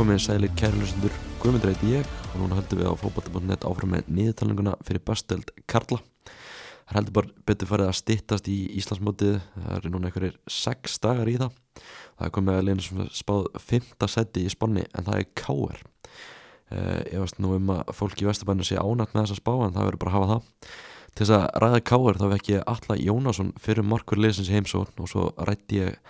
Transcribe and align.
Komið 0.00 0.22
sælir 0.24 0.52
kærlusendur, 0.56 1.12
Guðmundur 1.42 1.74
heiti 1.74 1.90
ég 1.92 2.06
og 2.30 2.36
núna 2.40 2.56
höldum 2.56 2.78
við 2.80 2.86
á 2.88 2.96
fókbalta.net 3.02 3.66
áfram 3.68 3.90
með 3.92 4.06
niðurtalninguna 4.08 4.72
fyrir 4.88 5.02
bestöld 5.04 5.50
Karla. 5.68 5.98
Það 6.88 6.96
heldur 6.96 7.14
bara 7.18 7.44
betur 7.50 7.68
farið 7.68 7.90
að 7.90 7.98
stittast 7.98 8.48
í 8.48 8.54
Íslandsmótið, 8.80 9.36
það 9.58 9.76
eru 9.76 9.92
núna 9.92 10.08
einhverjir 10.08 10.38
sex 10.48 10.96
dagar 11.04 11.28
í 11.28 11.36
það. 11.42 11.60
Það 11.82 12.24
er 12.30 12.34
komið 12.38 12.56
að 12.56 12.64
leina 12.70 12.86
sem 12.86 13.04
spáð 13.20 13.50
fymta 13.66 14.08
seti 14.14 14.46
í 14.46 14.54
spanni 14.56 14.86
en 14.88 15.10
það 15.10 15.20
er. 15.20 15.84
Uh, 16.70 16.98
ég 17.04 17.20
veist 17.20 17.44
nú 17.44 17.52
um 17.58 17.76
að 17.76 17.94
fólk 18.00 18.24
í 18.24 18.30
Vesturbænum 18.30 18.64
sé 18.64 18.80
ánætt 18.80 19.12
með 19.12 19.26
þessa 19.26 19.40
spá 19.42 19.52
en 19.58 19.76
það 19.76 19.90
verður 19.90 20.04
bara 20.06 20.14
að 20.14 20.20
hafa 20.22 20.32
það. 20.32 20.74
Til 21.10 21.26
þess 21.26 21.36
að 21.36 21.48
ræða 21.66 21.86
K.R. 21.92 22.24
þá 22.24 22.28
vekk 22.38 22.52
ég 22.54 22.68
Alla 22.72 23.00
Jónasson 23.04 23.56
fyrir 23.60 23.84
markur 23.92 24.24
liðsins 24.24 24.48
í 24.48 24.56
heimsón 24.56 24.88
og 24.96 25.12
svo 25.12 25.28
rætti 25.36 25.84
ég 25.84 26.00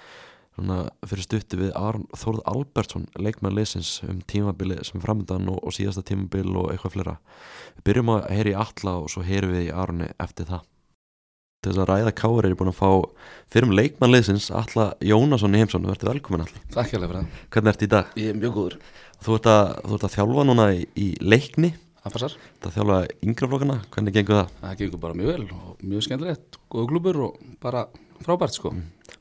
fyrir 1.08 1.24
stutti 1.24 1.58
við 1.60 1.70
Aron 1.78 2.06
Þórð 2.16 2.42
Albertsson 2.50 3.06
leikmann 3.18 3.56
leysins 3.56 4.00
um 4.06 4.20
tímabili 4.28 4.76
sem 4.84 5.00
framöndan 5.02 5.48
og, 5.52 5.60
og 5.64 5.74
síðasta 5.74 6.04
tímabil 6.06 6.50
og 6.56 6.72
eitthvað 6.72 6.96
flera 6.96 7.14
við 7.76 7.86
byrjum 7.88 8.12
að 8.16 8.26
heyri 8.34 8.54
alla 8.58 8.96
og 9.00 9.08
svo 9.12 9.24
heyrum 9.24 9.54
við 9.54 9.68
í 9.68 9.72
Aroni 9.72 10.10
eftir 10.20 10.50
það. 10.50 10.66
Til 11.60 11.74
þess 11.74 11.82
að 11.82 11.90
ræða 11.90 12.12
káur 12.16 12.46
er 12.46 12.54
ég 12.54 12.58
búin 12.60 12.72
að 12.72 12.78
fá 12.78 12.90
fyrir 13.52 13.68
um 13.68 13.74
leikmann 13.76 14.14
leysins 14.14 14.48
Alla 14.48 14.94
Jónasson 15.04 15.52
í 15.52 15.60
heimsónu, 15.60 15.90
verður 15.90 16.14
velkomin 16.14 16.46
allir 16.46 16.62
Takk 16.72 16.94
hjá 16.94 17.02
það. 17.02 17.26
Hvernig 17.52 17.72
ert 17.74 17.84
í 17.84 17.88
dag? 17.92 18.14
Ég 18.16 18.32
er 18.32 18.38
mjög 18.40 18.54
góður. 18.56 18.76
Þú 19.20 19.34
ert 19.36 19.48
að, 19.52 19.72
þú 19.84 19.98
ert 19.98 20.06
að 20.08 20.14
þjálfa 20.14 20.46
núna 20.48 20.68
í, 20.72 20.86
í 20.96 21.08
leikni. 21.20 21.74
Það 22.00 22.14
passar. 22.16 22.36
Það 22.64 22.78
þjálfa 22.78 23.00
yngraflokkana, 23.28 23.76
hvernig 23.92 24.16
gengur 24.16 24.38
það? 24.38 24.54
Það 24.62 24.78
gengur 24.80 25.02
bara 25.04 25.18
mjög 25.20 25.34
vel 25.34 25.44
og 25.58 25.84
mjög 25.84 26.06
skemmtilegt. 26.06 26.58
Góða 26.72 26.90
klubur 26.94 27.20
og 27.26 27.44
bara 27.60 27.84
frábært 28.24 28.56
sko 28.56 28.72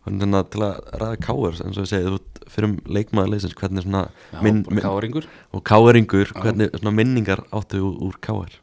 Þannig 0.08 0.38
að 0.40 0.50
til 0.54 0.64
að 0.66 0.76
ræða 1.02 1.20
káur 1.26 1.58
eins 1.60 1.78
og 1.78 1.84
ég 1.84 1.90
segi, 1.92 2.08
þú 2.08 2.50
fyrir 2.50 2.68
um 2.70 2.76
leikmaður 2.88 3.32
leysins 3.34 3.56
hvernig 3.60 3.86
svona 3.86 4.04
Já, 4.32 4.40
minn, 4.46 4.62
bara 4.66 4.84
káringur 4.86 5.28
og 5.52 5.64
káeringur, 5.68 6.32
hvernig 6.40 6.72
svona 6.78 6.94
minningar 6.96 7.44
áttu 7.52 7.82
úr, 7.84 7.98
úr 8.08 8.20
káer 8.24 8.56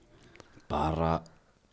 Bara, 0.71 1.21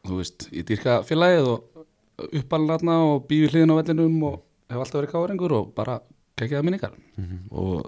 þú 0.06 0.20
veist, 0.20 0.50
ég 0.54 0.68
dýrka 0.68 1.00
félagið 1.08 1.48
og 1.56 2.30
uppalinn 2.38 2.92
og 2.94 3.24
býði 3.30 3.54
hliðin 3.54 3.74
á 3.74 3.80
vellinum 3.80 4.20
og 4.30 4.36
hef 4.70 4.84
alltaf 4.84 5.00
verið 5.00 5.14
káringur 5.16 5.56
og 5.58 5.72
bara 5.78 5.98
kekjaða 6.40 6.66
minningar. 6.68 6.94
Og 7.52 7.88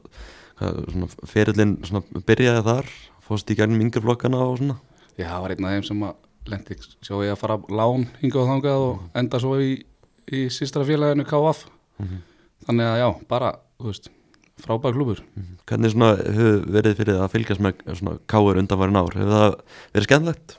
hvað, 0.59 0.81
svona, 0.93 1.09
ferillin 1.29 1.75
svona, 1.85 2.03
byrjaði 2.27 2.63
þar 2.65 2.91
fórst 3.25 3.51
í 3.51 3.57
gænum 3.57 3.83
yngreflokkana 3.85 4.41
og 4.45 4.59
svona? 4.61 4.77
Já, 5.15 5.29
það 5.29 5.41
var 5.43 5.55
einn 5.55 5.67
af 5.67 5.75
þeim 5.75 5.87
sem 5.89 6.05
að 6.05 6.15
lendi 6.51 6.77
ég 6.77 7.33
að 7.33 7.39
fara 7.41 7.57
lán 7.73 8.07
hingað 8.21 8.41
og 8.43 8.49
þangað 8.51 8.83
og 8.85 9.05
enda 9.21 9.41
svo 9.41 9.55
í, 9.61 9.69
í 10.33 10.45
sístra 10.53 10.85
félaginu 10.87 11.25
KF 11.27 11.65
Þannig 12.65 12.89
að 12.89 12.99
já, 12.99 13.07
bara, 13.29 13.49
þú 13.79 13.89
veist, 13.91 14.11
frábær 14.63 14.95
klubur 14.95 15.21
hvernig 15.67 15.91
svona 15.93 16.13
hefur 16.17 16.61
verið 16.75 16.99
fyrir 16.99 17.19
að 17.21 17.33
fylgjast 17.33 17.63
með 17.63 17.81
svona 17.99 18.15
káer 18.31 18.61
undanvarin 18.61 18.99
ár? 18.99 19.17
Hefur 19.19 19.33
það 19.33 19.57
verið 19.95 20.07
skemmlegt? 20.09 20.55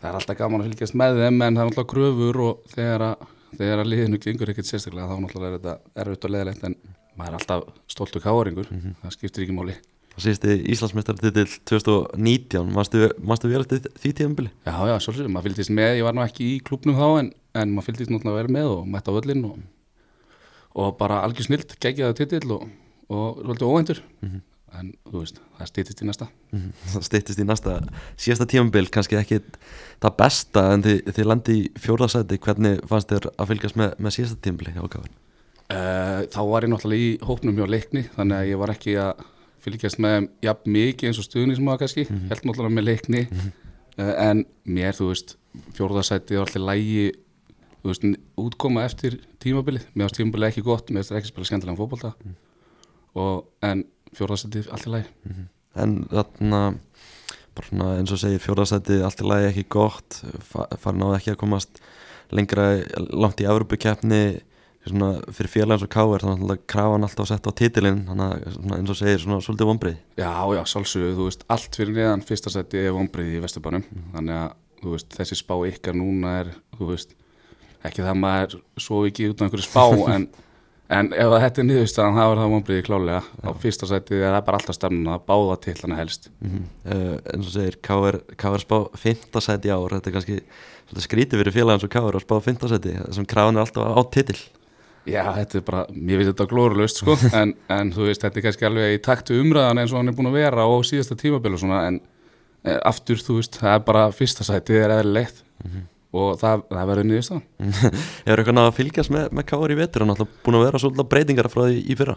Það 0.00 0.10
er 0.10 0.18
alltaf 0.20 0.38
gaman 0.38 0.62
að 0.62 0.68
fylgjast 0.70 0.98
með 1.00 1.20
þeim 1.22 1.40
en 1.46 1.56
það 1.56 1.62
er 1.62 1.70
náttúrulega 1.70 1.92
gröfur 1.94 2.40
og 2.44 2.68
þegar 2.74 3.06
að, 3.08 3.24
þegar 3.56 3.82
að 3.82 3.90
liðinu 3.90 4.20
gengur 4.20 4.52
ekkert 4.52 4.70
sérstaklega 4.70 5.08
þá 5.08 5.24
náttúrulega 5.24 5.50
er 5.50 5.58
þetta 5.58 6.04
erfitt 6.04 6.28
og 6.28 6.34
leðilegt 6.34 6.68
en 6.68 6.76
maður 7.14 7.30
er 7.30 7.38
alltaf 7.40 7.66
stoltur 7.94 8.24
káringur, 8.24 8.70
það 9.02 9.14
skiptir 9.16 9.46
ekki 9.46 9.56
máli. 9.56 9.76
Það 10.14 10.26
síðusti 10.26 10.56
Íslandsmeistartitill 10.74 11.46
2019 11.70 12.68
mástu, 12.74 13.08
mástu 13.18 13.50
vel 13.50 13.62
eftir 13.64 13.88
því 13.98 14.12
tíðanbili? 14.20 14.52
Já, 14.66 14.76
já, 14.90 14.94
svolítið, 15.02 15.30
maður 15.34 15.48
fylgdist 15.48 15.72
með, 15.74 15.96
ég 15.98 16.06
var 16.06 16.14
nú 16.14 16.22
ekki 16.22 16.50
í 16.52 16.60
klubnum 16.66 16.98
þá 17.00 17.06
en, 17.22 17.30
en 17.54 17.74
maður 17.74 17.90
fylgdist 17.90 18.12
náttúrulega 18.12 18.40
vera 18.40 18.54
með 18.56 18.72
og 18.72 18.88
mætt 18.90 19.10
á 19.10 19.16
völlin 19.16 19.44
og, 19.48 19.60
og 20.74 20.96
bara 20.98 21.22
algjör 21.26 21.48
snilt, 21.48 21.76
geggjaði 21.82 22.18
titill 22.20 22.56
og, 22.56 22.66
og 23.08 23.40
svolítið 23.44 23.70
óvæntur. 23.70 24.02
En 24.74 24.88
þú 25.06 25.20
veist, 25.20 25.36
það 25.58 25.68
stýttist 25.70 26.00
í 26.02 26.06
næsta. 26.08 26.26
Það 26.90 27.04
steyttist 27.06 27.42
í 27.42 27.44
næsta. 27.46 27.74
Síðasta 28.18 28.46
tíðanbil 28.50 28.88
kannski 28.94 29.18
ekki 29.20 29.38
það 30.02 30.16
besta 30.18 30.64
en 30.74 30.82
þið, 30.86 31.12
þið 31.14 31.28
landi 31.30 31.58
í 31.60 31.68
fjórðarsæti 31.84 32.40
hvernig 32.42 32.80
fannst 32.90 33.12
þér 33.12 33.28
að 33.30 33.52
fylgjast 33.52 33.78
með, 33.78 33.94
með 34.02 34.16
síðasta 34.16 34.40
tíðanbili 34.42 34.74
hjá 34.74 34.88
káer? 34.96 35.12
Uh, 35.64 36.26
þá 36.34 36.40
var 36.50 36.66
ég 36.66 36.72
náttúrulega 36.74 37.04
í 37.06 37.12
hópnum 37.24 37.60
hjá 37.60 37.68
leikni 37.70 38.02
þannig 38.16 38.40
að 38.40 38.50
ég 38.50 38.60
var 38.60 38.72
ekki 38.74 38.96
að 39.00 39.22
fylgjast 39.64 40.00
með 40.02 40.26
jafn 40.44 40.74
mikið 40.74 41.08
eins 41.08 41.20
og 41.22 41.28
stuðnismóða 41.28 41.80
kannski 41.84 42.04
held 42.10 42.42
náttúrulega 42.42 42.74
með 42.74 42.88
leikni. 42.90 43.22
Uh, 43.94 44.10
en 44.26 44.42
mér, 44.66 44.98
þú 44.98 45.12
veist, 45.12 45.36
fjórðarsæti 45.78 46.34
var 46.34 46.48
alltaf 46.48 46.66
lægi 46.66 47.12
þú 47.84 47.90
veist, 47.92 48.04
útkoma 48.40 48.84
eftir 48.88 49.18
tímabilið. 49.44 49.84
Mér 49.92 50.06
varst 50.08 50.16
tímabilið 50.16 50.48
ekki 50.50 50.64
gott, 50.64 50.88
mér 50.90 51.04
varst 51.04 51.12
ekki 51.18 51.28
spila 51.30 51.48
skemmtilega 51.50 51.76
fótbolta. 51.76 52.14
Og, 53.14 53.44
en 53.62 53.84
fjórðarsæti 54.16 54.64
alltaf 54.70 54.90
lægi 54.90 55.44
En 55.78 55.92
þarna 56.10 56.60
bara 57.54 57.68
svona 57.68 57.88
eins 57.98 58.10
og 58.14 58.18
segir 58.22 58.40
fjórðarsæti 58.42 58.96
allt 59.06 59.20
í 59.22 59.26
lagi 59.28 59.48
ekki 59.52 59.64
gott. 59.74 60.20
Fa- 60.48 60.68
farin 60.78 61.02
á 61.06 61.14
ekki 61.18 61.34
að 61.34 61.40
komast 61.44 61.78
lengra 62.34 62.64
langt 63.14 63.42
í 63.42 63.46
Evropakeppni 63.50 64.20
fyrir 64.84 65.48
félag 65.48 65.78
eins 65.78 65.84
og 65.86 65.90
Káir 65.94 66.20
þannig 66.24 66.50
að 66.54 66.64
krafan 66.68 67.06
alltaf 67.06 67.28
sett 67.30 67.46
á 67.46 67.52
titilinn. 67.56 68.02
Þannig 68.08 68.32
að 68.48 68.56
svona 68.58 68.78
eins 68.80 68.92
og 68.94 68.98
segir 69.00 69.22
svona 69.22 69.40
svolítið 69.44 69.70
vombrið 69.70 69.98
Já, 70.20 70.30
já, 70.54 70.62
sálsögðu, 70.74 71.12
þú 71.18 71.28
veist, 71.30 71.44
allt 71.54 71.78
fyrir 71.80 71.94
neðan 71.98 72.24
fyrsta 72.28 72.52
seti 72.52 72.82
er 72.82 72.94
vonbreið 72.96 73.36
í 73.38 73.42
Vesturbænum. 73.44 73.86
Þannig 74.14 74.40
að, 74.42 74.56
þú 74.82 74.94
veist, 74.96 75.14
þessi 75.18 75.38
spá 75.40 75.54
ykkar 75.70 75.96
núna 75.98 76.34
er, 76.42 76.52
þú 76.78 76.90
veist 76.92 77.14
ekki 77.88 78.04
það 78.04 78.18
maður 78.22 78.56
svo 78.80 79.04
ekki 79.08 79.28
út 79.30 79.40
af 79.40 79.46
einhverju 79.46 79.66
spá 79.66 79.84
en, 80.14 80.26
en 80.94 81.10
ef 81.12 81.30
að 81.36 81.44
þetta 81.44 81.62
er 81.62 81.68
niðurstaðan 81.70 82.18
það 82.18 82.30
var 82.30 82.42
það 82.42 82.52
vonbreiði 82.54 82.86
klálega 82.88 83.22
á 83.22 83.50
fyrsta 83.62 83.88
seti 83.90 84.18
er 84.18 84.34
það 84.36 84.44
bara 84.48 84.60
alltaf 84.60 84.78
stefnuna 84.78 85.16
að 85.18 85.24
báða 85.30 85.60
til 85.66 85.76
hana 85.82 86.00
helst 86.00 86.30
uh, 86.40 87.14
eins 87.32 87.48
og 87.48 87.52
segir 87.54 87.78
Káir, 87.84 88.20
Káir 88.40 88.64
spá 88.64 88.76
fymtasæti 89.00 89.70
í 89.70 89.74
ár. 89.74 89.96
Þetta 89.96 90.10
er 90.10 90.16
kannski 90.18 91.06
skrítið 91.06 91.42
fyrir 91.42 91.56
félag 91.56 91.78
eins 91.78 91.86
og 91.88 91.94
Káir 91.94 92.18
að 92.18 92.26
spá 92.26 92.36
fymtasæti 92.44 92.98
þessum 93.00 93.28
krafan 93.30 93.58
er 93.58 93.66
alltaf 93.66 93.96
á 93.96 94.02
titil. 94.14 94.38
Já, 95.04 95.24
þetta 95.36 95.58
er 95.58 95.64
bara, 95.66 95.84
mér 95.92 96.20
finnst 96.20 96.30
þetta 96.32 96.48
glórulaust 96.48 97.00
sko, 97.02 97.16
en, 97.40 97.52
en 97.72 97.92
þú 97.92 98.06
veist, 98.08 98.22
þetta 98.24 98.40
er 98.40 98.44
kannski 98.46 98.68
alveg 98.68 98.94
í 98.94 99.00
taktu 99.04 99.36
umræðan 99.36 99.82
eins 99.82 99.92
og 99.92 100.00
hann 100.00 100.08
er 100.08 100.16
búin 100.16 100.30
að 100.30 100.38
vera 100.38 100.64
á 100.64 100.72
síðasta 100.88 101.16
tímabil 101.20 101.52
og 101.52 101.60
svona, 101.60 101.80
en 101.90 101.98
e, 102.64 102.76
aftur, 102.88 103.20
þú 103.20 103.36
veist, 103.36 103.58
það 103.60 103.74
er 103.74 103.82
bara 103.90 104.06
fyrsta 104.16 104.46
sætið 104.48 104.80
er 104.80 104.94
eðlilegt 104.96 105.42
og 106.14 106.38
það, 106.40 106.64
það 106.70 106.90
verður 106.90 107.08
niðurstaðan. 107.10 107.44
Hefur 108.26 108.42
eitthvað 108.42 108.56
náða 108.58 108.70
að 108.70 108.78
fylgjast 108.78 109.12
með, 109.14 109.28
með 109.34 109.46
Káir 109.50 109.74
í 109.74 109.78
vetur? 109.80 110.04
Hann 110.04 110.14
alltaf 110.14 110.34
búin 110.46 110.58
að 110.58 110.66
vera 110.68 110.80
svolítið 110.82 111.10
breytingar 111.10 111.50
frá 111.52 111.64
því 111.66 111.82
í 111.82 111.98
fyrra. 111.98 112.16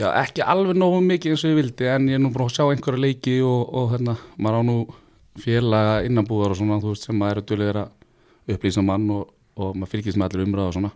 Já, 0.00 0.08
ekki 0.22 0.44
alveg 0.54 0.78
nógu 0.78 1.02
mikið 1.04 1.34
eins 1.34 1.44
og 1.44 1.52
ég 1.52 1.58
vildi 1.58 1.88
en 1.92 2.08
ég 2.08 2.18
er 2.18 2.22
nú 2.22 2.32
búin 2.32 2.46
að 2.48 2.54
sjá 2.56 2.64
einhverja 2.64 3.02
leiki 3.02 3.36
og, 3.44 3.60
og 3.76 3.90
hérna, 3.92 4.16
maður 4.40 4.62
á 4.62 4.62
nú 4.70 4.76
félaga 5.42 5.98
innanbúðar 6.06 6.54
og 6.54 6.60
svona, 6.60 6.80
þú 6.82 6.94
veist, 6.94 7.06
sem 7.06 7.18
maður 7.18 7.40
eru 7.40 7.46
dölur 7.50 7.80
að 7.82 8.54
upplýsa 8.56 8.84
mann 8.84 9.08
og, 9.12 9.32
og 9.58 9.76
maður 9.76 9.92
fylgist 9.96 10.20
með 10.20 10.28
allir 10.28 10.46
umræða 10.48 10.70
og 10.70 10.76
svona. 10.78 10.92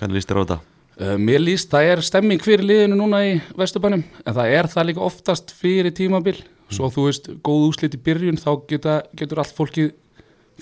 Hvernig 0.00 0.18
líst 0.18 0.32
þér 0.32 0.40
á 0.40 0.42
þetta? 0.42 0.58
Uh, 0.92 1.14
mér 1.20 1.40
líst, 1.40 1.70
það 1.72 1.90
er 1.92 2.04
stemming 2.04 2.42
fyrir 2.44 2.66
liðinu 2.68 2.98
núna 2.98 3.22
í 3.24 3.36
Vesturbænum, 3.56 4.02
en 4.22 4.36
það 4.36 4.56
er 4.58 4.68
það 4.72 4.88
líka 4.90 5.04
oftast 5.06 5.54
fyrir 5.56 5.94
tímabil, 5.96 6.36
svo 6.72 6.90
þú 6.92 7.06
veist 7.08 7.30
góð 7.44 7.68
úslit 7.70 7.96
í 7.96 8.00
byrjun, 8.04 8.40
þá 8.40 8.50
geta, 8.68 8.98
getur 9.16 9.40
allt 9.40 9.56
fólkið 9.56 9.92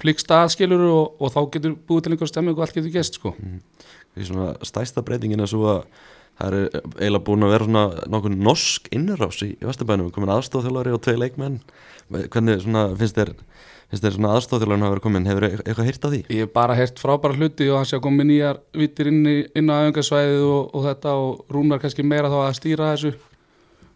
flikst 0.01 0.31
aðskilur 0.35 0.87
og, 0.87 1.19
og 1.21 1.35
þá 1.35 1.41
getur 1.57 1.77
búið 1.89 2.07
til 2.07 2.15
einhver 2.15 2.31
stemming 2.31 2.57
og 2.57 2.65
allt 2.67 2.79
getur 2.79 2.95
gest, 2.95 3.19
sko. 3.19 3.35
Því 4.15 4.31
svona 4.31 4.53
stæsta 4.67 5.05
breytingin 5.07 5.43
er 5.43 5.51
svo 5.51 5.67
að 5.71 5.83
það 6.41 6.57
er 6.57 6.83
eiginlega 6.97 7.25
búin 7.27 7.47
að 7.47 7.55
vera 7.55 7.69
svona 7.69 8.07
nokkuð 8.11 8.39
norsk 8.49 8.89
innrás 8.97 9.43
í, 9.45 9.53
í 9.55 9.69
Vesturbænum. 9.69 10.13
Komin 10.15 10.33
aðstofþjólari 10.35 10.95
og 10.97 11.03
tvei 11.05 11.19
leikmenn. 11.21 11.61
Hvernig 12.11 12.65
svona 12.65 12.89
finnst 12.99 13.19
þér 13.19 13.35
finnst 13.91 14.05
þér 14.05 14.15
svona 14.17 14.35
aðstofþjólarinn 14.39 14.85
hafa 14.87 14.95
verið 14.95 15.05
komin 15.05 15.27
hefur 15.27 15.47
eitthvað 15.49 15.89
hýrt 15.89 16.05
af 16.07 16.13
því? 16.15 16.21
Ég 16.31 16.45
hef 16.45 16.53
bara 16.55 16.77
heyrt 16.79 17.01
frábæra 17.03 17.39
hluti 17.39 17.67
og 17.71 17.81
hans 17.81 17.91
sé 17.91 17.99
að 17.99 18.05
koma 18.07 18.27
nýjar 18.27 18.61
vittir 18.79 19.11
inn, 19.11 19.25
í, 19.27 19.39
inn 19.59 19.73
á 19.73 19.83
æfingarsvæðið 19.83 20.45
og, 20.47 20.69
og 20.75 20.87
þetta 20.87 21.15
og 21.19 21.57
Rúnar 21.57 21.83
kannski 21.83 22.07
meira 22.07 22.31
þá 22.31 22.39
að 22.45 22.55
stýra 22.61 22.93
þessu. 22.95 23.17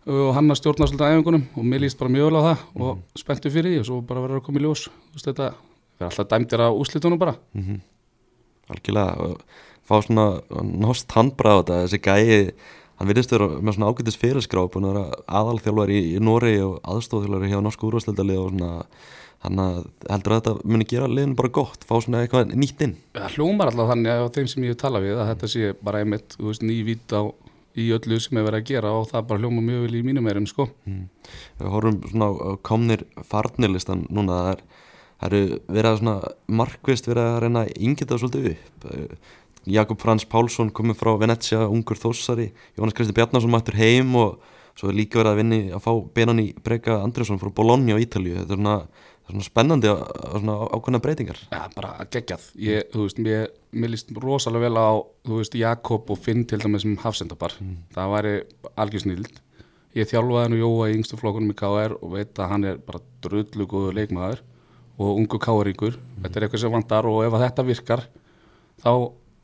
Og 0.04 0.32
hann 0.36 0.50
að 0.52 0.58
stjórna 0.60 0.88
svolítið 0.90 1.14
æfingunum 1.14 1.46
og 1.54 1.68
mér 1.70 1.84
líst 1.86 2.00
bara 2.00 2.12
mjög 2.12 2.26
vel 2.28 2.42
á 2.42 2.46
það 2.48 2.82
og 2.88 3.22
spenntu 3.22 3.54
fyrir 3.54 3.72
því 3.72 3.84
og 3.84 3.86
svo 3.88 4.00
bara 4.04 4.24
verður 4.26 4.42
að 4.42 4.48
koma 4.50 4.60
í 4.60 4.66
ljós. 4.66 4.88
Þú 5.14 5.22
þetta 6.04 6.10
verður 6.10 6.10
alltaf 6.10 6.30
dæmdir 6.32 6.64
á 6.64 6.68
úslitunum 6.70 7.20
bara. 7.20 7.36
Mm 7.54 7.82
Algjörlega 8.64 9.20
og 9.20 9.42
fá 9.84 9.98
svona 10.00 10.40
nost 10.64 11.10
handbráð 11.12 11.58
þetta. 11.60 11.80
Þessi 11.84 11.98
gæi 12.00 12.54
hann 12.96 13.10
virðist 13.10 13.34
vera 13.34 13.48
með 13.60 13.76
svona 13.76 13.90
ágætis 13.90 14.16
fyrirskrá 14.16 14.62
búin 14.72 14.86
að 14.88 14.94
vera 14.94 15.18
aðalþjálfari 15.28 15.98
í, 15.98 16.14
í 16.16 16.22
Nóri 16.22 16.54
og 16.64 16.78
aðstofþjálfari 16.80 17.50
hjá 17.52 17.60
norsku 17.60 17.90
úrvastildalið 17.90 18.40
og 18.40 18.54
svona 18.54 18.70
hann 19.44 19.60
að 19.60 19.80
heldur 20.08 20.32
að 20.32 20.40
þetta 20.40 20.70
muni 20.72 20.86
gera 20.88 21.08
liðin 21.10 21.34
bara 21.36 21.52
gott, 21.52 21.84
fá 21.84 21.98
svona 22.00 22.22
eitthvað 22.24 22.54
nýtt 22.56 22.84
inn. 22.86 22.94
Það 23.12 23.34
hljómar 23.36 23.70
alltaf 23.70 23.90
þannig 23.92 24.22
á 24.24 24.26
þeim 24.38 24.48
sem 24.54 24.64
ég 24.64 24.78
tala 24.80 25.02
við 25.04 25.18
að 25.18 25.28
þetta 25.34 25.50
sé 25.52 25.74
bara 25.84 26.00
einmitt, 26.00 26.38
nývít 26.64 27.12
á 27.12 27.22
í 27.74 27.88
öllu 27.94 28.20
sem 28.22 28.38
er 28.38 28.46
verið 28.46 28.62
að 28.62 28.70
gera 28.70 28.94
og 28.94 29.08
það 29.10 29.26
bara 29.28 29.42
hljóma 29.42 29.64
mjög 29.66 29.84
vel 29.84 29.98
í 29.98 30.04
mínum 30.06 30.30
erum, 30.30 30.46
sko. 30.48 30.68
Við 30.86 31.70
horfum 31.74 32.00
svona 32.08 32.30
á 32.30 32.50
komnir 32.64 33.04
farnirlistan 33.26 34.06
núna 34.08 34.38
það 34.38 34.50
er, 34.54 34.64
það 35.20 35.30
eru 35.30 35.60
verið 35.68 35.90
að 35.90 35.98
svona 36.00 36.34
markvist 36.60 37.08
verið 37.08 37.30
að 37.30 37.40
reyna 37.44 37.64
að 37.64 37.72
yngita 37.88 38.20
svolítið 38.20 38.50
upp 38.54 39.32
Jakob 39.64 40.00
Frans 40.02 40.26
Pálsson 40.28 40.72
komið 40.74 40.98
frá 41.00 41.14
Venetia, 41.20 41.64
ungur 41.72 41.96
þósari 41.96 42.50
Jónas 42.76 42.96
Kristi 42.96 43.16
Bjarnason 43.16 43.52
mættur 43.52 43.78
heim 43.78 44.12
og 44.20 44.42
svo 44.76 44.90
er 44.90 44.98
líka 44.98 45.20
verið 45.20 45.32
að 45.32 45.40
vinni 45.40 45.60
að 45.72 45.84
fá 45.86 45.92
Benani 46.18 46.46
Breka 46.64 46.98
Andresson 47.00 47.40
frá 47.40 47.52
Bologna 47.54 47.96
á 47.96 48.02
Ítalíu 48.02 48.40
þetta 48.40 48.56
er 48.56 48.60
svona, 48.60 48.76
það 49.24 49.36
svona 49.36 49.48
spennandi 49.48 49.92
og 49.94 50.02
svona 50.34 50.56
ákveðna 50.74 51.02
breytingar 51.06 51.40
Ja, 51.54 51.62
bara 51.76 51.94
geggjað. 52.10 52.48
Ég, 52.60 52.90
þú 52.92 53.06
veist, 53.06 53.22
mér, 53.24 53.48
mér 53.72 53.94
líst 53.94 54.12
rosalega 54.20 54.66
vel 54.66 54.82
á, 54.82 54.92
þú 55.24 55.40
veist, 55.40 55.56
Jakob 55.56 56.12
og 56.12 56.20
Finn 56.20 56.44
til 56.50 56.60
dæmis 56.60 56.84
sem 56.84 56.98
hafsendapar. 57.00 57.54
Það 57.94 58.14
væri 58.16 58.34
algjör 58.74 59.04
snild. 59.06 59.40
Ég 59.94 60.10
þjálfaði 60.10 60.50
nú 60.50 60.58
Jóa 60.58 60.90
í 60.90 60.98
yngstu 60.98 61.16
flokkunum 61.20 61.54
í 61.54 61.56
KR 61.56 61.94
og 62.00 62.16
veit 62.18 62.34
að 62.42 62.50
hann 62.50 62.66
er 62.66 62.82
bara 62.82 63.00
drullu 63.22 63.68
góður 63.70 63.96
leikmaður 63.96 64.42
og 64.98 65.16
ungu 65.18 65.38
KR-íngur. 65.42 65.96
Þetta 66.22 66.36
er 66.40 66.46
eitthvað 66.46 66.60
sem 66.64 66.72
vantar 66.72 67.06
og 67.10 67.24
ef 67.26 67.32
þetta 67.42 67.64
virkar, 67.66 68.04
þá 68.84 68.92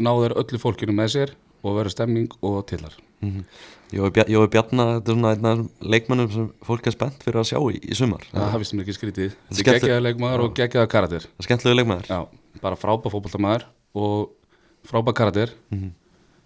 náður 0.00 0.36
öllu 0.40 0.58
fólkinu 0.62 0.94
með 0.96 1.08
sér 1.14 1.32
og 1.62 1.76
verður 1.76 1.90
stemming 1.96 2.30
og 2.42 2.62
tillar. 2.70 2.94
mm 3.20 3.44
Bja- 3.90 4.28
Jói 4.30 4.46
Bjarna, 4.48 4.84
þetta 5.00 5.10
er 5.10 5.14
svona 5.16 5.30
einn 5.34 5.46
af 5.46 5.56
þessum 5.58 5.90
leikmönnum 5.90 6.28
sem 6.32 6.44
fólk 6.62 6.86
er 6.86 6.92
spennt 6.94 7.24
fyrir 7.26 7.40
að 7.40 7.48
sjá 7.50 7.58
í, 7.74 7.80
í 7.90 7.94
sumar 7.98 8.22
Það 8.30 8.50
hafist 8.52 8.72
mér 8.72 8.84
ekki 8.84 8.94
skrítið. 8.94 9.32
Þetta 9.50 9.60
er 9.74 9.80
geggjaður 9.80 10.04
leikmaður 10.06 10.40
og 10.44 10.54
það 10.54 11.16
er 11.18 11.26
skemmtilegu 11.42 11.76
leikmæður 11.80 12.06
Já, 12.06 12.20
bara 12.62 12.76
frábær 12.78 13.10
fótboltamaður 13.10 13.64
og 13.98 14.30
frábær 14.86 15.12
karakter 15.18 15.50
Mhm. 15.74 15.90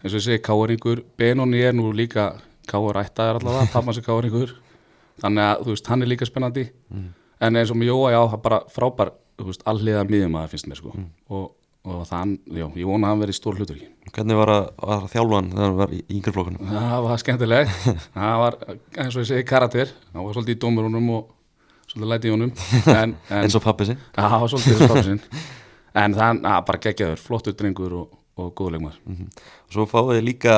eins 0.03 0.15
og 0.15 0.21
ég 0.21 0.25
segi 0.25 0.41
káringur 0.43 1.05
Benoni 1.19 1.61
er 1.61 1.73
nú 1.77 1.93
líka 1.93 2.41
káar 2.67 2.97
ættaðar 3.05 3.43
allavega, 3.43 3.69
pappa 3.77 3.93
sem 3.93 4.03
káringur 4.03 4.57
þannig 5.21 5.45
að 5.45 5.62
þú 5.65 5.69
veist, 5.77 5.87
hann 5.87 6.03
er 6.03 6.07
líka 6.09 6.25
spennandi 6.27 6.71
en 7.41 7.61
eins 7.61 7.73
og 7.75 7.81
með 7.81 7.93
Jóa, 7.93 8.15
já, 8.15 8.21
það 8.23 8.39
er 8.39 8.45
bara 8.47 8.63
frábær 8.73 9.13
þú 9.39 9.51
veist, 9.51 9.67
alliða 9.71 10.07
miðjumæður 10.09 10.55
finnst 10.55 10.71
mér 10.71 10.81
sko. 10.81 10.95
Og, 11.35 11.51
og 11.91 12.07
þann, 12.09 12.39
já, 12.47 12.67
ég 12.69 12.89
vona 12.89 13.09
að 13.09 13.15
hann 13.15 13.25
verið 13.25 13.39
stór 13.41 13.59
hlutur 13.59 13.83
hvernig 14.15 14.39
var 14.39 14.53
að, 14.53 14.67
að 14.95 15.07
þjálfa 15.13 15.39
hann 15.39 15.51
þegar 15.51 15.65
hann 15.67 15.79
var 15.81 15.95
í 15.95 16.01
yngri 16.15 16.35
flokkunum? 16.35 16.69
Það 16.71 16.97
var 17.07 17.23
skemmtilegt. 17.23 17.89
Það 18.19 18.37
var, 18.43 18.57
eins 18.71 19.17
og 19.17 19.23
ég 19.25 19.31
segi, 19.31 19.47
karakter. 19.49 19.93
Það 20.13 20.27
var 20.29 20.37
svolítið 20.37 20.55
í 20.57 20.61
dómurunum 20.65 21.11
og 21.17 21.91
svolítið 21.91 22.13
læti 22.13 22.31
í 22.31 22.35
honum. 22.35 22.55
En, 22.85 23.15
en, 23.15 23.17
eins 23.43 23.59
og 23.59 23.65
pappi 23.65 23.89
sinn? 23.91 24.01
Já, 24.15 24.23
það 24.23 24.37
var 24.45 24.53
svolítið 24.53 24.75
þessu 24.75 24.91
pappa 24.93 25.07
sinn. 25.11 25.23
En 25.95 26.11
það 26.11 26.41
er 26.51 26.63
bara 26.67 26.79
geggjaður, 26.83 27.21
flottur 27.23 27.55
drengur 27.55 27.93
og, 27.95 28.15
og 28.43 28.49
góðleikmar 28.59 28.97
og 29.07 29.77
svo 29.77 29.85
fáið 29.87 30.17
þið 30.17 30.25
líka 30.27 30.57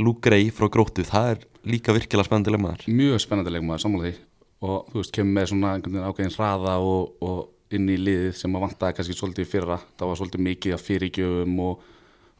Lúgrei 0.00 0.46
frá 0.48 0.64
Gróttu. 0.72 1.04
Það 1.04 1.34
er 1.34 1.42
líka 1.68 1.92
virkilega 1.92 2.24
spennandi 2.24 2.54
leikmæður 2.54 2.86
Mjög 2.88 3.20
spennandi 3.20 3.52
leikmaður, 3.52 3.82
sammála 3.84 4.06
því 4.06 4.14
Og 4.64 4.88
þú 4.90 5.00
veist, 5.00 5.14
kemur 5.14 5.36
með 5.36 5.50
svona 5.52 5.74
einhvern 5.76 5.94
veginn 5.94 6.08
ákveðin 6.08 6.34
hraða 6.34 6.78
og, 6.82 7.12
og 7.22 7.74
inn 7.78 7.90
í 7.92 7.98
liðið 8.00 8.32
sem 8.40 8.56
að 8.56 8.64
vantaði 8.64 8.96
kannski 8.98 9.18
svolítið 9.18 9.50
fyrra. 9.52 9.76
Það 9.98 10.10
var 10.10 10.20
svolítið 10.20 10.44
mikið 10.48 10.74
af 10.74 10.86
fyrirgjöfum 10.86 11.60
og, 11.66 11.84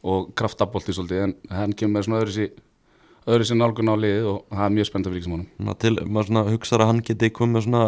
og 0.03 0.33
kraftabolti 0.39 0.95
svolítið. 0.97 1.27
En 1.27 1.55
hann 1.55 1.77
kemur 1.77 1.99
með 1.99 2.09
svona 2.09 2.23
öðru 2.23 2.35
sér 2.35 2.57
öðru 3.29 3.45
sér 3.45 3.59
nálgun 3.59 3.91
á 3.91 3.95
liðið 3.99 4.27
og 4.29 4.37
það 4.49 4.65
er 4.65 4.75
mjög 4.75 4.87
spennandi 4.89 5.11
fyrir 5.13 5.27
honum 5.29 5.47
Svona 5.57 5.75
til, 5.83 5.93
maður 6.07 6.29
svona 6.29 6.43
hugsar 6.49 6.83
að 6.83 6.89
hann 6.91 7.01
geti 7.09 7.29
komið 7.35 7.65
svona, 7.65 7.81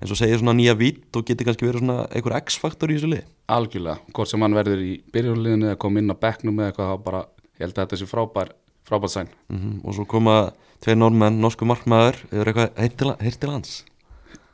eins 0.00 0.14
og 0.14 0.20
segir 0.20 0.40
svona 0.40 0.54
nýja 0.58 0.74
vít 0.78 1.18
og 1.18 1.26
geti 1.28 1.46
kannski 1.46 1.68
verið 1.68 1.84
svona 1.84 1.98
einhver 2.08 2.36
X-faktor 2.38 2.92
í 2.92 2.96
þessu 2.98 3.10
lið 3.12 3.26
Algjörlega, 3.54 4.14
hvort 4.16 4.32
sem 4.32 4.44
hann 4.44 4.56
verður 4.56 4.84
í 4.84 4.94
byrjunliðinu 5.14 5.70
eða 5.70 5.80
kom 5.84 6.00
inn 6.00 6.14
á 6.14 6.16
bekknum 6.18 6.62
eða 6.62 6.72
eitthvað 6.72 6.90
þá 6.92 7.04
bara, 7.04 7.22
ég 7.58 7.66
held 7.66 7.76
að 7.76 7.84
þetta 7.84 8.00
sé 8.00 8.08
frábær, 8.10 8.54
frábær 8.88 9.14
sæn 9.14 9.30
mm 9.52 9.76
og 9.84 9.98
svo 9.98 10.08
koma 10.08 10.38
tveir 10.84 10.98
normenn, 10.98 11.40
norsku 11.42 11.66
markmaður 11.68 12.20
hefur 12.30 12.50
eitthvað 12.52 12.82
heyrt 12.82 12.98
til, 12.98 13.14
heyrt 13.22 13.40
til 13.42 13.52
hans? 13.52 13.78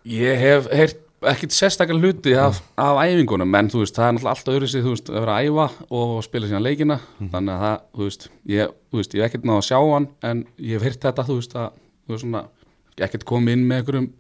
Ég 0.08 0.40
hef 0.40 0.68
heyrt 0.72 1.00
ekkit 1.30 1.54
sérstaklega 1.56 2.00
hluti 2.00 2.34
af, 2.36 2.58
af 2.80 2.98
æfingunum 3.04 3.54
en 3.56 3.70
þú 3.72 3.82
veist, 3.82 3.96
það 3.96 4.06
er 4.06 4.16
náttúrulega 4.16 4.34
alltaf 4.34 4.54
öðru 4.54 4.68
sig 4.70 4.84
þú 4.84 4.92
veist, 4.94 5.10
að 5.10 5.22
vera 5.22 5.36
að 5.36 5.48
æfa 5.48 5.86
og 5.98 6.12
spila 6.26 6.50
síðan 6.50 6.66
leikina. 6.66 6.98
Þannig 7.20 7.54
að 7.54 7.64
það, 7.64 7.78
þú 7.94 8.08
veist, 8.08 8.26
ég, 8.52 8.74
þú 8.90 9.00
veist, 9.00 9.14
ég 9.14 9.22
hef 9.22 9.30
ekkert 9.30 9.48
náða 9.48 9.62
að 9.62 9.68
sjá 9.70 9.78
hann 9.80 10.08
en 10.30 10.44
ég 10.58 10.76
hef 10.76 10.86
heyrt 10.88 11.06
þetta, 11.06 11.26
þú 11.28 11.38
veist, 11.40 11.56
að 11.56 11.80
þú 11.80 12.14
veist 12.14 12.26
svona, 12.26 12.44
ég 12.98 13.06
ekkert 13.08 13.26
komið 13.30 13.56
inn 13.56 13.66
með 13.68 13.82
einhverjum 13.82 14.10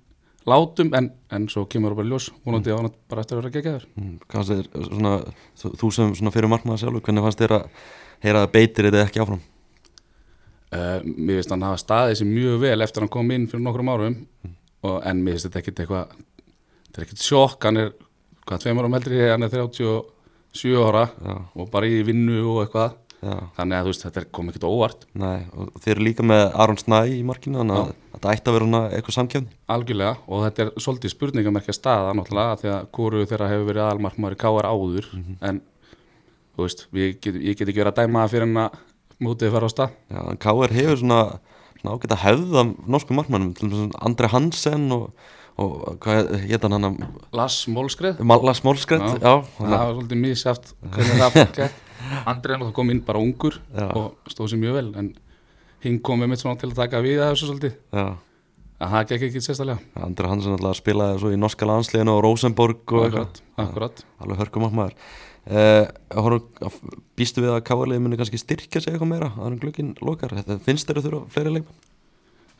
látum 0.54 0.92
en, 0.96 1.10
en 1.32 1.48
svo 1.52 1.64
kemur 1.72 1.94
það 1.94 2.00
bara 2.02 2.12
ljós, 2.12 2.28
vonandi 2.44 2.72
á 2.72 2.76
hann 2.76 2.92
bara 3.08 3.24
eftir 3.24 3.38
að 3.38 3.42
vera 3.42 3.54
geggjaður. 3.54 3.88
Mm, 4.00 4.14
kannski 4.28 4.86
svona, 4.88 5.16
þú, 5.60 5.72
þú 5.80 5.92
sem 5.96 6.14
svona 6.20 6.34
fyrir 6.34 6.52
markmaður 6.52 6.84
sjálfur, 6.84 7.04
hvernig 7.06 7.24
fannst 7.24 7.44
þér 7.44 7.58
að 7.58 7.82
heyra 8.24 8.44
að 8.44 8.54
beitir 8.56 8.88
þetta 8.90 9.04
ekki 9.04 9.22
áfram 9.24 9.40
uh, 10.74 10.98
Mér 11.04 11.40
finnst 11.40 11.54
hann 11.54 11.66
hafa 11.66 11.80
staðið 11.80 12.20
sér 12.20 12.30
mjög 12.30 12.58
vel 12.64 12.78
eftir 12.84 13.00
að 13.00 13.06
hann 13.06 13.14
kom 13.16 13.30
inn 13.34 13.46
fyrir 13.50 13.64
nokkrum 13.64 13.92
árum. 13.94 14.18
Og, 14.84 14.98
en 15.00 15.22
mér 15.24 15.36
finnst 15.36 15.48
þetta 15.48 15.62
ekkit 15.62 15.84
eitthvað 15.84 16.16
þetta 16.84 17.00
er 17.00 17.06
ekkit 17.06 17.24
sjokk, 17.24 17.64
hann 17.64 17.80
er 17.80 17.94
hvað, 18.44 18.60
tveim 18.62 18.82
árum 18.82 18.98
eldri, 18.98 19.22
hann 19.30 19.46
er 19.46 19.54
37 19.54 20.76
ára 20.84 21.08
já, 21.10 21.34
og 21.56 21.72
bara 21.72 21.88
í 21.90 22.04
vinnu 22.06 22.42
og 22.52 22.60
eitthvað. 22.66 23.00
Já, 23.24 23.38
þannig 23.56 23.78
að 23.78 23.86
þú 23.86 23.92
veist, 23.92 24.02
þetta 24.04 24.22
kom 24.36 24.48
ekkert 24.50 24.66
óvart. 24.68 25.04
Nei 25.16 25.46
og 25.56 25.70
þeir 25.80 25.94
eru 25.94 26.04
líka 26.04 26.24
með 26.28 26.42
Aron 26.60 26.76
Snæ 26.76 26.98
í 27.08 27.22
markinu 27.24 27.62
þannig 27.62 27.78
að 27.80 27.92
þetta 28.12 28.34
ætti 28.34 28.50
að 28.50 28.56
vera 28.58 28.80
eitthvað 28.90 29.16
samkjöfni 29.16 29.54
algjörlega. 29.74 30.18
Og 30.28 30.42
þetta 30.44 30.64
er 30.66 30.72
svolítið 30.84 31.14
spurningamerkja 31.14 31.76
staða 31.76 32.10
náttúrulega 32.18 32.58
því 32.60 32.72
að 32.74 32.90
hvoru 32.98 33.22
þeirra 33.30 33.48
hefur 33.54 33.70
verið 33.70 33.86
aðalmarkmaður 33.86 34.36
í 34.36 34.40
KR 34.44 34.68
áður. 34.68 35.08
En 35.48 35.62
þú 36.52 36.66
veist, 36.66 36.84
við 36.92 37.14
get, 37.24 37.40
ég 37.48 37.56
get 37.62 37.72
að 39.20 39.20
það 39.20 39.22
að 39.22 39.28
mútið 39.28 39.52
fara 39.54 39.66
á 39.66 39.74
stað. 39.74 39.90
Já, 40.10 40.20
en 40.30 40.36
KR 40.42 40.74
hefur 40.74 40.98
svona, 41.00 41.20
svona 41.80 41.94
ágætt 41.94 42.14
að 42.16 42.24
hefða 42.24 42.64
norsku 42.86 43.14
markmannum, 43.14 43.54
til 43.54 43.70
dæmis 43.70 43.94
Andri 44.00 44.28
Hansen 44.28 44.92
og, 44.92 45.04
og 45.58 45.98
hvað 46.02 46.34
hétt 46.48 46.62
hann 46.66 46.82
hann? 46.82 46.98
Lars 47.32 47.66
Mólskreð, 47.70 48.18
Lars 48.24 48.62
Mólskrætt, 48.64 49.06
já, 49.22 49.34
það 49.38 49.48
þannig 49.58 49.78
að- 49.78 49.86
var 49.86 49.94
svolítið 49.94 50.20
það 51.20 51.54
gekk 51.54 51.80
Andri 52.28 52.52
náttúrulega 52.52 52.74
kom 52.76 52.90
inn 52.90 53.00
bara 53.04 53.18
ungur 53.22 53.54
Já. 53.72 53.86
og 53.96 54.16
stóð 54.28 54.50
sér 54.52 54.60
mjög 54.60 54.74
vel 54.76 54.88
en 55.00 55.14
hinn 55.84 56.00
kom 56.04 56.20
með 56.20 56.28
mitt 56.34 56.42
svona 56.42 56.58
til 56.60 56.68
að 56.70 56.76
taka 56.82 57.00
við 57.04 57.20
að 57.22 57.30
þessu 57.32 57.48
svolítið. 57.48 57.76
Já. 57.92 58.04
Að 58.84 58.90
það 58.94 59.06
gekk 59.08 59.22
ekki 59.28 59.40
sérstaklega. 59.44 59.78
Andri 60.04 60.28
Hansen 60.28 60.52
alltaf 60.56 60.76
spilaði 60.76 61.20
svo 61.22 61.30
í 61.32 61.38
norska 61.40 61.68
landsliðinu 61.68 62.12
og 62.16 62.22
Rosenborg 62.26 62.92
og 62.92 63.06
akkurat, 63.06 63.40
akkurat. 63.56 64.02
alveg 64.20 64.42
hörkum 64.42 64.66
markmaður 64.66 64.96
uh, 65.50 66.94
býstu 67.18 67.42
við 67.44 67.52
að 67.54 67.64
káarliði 67.68 68.04
muni 68.04 68.18
kannski 68.20 68.40
styrkja 68.40 68.80
sig 68.82 68.94
eitthvað 68.94 69.10
meira 69.10 69.30
að 69.32 69.42
hann 69.42 69.58
glögginn 69.62 69.94
lokar, 70.00 70.34
Þetta- 70.38 70.60
finnst 70.64 70.88
þér 70.88 71.00
að 71.00 71.08
þurfa 71.08 71.34
fleiri 71.34 71.54
leikmenn? 71.56 71.82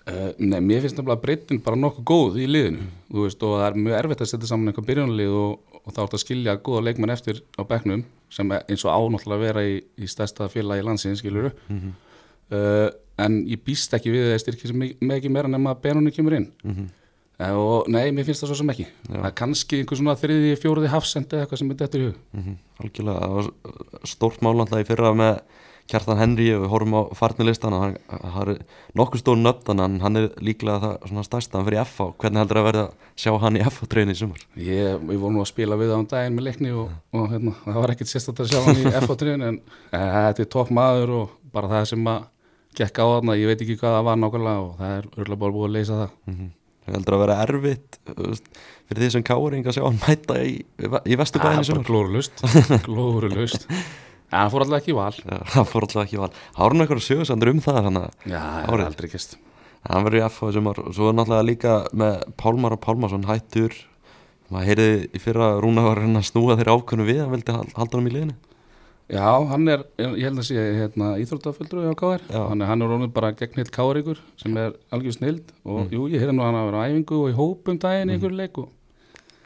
Uh, 0.05 0.31
nei, 0.37 0.61
mér 0.61 0.83
finnst 0.85 0.99
nefnilega 0.99 1.23
breytin 1.23 1.63
bara 1.65 1.81
nokkuð 1.81 2.05
góð 2.05 2.35
í 2.45 2.49
liðinu. 2.51 2.89
Þú 3.09 3.23
veist, 3.25 3.43
og 3.47 3.55
það 3.57 3.67
er 3.71 3.79
mjög 3.87 3.99
erfitt 4.03 4.21
að 4.21 4.29
setja 4.35 4.51
saman 4.51 4.69
eitthvað 4.69 4.89
byrjunarlið 4.91 5.37
og, 5.41 5.79
og 5.81 5.87
þá 5.89 5.97
er 5.97 6.03
þetta 6.03 6.19
að 6.19 6.25
skilja 6.25 6.57
góða 6.61 6.83
leikmenn 6.89 7.15
eftir 7.15 7.41
á 7.57 7.63
bekknum 7.65 8.03
sem 8.35 8.53
eins 8.53 8.85
og 8.85 8.93
ánáttúrulega 8.93 9.39
að 9.39 9.47
vera 9.47 9.65
í, 9.65 9.79
í 9.97 10.11
stærsta 10.11 10.51
félagi 10.53 10.85
landsins, 10.85 11.23
skilur 11.25 11.53
Mm 11.69 11.95
uh, 12.53 12.91
en 13.25 13.41
ég 13.47 13.61
býst 13.65 13.95
ekki 13.95 14.13
við 14.13 14.33
að 14.33 14.41
styrkja 14.43 14.75
með 14.75 15.17
ekki 15.19 15.31
meira 15.33 15.51
nema 15.51 15.75
að 15.75 15.83
Benoni 15.85 16.13
kemur 16.15 16.35
inn. 16.35 16.49
-hmm. 16.65 16.89
Uh, 17.41 17.55
og 17.55 17.91
nei, 17.93 18.09
mér 18.15 18.29
finnst 18.29 18.45
það 18.45 18.53
svo 18.53 18.61
sem 18.63 18.73
ekki 18.75 18.89
það 19.09 19.29
er 19.31 19.37
kannski 19.43 19.81
einhver 19.81 20.01
svona 20.01 20.17
þriði, 20.21 20.55
fjóruði 20.63 20.93
hafsendi 20.93 21.37
eða 21.37 21.47
eitthvað 21.47 21.63
sem 21.63 21.75
er 21.75 21.83
dettur 21.83 22.05
í 22.05 22.09
hug 22.11 22.23
Mm 22.39 22.57
Algjörlega, 22.85 23.21
það 23.23 23.35
var 23.39 24.09
stórt 24.11 24.41
mál 24.43 24.57
alltaf 24.59 24.81
í 24.83 24.89
fyrra 24.89 25.13
með 25.15 25.37
Kjartan 25.85 26.17
Henry 26.17 26.47
og 26.55 26.63
við 26.63 26.71
horfum 26.73 26.95
á 26.97 27.03
farnilistan 27.13 27.75
hann, 27.77 27.97
hann 28.09 28.51
er 28.55 28.61
nokkuð 28.97 29.21
stór 29.21 29.37
nöfn 29.37 29.83
að 29.85 29.97
hann 30.01 30.17
er 30.17 30.29
líklega 30.41 30.81
það 30.81 30.95
svona 31.11 31.25
stærsta 31.27 31.59
hann 31.59 31.67
fyrir 31.67 31.83
FH, 31.83 32.07
hvernig 32.23 32.41
heldur 32.41 32.61
að 32.61 32.69
verða 32.71 32.85
að 32.87 33.21
sjá 33.21 33.33
hann 33.43 33.59
í 33.59 33.65
FH 33.67 33.89
treyni 33.93 34.17
í 34.17 34.21
sumar? 34.23 34.47
Ég, 34.57 34.97
ég 34.97 35.21
voru 35.21 35.35
nú 35.35 35.43
að 35.45 35.51
spila 35.53 35.77
við 35.81 35.93
það 35.93 36.01
um 36.01 36.09
daginn 36.15 36.39
með 36.39 36.49
leikni 36.49 36.73
og, 36.73 36.97
og 37.13 37.29
hérna, 37.35 37.55
það 37.67 37.81
var 37.83 37.95
ekkert 37.95 38.13
sérstætt 38.15 38.41
að 38.41 38.51
sjá 38.55 38.63
hann 38.65 38.81
í 38.81 38.95
F-átriðin 39.03 39.47
en 39.51 39.61
e, 39.61 40.01
þetta 40.01 40.47
er 40.47 40.51
topp 40.57 40.73
maður 40.81 41.17
og 41.19 41.39
bara 41.53 41.73
það 41.75 41.89
sem 41.93 42.13
að 42.15 42.29
gekk 42.81 43.05
á 43.05 43.07
þarna, 43.13 43.39
ég 43.43 43.53
veit 43.53 43.61
ekki 43.61 43.81
hvað 43.83 43.99
það 43.99 44.09
var 44.09 44.21
nákvæmlega 44.23 44.65
og 44.65 44.77
það 44.81 44.97
er 44.97 45.11
örgulega 45.13 45.43
búið 45.45 45.69
að 45.69 45.77
leysa 45.77 45.99
það. 46.01 46.15
Mm 46.25 46.39
-hmm. 46.39 46.53
Heldur 46.93 47.17
að 47.17 47.23
vera 47.25 47.37
erfitt 47.47 47.99
fyrir 48.05 49.01
því 49.01 49.11
sem 49.15 49.25
káring 49.25 49.65
að 49.67 49.77
sjá 49.79 49.85
hann 49.87 50.01
mæta 50.03 50.37
í, 50.45 50.55
í 50.61 51.17
vesturbæðinu 51.17 51.63
í 51.63 51.65
Það 51.65 51.65
er 51.65 51.69
sumar? 51.71 51.79
bara 51.79 51.89
glórulust, 51.91 52.45
glórulust. 52.85 53.69
En 54.35 54.41
það 54.45 54.53
fór 54.55 54.65
alltaf 54.65 54.79
ekki 54.83 54.93
í 54.93 54.97
val. 54.99 55.17
Það 55.55 55.67
fór 55.71 55.87
alltaf 55.87 56.03
ekki 56.05 56.21
val. 56.21 56.31
Hárun 56.59 56.83
eitthvað 56.85 57.03
sögursandur 57.07 57.53
um 57.55 57.61
það 57.65 57.89
Já, 58.27 58.41
það 58.67 58.75
er 58.79 58.85
aldrei 58.89 59.11
kist. 59.13 59.37
hann 59.85 60.07
verður 60.07 60.19
í 60.21 60.25
FH 60.29 60.49
í 60.51 60.55
sumar 60.57 60.79
og 60.81 60.95
svo 60.97 61.11
er 61.11 61.17
náttúrulega 61.19 61.49
líka 61.49 61.75
með 61.93 62.23
Pálmar 62.41 62.73
og 62.77 62.81
Pálmarsson 62.85 63.27
hættur 63.29 63.75
maður 64.53 64.69
heyrði 64.71 64.89
í 65.13 65.21
fyrra 65.21 65.49
Rúna 65.61 65.85
var 65.85 66.01
reyna 66.01 66.21
að 66.23 66.29
snúa 66.31 66.57
þeirra 66.57 66.77
ákvönu 66.79 67.05
við 67.09 67.21
hann 67.23 67.33
vildi 67.35 67.53
hal- 67.57 67.75
halda 67.77 67.99
hann 68.01 68.09
í 68.09 68.15
liðinu 68.15 68.37
Já, 69.13 69.27
hann 69.51 69.69
er, 69.69 69.83
ég 70.01 70.23
held 70.25 70.41
að 70.41 70.47
sé 70.49 70.63
hérna, 70.79 71.11
íþróttaföldru 71.21 71.83
á 71.85 71.95
KR, 71.99 72.23
hann 72.33 72.63
er, 72.63 72.69
hann 72.71 72.81
er 72.81 72.89
rónið 72.89 73.11
bara 73.13 73.35
gegn 73.37 73.61
hitt 73.61 73.73
KR-ykkur 73.75 74.23
sem 74.41 74.57
er 74.57 74.73
algjör 74.97 75.19
snild 75.19 75.51
og 75.61 75.93
jú, 75.93 76.07
ég 76.09 76.23
heyrði 76.23 76.37
nú 76.39 76.47
hann 76.47 76.57
að 76.57 76.71
vera 76.71 76.81
á 76.81 76.87
æfingu 76.89 77.19
og 77.19 77.29
í 77.29 77.37
hópum 77.37 77.77
daginn 77.83 78.15
í 78.15 78.17
ykkur 78.17 78.33
leiku. 78.39 78.65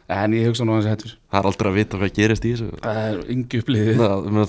En 0.09 0.33
ég 0.33 0.47
hugsa 0.47 0.65
nú 0.65 0.79
sé 0.79 0.93
hættur. 0.93 1.17
það 1.27 1.41
er 1.41 1.49
aldrei 1.51 1.69
að 1.69 1.79
vita 1.81 1.99
hvað 1.99 2.15
gerist 2.17 2.47
í 2.47 2.53
þessu. 2.55 2.69
Það 2.85 3.01
er 3.03 3.19
yngi 3.35 3.59
upplýðið. 3.65 4.05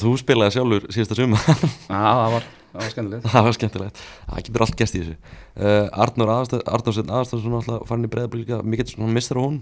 Þú 0.05 0.13
spilaði 0.21 0.55
sjálfur 0.55 0.85
síðasta 0.93 1.17
sumar. 1.17 1.49
Já, 1.49 1.97
það 2.05 2.35
var, 2.35 2.47
var 2.77 2.93
skemmtilegt. 2.93 3.27
það 3.33 3.49
var 3.49 3.57
skemmtilegt, 3.57 4.05
það 4.29 4.45
getur 4.45 4.65
allt 4.67 4.77
gæst 4.79 4.95
í 4.95 5.01
þessu. 5.01 5.17
Uh, 5.57 5.89
Arnur 6.05 6.31
Aðarstofn 6.37 7.11
Aðarstofn 7.11 7.83
farin 7.89 8.07
í 8.07 8.13
breyðablíka, 8.13 8.61
mikill 8.61 8.87
svona 8.93 9.11
mistur 9.17 9.41
á 9.41 9.43
hún 9.49 9.59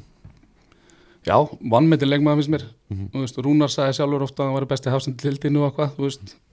Já, 1.27 1.37
vannmyndin 1.71 2.09
leikmaður 2.09 2.41
finnst 2.41 2.53
mér. 2.53 2.67
Mhm. 2.89 3.07
Þú 3.13 3.23
veist, 3.23 3.39
Rúnar 3.43 3.71
sagði 3.73 3.97
sjálfur 3.97 4.23
ofta 4.23 4.43
að 4.43 4.47
hann 4.47 4.57
var 4.57 4.65
besti 4.71 4.93
hafsend 4.93 5.17
til 5.19 5.35
dinu 5.43 5.65
og 5.67 5.75
hvað, 5.75 5.97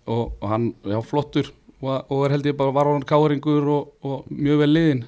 og, 0.06 0.32
og 0.40 0.48
hann, 0.50 0.74
já, 0.84 0.98
flottur 1.04 1.50
og, 1.84 2.10
og 2.10 2.24
er 2.26 2.34
held 2.36 2.48
ég 2.48 2.56
bara 2.58 2.74
var 2.74 2.90
hann 2.90 3.06
káringur 3.08 3.68
og, 3.70 3.92
og 4.04 4.28
mjög 4.32 4.62
vel 4.64 4.72
liðin 4.72 5.04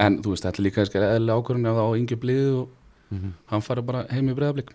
en 0.00 0.18
þú 0.24 0.32
veist, 0.32 0.46
þetta 0.46 0.60
er 0.60 0.66
líka 0.66 0.80
kannski 0.80 1.02
eðli 1.02 1.36
ákvörðin 1.36 1.68
ef 1.68 1.76
það 1.78 1.90
á 1.92 1.98
yngi 2.00 2.18
blið 2.22 2.50
og 2.62 3.22
hann 3.52 3.64
fari 3.64 3.84
bara 3.84 4.06
heim 4.10 4.30
í 4.32 4.36
breyðablík 4.36 4.72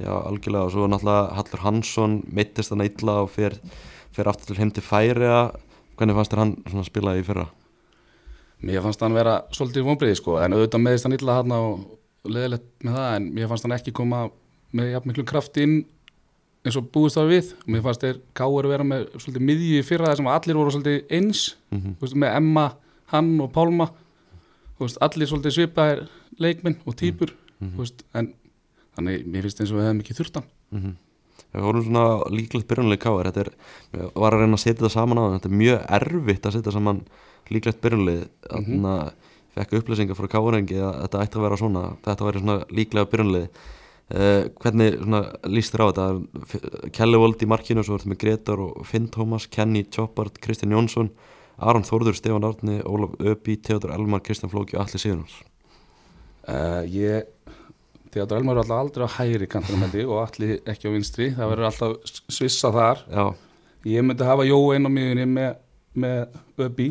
Já, 0.00 0.14
algjörlega 0.16 0.64
og 0.64 0.72
svo 0.72 0.86
náttúrulega 0.88 1.34
Hallur 1.36 1.60
Hansson 1.66 2.14
meittist 2.32 2.72
hann 2.72 2.86
illa 2.86 3.18
og 3.26 3.32
fer, 3.34 3.58
fer 4.16 4.30
aftur 4.30 4.54
til 4.54 4.62
heim 4.62 4.70
til 4.72 4.84
færi 4.84 5.16
hvernig 5.20 6.16
fannst 6.16 6.32
þér 6.32 6.40
hann 6.40 6.54
svona 6.64 6.86
spila 6.88 7.16
í 7.20 7.24
fyrra? 7.26 7.50
Mér 8.64 8.80
fannst 8.84 9.02
hann 9.04 9.16
vera 9.16 9.42
svolítið 9.52 9.84
vonbreiði 9.84 10.16
sko, 10.16 10.38
en 10.40 10.56
auðvitað 10.56 10.84
meðist 10.86 11.04
hann 11.04 11.16
illa 11.16 11.36
hann 11.40 11.52
og 11.52 11.84
leðilegt 12.28 12.68
með 12.84 12.98
það, 12.98 13.08
en 13.16 13.28
mér 13.34 13.48
fannst 13.50 13.66
hann 13.66 13.76
ekki 13.78 13.92
koma 13.96 14.30
með 14.76 14.92
jafn 14.94 15.10
miklu 15.10 15.24
kraft 15.24 15.56
inn 15.62 15.78
eins 16.64 16.76
og 16.76 16.90
búist 16.92 17.16
það 17.16 17.30
við. 17.32 17.52
Og 17.64 17.68
mér 17.74 17.84
fannst 17.86 18.04
þeir 18.04 18.20
káur 18.36 18.68
vera 18.68 18.84
með 18.84 19.06
svolítið 19.16 19.46
miðju 19.48 19.78
í 19.80 19.86
fyrra 19.86 20.10
þar 20.10 20.20
sem 20.20 20.30
allir 20.34 20.58
voru 20.60 20.74
svolítið 20.74 21.14
eins. 21.16 21.56
Mhm. 21.72 21.94
þú 21.96 22.06
veist, 22.06 22.18
með 22.20 22.36
Emma, 22.36 22.66
hann 23.14 23.40
og 23.40 23.52
Pálma. 23.52 23.90
Veist, 24.80 24.98
allir 25.00 25.28
svolítið 25.28 25.56
svipaðir 25.56 26.08
leikminn 26.38 26.76
og 26.86 26.96
týpur 26.96 27.32
Mhm. 27.60 27.72
þú 27.76 27.78
veist, 27.84 28.02
en 28.14 28.34
þannig 28.96 29.26
mér 29.26 29.42
finnst 29.42 29.60
eins 29.60 29.72
og 29.72 29.78
við 29.78 29.86
hefum 29.88 30.00
ekki 30.00 30.18
þurft 30.18 30.34
hann. 30.34 30.44
Mm 30.72 30.96
Við 31.50 31.62
vorum 31.62 31.82
svona 31.82 32.02
líklegt 32.30 32.68
byrjunlega 32.70 33.02
káir 33.02 33.26
þetta 33.26 33.40
er, 33.40 33.50
var 34.14 34.32
að 34.36 34.42
reyna 34.44 34.54
að 34.54 34.62
setja 34.62 34.76
þetta 34.84 34.90
saman 34.94 35.18
á 35.18 35.24
þetta 35.34 35.48
er 35.50 35.56
mjög 35.58 35.78
erfitt 35.98 36.46
að 36.46 36.52
setja 36.52 36.72
saman 36.76 37.00
líklegt 37.50 37.80
byrjunlega 37.82 38.28
þannig 38.46 38.86
að 38.86 39.12
fekk 39.56 39.76
upplýsingar 39.80 40.18
frá 40.18 40.30
káurengi 40.30 40.78
að 40.78 40.96
þetta 41.02 41.22
ætti 41.24 41.38
að 41.38 41.44
vera 41.46 41.58
svona 41.60 41.84
þetta 42.06 42.26
væri 42.26 42.42
svona 42.42 42.56
líklega 42.78 43.10
byrjunlega 43.10 43.48
uh, 43.50 44.44
hvernig 44.62 44.98
svona 45.00 45.22
líst 45.56 45.74
þér 45.74 45.84
á 45.84 45.88
þetta? 45.90 46.90
Kelly 46.96 47.20
Wold 47.22 47.44
í 47.44 47.50
markinu 47.50 47.84
svo 47.86 47.98
ertu 47.98 48.12
með 48.12 48.22
Gretar 48.24 48.62
og 48.64 48.86
Finn 48.88 49.10
Thomas, 49.12 49.48
Kenny 49.50 49.84
Choppard 49.90 50.38
Kristján 50.42 50.76
Jónsson, 50.76 51.12
Aron 51.58 51.86
Þórður 51.86 52.18
Stefán 52.18 52.46
Árni, 52.46 52.80
Ólaf 52.86 53.18
Öpi, 53.20 53.58
Theodor 53.58 53.94
Elmar 53.96 54.24
Kristján 54.26 54.52
Flóki 54.52 54.78
og 54.78 54.86
Alli 54.86 55.02
Sigurðars 55.02 55.42
uh, 56.46 56.82
ég 56.86 57.28
Theodor 58.10 58.40
Elmar 58.40 58.58
er 58.58 58.64
alltaf 58.64 58.82
aldrei 58.82 59.06
á 59.06 59.16
hægri 59.20 59.46
kantinum 59.50 59.86
ég 59.94 60.08
og 60.08 60.24
allir 60.24 60.58
ekki 60.70 60.90
á 60.90 60.94
vinstri, 60.94 61.30
það 61.36 61.52
verður 61.52 61.68
alltaf 61.68 62.16
svissa 62.26 62.72
þar. 62.74 63.04
Já, 63.06 63.24
Ég 63.88 64.04
myndi 64.04 64.26
hafa 64.28 64.44
Jó 64.44 64.58
einn 64.74 64.84
á 64.84 64.90
miðunni 64.92 65.24
með, 65.24 65.54
með 65.96 66.34
Öbi 66.60 66.90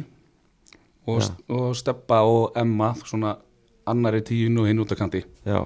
og, 1.10 1.30
og 1.60 1.75
Steppa 1.80 2.22
og 2.28 2.58
Emma 2.60 2.94
svona 3.04 3.36
annari 3.89 4.22
tíun 4.28 4.60
og 4.62 4.68
hinn 4.70 4.80
út 4.84 4.92
af 4.94 5.00
kanti 5.01 5.24
já, 5.46 5.62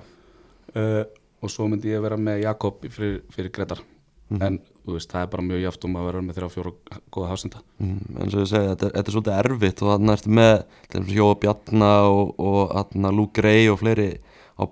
uh, 0.75 1.03
og 1.43 1.51
svo 1.51 1.67
myndi 1.67 1.91
ég 1.91 2.01
vera 2.03 2.15
með 2.17 2.43
Jakob 2.45 2.85
fyrir, 2.89 3.21
fyrir 3.33 3.51
Gretar. 3.51 3.81
En 4.41 4.55
þú 4.87 4.95
veist, 4.95 5.11
það 5.11 5.21
er 5.25 5.27
bara 5.29 5.43
mjög 5.45 5.59
jaft 5.61 5.83
um 5.85 5.97
að 5.99 6.05
vera 6.07 6.21
með 6.25 6.37
þrjá 6.39 6.47
fjóra 6.55 6.71
góða 7.13 7.27
hásenda 7.33 7.59
Mm, 7.83 7.99
eins 8.23 8.33
og 8.33 8.39
ég 8.41 8.47
segi, 8.49 8.69
þetta, 8.71 8.87
er- 8.87 8.93
þetta 8.95 9.11
er 9.11 9.13
svolítið 9.13 9.35
erfitt 9.43 9.81
og 9.83 9.89
þannig 9.91 10.13
ertu 10.15 10.31
með 10.39 10.53
til 10.89 10.95
dæmis 11.01 11.17
Jóa 11.19 11.35
Bjarna 11.43 11.89
og, 12.09 12.31
og 12.39 12.71
Luke 13.13 13.41
Gray 13.41 13.67
og 13.69 13.77
fleiri 13.83 14.07
á 14.57 14.63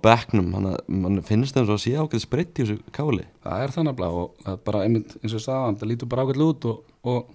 að 0.72 0.78
mann 0.88 1.20
finnst 1.22 1.54
þeim 1.54 1.68
svo 1.68 1.76
að 1.76 1.82
sé 1.84 1.92
ákveðis 2.00 2.26
breytt 2.32 2.58
í 2.58 2.64
þessu 2.64 2.78
káli. 2.96 3.24
Það 3.44 3.62
er 3.66 3.74
þannig 3.76 3.92
að 3.92 4.00
og 4.22 4.34
það 4.42 4.52
er 4.56 4.60
bara 4.66 4.82
einmitt 4.86 5.14
eins 5.20 5.32
og 5.34 5.38
ég 5.38 5.44
sagði, 5.46 5.78
það 5.82 5.90
lítur 5.92 6.10
bara 6.10 6.24
ákveld 6.26 6.44
út 6.48 6.66
og, 6.72 6.82
og 7.12 7.30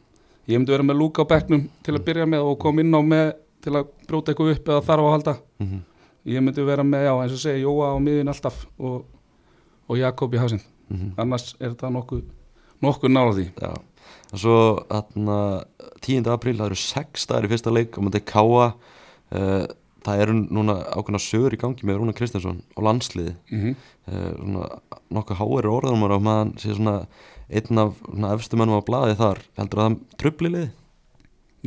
ég 0.48 0.58
myndi 0.58 0.72
vera 0.72 0.84
með 0.84 1.00
lúka 1.02 1.24
á 1.24 1.30
bekknum 1.30 1.68
til 1.84 1.96
að 1.96 2.06
byrja 2.08 2.26
með 2.26 2.48
og 2.48 2.58
koma 2.60 2.82
inn 2.82 2.96
á 2.96 3.02
með 3.02 3.36
til 3.62 3.76
að 3.76 3.92
brjóta 4.08 4.32
eitthvað 4.32 4.54
upp 4.56 4.70
eða 4.70 4.88
þarf 4.88 5.08
að 5.08 5.16
halda. 5.16 5.38
Mm 5.60 5.84
ég 6.28 6.44
myndi 6.44 6.66
vera 6.68 6.84
með, 6.84 7.06
já, 7.08 7.14
eins 7.24 7.36
og 7.36 7.40
segi 7.40 7.64
Jóa 7.64 7.94
á 7.96 7.98
miðun 8.04 8.32
alltaf 8.32 8.66
og, 8.78 9.06
og 9.88 10.00
Jakob 10.00 10.34
í 10.36 10.42
hásinn 10.42 10.64
-hmm. 10.90 11.12
annars 11.18 11.56
er 11.60 11.72
þetta 11.72 11.92
nokkuð 11.94 12.24
nokkuð 12.82 13.12
nála 13.12 13.34
því. 13.34 13.46
Já, 13.62 13.72
og 14.32 14.40
svo 14.40 14.58
þarna 14.90 15.40
10. 16.02 16.28
apríl, 16.28 16.58
það 16.58 16.66
eru 16.66 16.76
sex 16.76 17.26
staðir 17.26 17.48
í 17.48 17.52
fyrsta 17.54 17.74
leik 17.74 17.98
og 17.98 18.04
maður 18.04 18.20
þetta 18.20 18.32
káa 18.32 18.66
uh, 19.32 19.66
það 20.06 20.22
eru 20.22 20.34
núna 20.34 20.76
ákveðna 20.94 21.20
sögur 21.20 21.54
í 21.54 21.62
gangi 21.62 21.88
með 21.88 21.98
Rúna 21.98 22.14
Kristjánsson 22.14 22.62
og 22.76 22.84
landsliði 22.84 23.36
mm 23.52 23.60
-hmm. 23.62 23.76
uh, 24.08 24.32
svona 24.38 24.70
nokkuð 25.10 25.40
háir 25.40 25.68
orðanumar 25.68 26.12
og 26.12 26.22
maður 26.22 26.60
sé 26.60 26.76
svona 26.76 27.08
einn 27.48 27.80
af 27.84 28.02
efstu 28.34 28.60
mennum 28.60 28.82
á 28.82 28.88
blaði 28.88 29.16
þar. 29.20 29.40
Heldur 29.60 29.84
að 29.84 29.88
það 29.88 30.18
trubli 30.24 30.52
liði? 30.54 30.72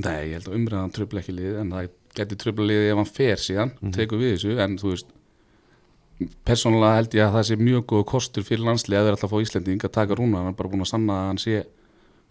Nei, 0.01 0.21
ég 0.31 0.37
held 0.39 0.51
að 0.51 0.59
umræðan 0.59 0.93
tröfla 0.95 1.21
ekki 1.23 1.35
liði 1.37 1.57
en 1.61 1.73
það 1.75 1.89
geti 2.17 2.39
tröfla 2.41 2.67
liði 2.69 2.91
ef 2.91 3.01
hann 3.01 3.11
fer 3.11 3.43
síðan 3.43 3.73
tekur 3.95 4.21
við 4.21 4.37
þessu, 4.37 4.55
en 4.63 4.77
þú 4.81 4.93
veist 4.93 5.11
persónulega 6.45 6.99
held 6.99 7.15
ég 7.17 7.27
að 7.27 7.37
það 7.37 7.47
sé 7.49 7.57
mjög 7.61 7.85
góð 7.91 8.03
kostur 8.11 8.45
fyrir 8.45 8.65
landslið 8.67 8.99
að 8.99 9.07
þeir 9.07 9.17
alltaf 9.17 9.33
fá 9.33 9.39
Íslending 9.41 9.85
að 9.87 9.95
taka 9.95 10.19
rúna, 10.19 10.43
hann 10.43 10.53
er 10.53 10.59
bara 10.59 10.73
búin 10.73 10.85
að 10.85 10.91
sanna 10.93 11.17
að 11.17 11.29
hann 11.31 11.41
sé 11.41 11.63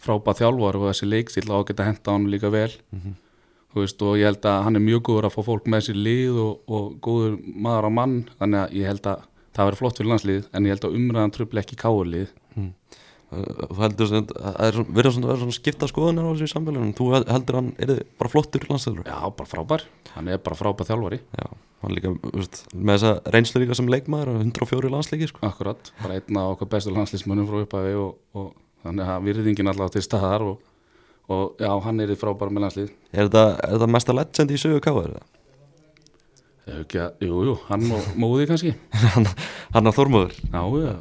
frábæð 0.00 0.40
þjálfar 0.40 0.78
og 0.78 0.86
þessi 0.88 1.08
leikstil 1.10 1.46
á 1.50 1.56
að 1.58 1.66
geta 1.70 1.88
henda 1.88 2.14
hann 2.14 2.28
líka 2.30 2.52
vel. 2.54 2.70
Þú 3.70 3.82
veist, 3.84 4.02
og 4.02 4.16
ég 4.18 4.26
held 4.30 4.46
að 4.50 4.62
hann 4.66 4.78
er 4.78 4.82
mjög 4.82 5.02
góður 5.06 5.26
að 5.28 5.34
fá 5.36 5.42
fólk 5.46 5.66
með 5.70 5.84
sér 5.86 5.98
lið 6.06 6.38
og, 6.42 6.54
og 6.70 6.86
góður 7.04 7.36
maður 7.66 7.86
á 7.86 7.90
mann, 7.98 8.16
þannig 8.40 8.60
að 8.62 8.78
ég 8.78 8.88
held 8.90 9.10
að 9.10 9.26
það 9.54 9.66
verður 9.68 9.80
flott 9.82 10.00
fyrir 10.00 10.10
landslið, 10.10 10.48
en 10.54 10.66
ég 10.66 10.74
held 10.74 10.86
að 10.88 10.96
umræðan 11.00 11.34
tröfla 11.36 11.62
ekki 11.62 11.78
káurlið 11.78 12.32
Uh, 12.58 12.99
þú 13.30 13.76
heldur 13.78 14.08
sem 14.10 14.20
að 14.24 14.30
það 14.42 14.64
er 14.66 14.78
verður 14.98 15.14
svona, 15.16 15.34
svona 15.38 15.54
skipta 15.54 15.88
skoðunar 15.90 16.26
á 16.26 16.30
þessu 16.34 16.46
í 16.48 16.52
samfélaginu 16.54 16.94
þú 16.98 17.08
hel- 17.14 17.26
heldur 17.30 17.58
hann, 17.60 17.68
er 17.78 17.90
þið 17.92 18.00
bara 18.18 18.30
flottur 18.32 18.64
landsliður? 18.70 19.04
Já, 19.06 19.18
bara 19.38 19.50
frábær, 19.52 19.84
hann 20.16 20.30
er 20.34 20.40
bara 20.42 20.58
frábær 20.58 20.88
þjálfari. 20.90 21.20
Já, 21.38 21.46
hann 21.84 21.94
líka, 21.94 22.12
veist, 22.34 22.62
með 22.74 22.96
þessa 22.98 23.34
reynslu 23.36 23.62
líka 23.62 23.76
sem 23.78 23.90
leikmaður 23.94 24.32
og 24.34 24.40
104 24.42 24.90
landsleiki 24.96 25.30
sko. 25.30 25.44
Akkurat, 25.46 25.92
bara 26.02 26.18
einn 26.18 26.40
af 26.42 26.56
okkar 26.56 26.72
bestu 26.74 26.90
landslýsmönnum 26.96 27.46
frá 27.50 27.62
upphafi 27.62 27.94
og, 28.02 28.18
og 28.34 28.50
þannig 28.82 29.12
að 29.14 29.28
virðingin 29.30 29.70
allavega 29.70 29.94
til 29.98 30.02
staðar 30.08 30.46
og, 30.50 30.58
og 31.30 31.62
já, 31.62 31.70
hann 31.86 32.02
er 32.02 32.10
í 32.10 32.18
frábæra 32.18 32.50
með 32.50 32.66
landslýð 32.66 32.90
Er 33.14 33.30
þetta, 33.30 33.86
mesta 33.94 34.16
legend 34.16 34.50
í 34.50 34.58
sögu 34.58 34.82
káður? 34.82 35.20
Jú, 36.70 37.38
jú, 37.46 37.54
hann 37.66 37.82
móði 38.20 38.44
kannski. 38.46 38.74
Hann, 39.14 39.24
hann 39.74 39.88
á 39.90 39.92
Þormóður. 39.96 40.36
Já, 40.52 40.60
já, 40.78 40.92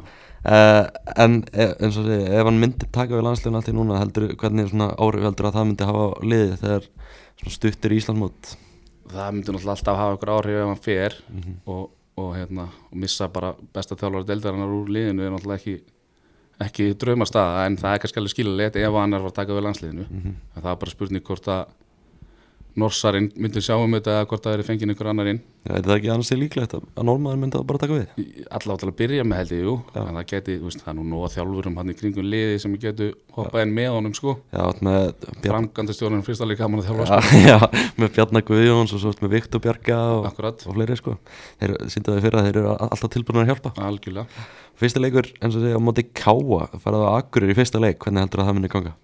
uh, 0.46 0.88
En 1.18 1.44
e- 1.54 1.76
eins 1.80 1.98
og 1.98 2.06
segi, 2.08 2.26
ef 2.40 2.46
hann 2.46 2.60
myndi 2.62 2.88
taka 2.92 3.16
við 3.18 3.24
landsliðin 3.28 3.56
allt 3.60 3.70
í 3.70 3.76
núna 3.76 4.00
heldur, 4.00 4.28
hvernig 4.40 4.72
árið 4.74 5.26
heldur 5.28 5.50
að 5.50 5.56
það 5.60 5.68
myndi 5.70 5.88
hafa 5.90 6.06
liðið 6.24 6.58
þegar 6.64 6.90
stuttir 7.50 7.92
í 7.96 8.00
Íslandsmót 8.02 8.56
það 9.10 9.32
myndi 9.34 9.52
náttúrulega 9.56 9.76
alltaf 9.76 9.98
hafa 9.98 10.18
ykkur 10.18 10.34
áhrif 10.36 10.60
ef 10.60 10.68
hann 10.70 10.84
fer 10.86 11.16
Mhm. 11.34 11.54
og, 11.66 11.90
og, 12.18 12.36
hérna, 12.36 12.68
og 12.92 12.98
missa 12.98 13.28
bara 13.28 13.54
besta 13.74 13.96
þjálfari 13.96 14.26
deildarinnar 14.28 14.68
úr 14.76 14.88
liðinu 14.90 15.24
er 15.26 15.32
náttúrulega 15.32 15.60
ekki 15.64 15.82
ekki 16.60 16.90
draumastaða 17.00 17.66
en 17.66 17.78
það 17.80 17.94
er 17.96 18.00
kannski 18.04 18.20
alveg 18.20 18.34
skilulegt 18.36 18.76
ef 18.76 18.94
hann 18.94 19.14
er 19.16 19.22
að 19.24 19.34
taka 19.34 19.54
við 19.56 19.64
landsliðinu 19.64 20.06
Mhm. 20.10 20.34
en 20.56 20.62
það 20.62 20.72
er 20.72 20.76
bara 20.84 20.92
spurning 20.92 21.24
hvort 21.24 21.48
að 21.48 21.66
Norsarinn 22.78 23.32
myndi 23.36 23.62
sjá 23.66 23.74
um 23.82 23.92
þetta 23.98 24.12
eða 24.14 24.26
hvort 24.30 24.44
það 24.46 24.54
er 24.60 24.62
fengið 24.68 24.92
einhver 24.94 25.08
annar 25.10 25.28
inn? 25.32 25.40
Já, 25.66 25.72
er 25.76 25.82
það 25.84 25.94
ekki 25.96 26.10
annars 26.14 26.30
til 26.30 26.38
líklegt 26.40 26.76
að, 26.78 26.84
að 26.96 27.08
normaður 27.10 27.40
myndi 27.42 27.58
það 27.58 27.66
bara 27.68 27.80
taka 27.82 27.96
við? 27.98 28.28
allavega 28.56 28.80
til 28.84 28.90
að 28.92 28.96
byrja 29.02 29.26
með 29.28 29.40
held 29.42 29.54
ég, 29.56 29.64
jú. 29.66 29.74
Já. 29.96 30.00
en 30.04 30.20
það 30.20 30.28
geti, 30.30 30.56
veist, 30.64 30.84
það 30.86 30.92
er 30.92 30.96
nú 31.00 31.06
nóga 31.10 31.32
þjálfurum 31.34 31.80
hann 31.82 31.90
í 31.92 31.96
kringum 32.00 32.30
liði 32.30 32.62
sem 32.64 32.78
getur 32.80 33.12
hoppað 33.36 33.66
inn 33.66 33.74
með 33.76 33.90
honum 33.98 34.16
sko, 34.16 34.36
Já, 34.54 34.62
átt 34.70 34.84
með 34.86 35.10
Bjarn, 35.26 35.50
framkvæmdastjórnum 35.50 36.24
fyrst 36.30 36.46
alveg 36.46 36.62
gaman 36.62 36.84
að 36.84 36.88
þjálfa 36.92 37.10
sko, 37.10 37.42
já, 37.42 37.50
já, 37.52 37.92
með 38.00 38.14
Bjarnar 38.20 38.46
Guðjóns 38.48 38.96
og 38.96 39.04
svo 39.04 39.14
með 39.26 39.36
Viktor 39.36 39.66
Bjarga 39.66 40.00
og, 40.16 40.30
og 40.48 40.78
fleiri 40.80 41.00
sko. 41.02 41.18
Þeir 41.60 41.76
síndu 41.92 42.16
það 42.16 42.24
fyrir 42.30 42.40
að 42.40 42.48
þeir 42.50 42.62
eru 42.64 42.74
alltaf 42.88 43.14
tilbúin 43.18 43.44
að 43.44 43.52
hjálpa. 43.52 43.74
Algjörlega. 43.90 44.48
Fyrsta 44.80 45.04
leikur, 45.04 45.28
eins 45.44 45.58
og 45.60 45.66
segja, 45.66 45.76
á 45.76 45.84
móti 45.84 46.06
Káa 46.16 46.70
farið 46.80 47.04
á 47.04 47.10
Akureyri 47.20 47.52
í 47.52 47.60
fyrsta 47.60 47.82
leik, 47.84 48.00
hvernig 48.06 48.24
heldur 48.24 48.46
að 48.46 48.48
það 48.54 48.60
myndi 48.62 48.72
ganga? 48.72 48.96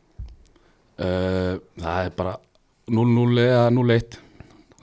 uh, 1.04 1.56
það 1.82 2.06
er 2.08 2.14
bara 2.16 2.36
0-0 2.92 3.40
eða 3.46 3.70
0-1 3.74 4.18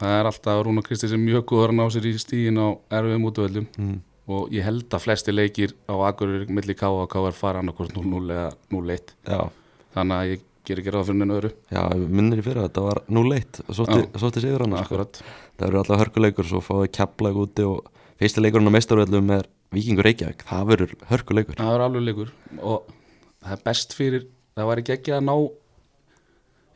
það 0.02 0.14
er 0.18 0.28
alltaf 0.30 0.62
Rúna 0.66 0.82
Kristi 0.82 1.08
sem 1.10 1.22
mjög 1.22 1.44
góður 1.52 1.72
að 1.72 1.78
ná 1.78 1.84
sér 1.94 2.08
í 2.10 2.14
stíðin 2.18 2.58
á 2.58 2.68
erfiðum 2.98 3.28
útvöldum 3.30 3.66
Mm. 3.78 3.98
og 4.32 4.50
ég 4.54 4.62
held 4.66 4.86
að 4.94 5.02
flesti 5.04 5.32
leikir 5.34 5.72
á 5.90 5.94
Akureyri 6.08 6.46
milli 6.50 6.74
K 6.78 6.86
og 6.90 7.08
K 7.10 7.18
er 7.26 7.32
fara 7.36 7.58
annarkvort 7.62 7.92
0-0 7.94 8.30
eða 8.30 8.48
0-1 8.70 9.14
Já, 9.26 9.40
þannig 9.94 10.16
að 10.18 10.30
ég 10.32 10.44
ger 10.64 10.78
ekki 10.78 10.92
ráð 10.94 11.08
fyrir 11.08 11.18
neina 11.18 11.34
öðru. 11.40 11.48
Já, 11.74 11.82
minnir 12.06 12.38
í 12.38 12.44
fyrra, 12.46 12.68
þetta 12.68 12.84
var 12.86 13.00
0-1 13.10 13.62
Sótti, 13.74 13.98
Já. 13.98 14.18
sótti 14.22 14.42
sigur 14.44 14.62
hann 14.62 14.76
Það 14.78 15.66
verður 15.66 15.80
alltaf 15.82 16.00
hörkuleikur, 16.02 16.46
svo 16.48 16.60
fáið 16.62 16.92
keplag 16.96 17.34
úti 17.42 17.66
og 17.66 17.90
fyrsta 18.18 18.40
leikurinn 18.42 18.70
á 18.70 18.74
meistarvöldum 18.74 19.30
er 19.36 19.48
Víkingur 19.74 20.04
Reykjavík, 20.06 20.42
það 20.46 20.66
verður 20.70 20.94
hörkuleikur. 21.10 21.56
Það 21.58 21.74
er 21.74 21.82
alveg 21.86 22.02
leikur. 22.06 22.30
Og 22.62 22.86
það 23.42 23.52
er 23.56 23.60
best 23.66 23.94
fyrir 23.96 24.24
það 24.56 24.66
var 24.70 24.80
ekki 24.82 24.94
ekki 24.96 25.14
að 25.16 25.22
ná 25.28 25.34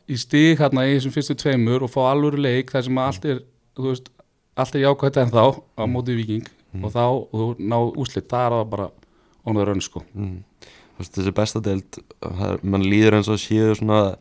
í 0.07 0.17
stig 0.19 0.59
hérna 0.61 0.85
í 0.87 0.95
þessum 0.95 1.15
fyrstu 1.15 1.35
tveimur 1.41 1.83
og 1.87 1.91
fá 1.93 2.01
alvöru 2.11 2.39
leik 2.39 2.71
þar 2.71 2.85
sem 2.87 2.97
allt 3.03 3.25
er 3.27 3.41
þú 3.77 3.89
veist, 3.91 4.09
allt 4.57 4.75
er 4.77 4.85
jákvæmt 4.85 5.19
en 5.23 5.33
þá 5.33 5.43
á 5.77 5.83
móti 5.89 6.15
viking 6.17 6.47
og 6.83 6.91
þá 6.93 7.03
og 7.07 7.35
þú 7.35 7.47
ná 7.59 7.77
úslit, 7.97 8.27
það 8.29 8.45
er 8.47 8.55
það 8.57 8.67
bara 8.73 8.89
ónöður 9.47 9.71
önn 9.73 9.81
sko. 9.85 10.01
Mm. 10.13 10.43
Þú 10.97 11.01
veist, 11.01 11.15
þessi 11.17 11.33
besta 11.37 11.61
deild 11.63 11.99
það 12.21 12.43
er- 12.51 12.63
mann 12.63 12.83
líður 12.85 13.17
eins 13.17 13.29
og 13.31 13.39
séu 13.41 13.75
svona 13.77 14.17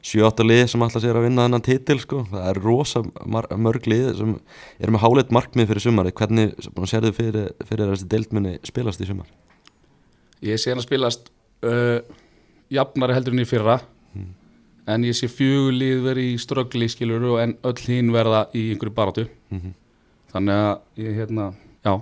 7-8 0.00 0.46
lið 0.46 0.62
sem 0.72 0.82
alltaf 0.82 1.02
sér 1.04 1.18
að 1.18 1.26
vinna 1.26 1.44
þennan 1.44 1.64
titil 1.66 1.98
sko. 2.00 2.22
það 2.30 2.46
er 2.48 2.60
rosa 2.64 3.02
mörg 3.60 3.86
lið 3.90 4.06
sem 4.16 4.30
eru 4.80 4.92
með 4.94 5.02
háleit 5.04 5.30
markmið 5.36 5.68
fyrir 5.68 5.84
sumari 5.84 6.12
hvernig 6.16 6.54
sérðu 6.88 7.12
fyrir, 7.12 7.50
fyrir 7.68 7.84
að 7.84 7.92
þessi 7.96 8.08
deild 8.08 8.32
minni 8.32 8.54
spilast 8.64 9.00
í 9.04 9.08
sumar? 9.10 9.28
Ég 10.40 10.56
sé 10.56 10.72
hann 10.72 10.80
að 10.80 10.86
spilast 10.88 11.28
uh, 11.68 12.00
jafnari 12.72 13.12
heldur 13.18 13.36
en 13.36 13.44
í 13.44 13.48
fyrra 13.48 13.80
en 14.90 15.04
ég 15.06 15.16
sé 15.18 15.28
fjögulið 15.30 16.02
verið 16.04 16.28
í 16.34 16.38
ströggli 16.42 16.88
skilur 16.92 17.24
og 17.32 17.40
en 17.42 17.56
öll 17.68 17.80
hinn 17.86 18.12
verða 18.14 18.46
í 18.54 18.70
einhverju 18.74 18.94
barátu 18.96 19.26
Mhm. 19.50 19.74
þannig 20.32 20.54
að 20.54 21.04
ég 21.04 21.16
hérna, 21.20 21.52
já 21.84 22.00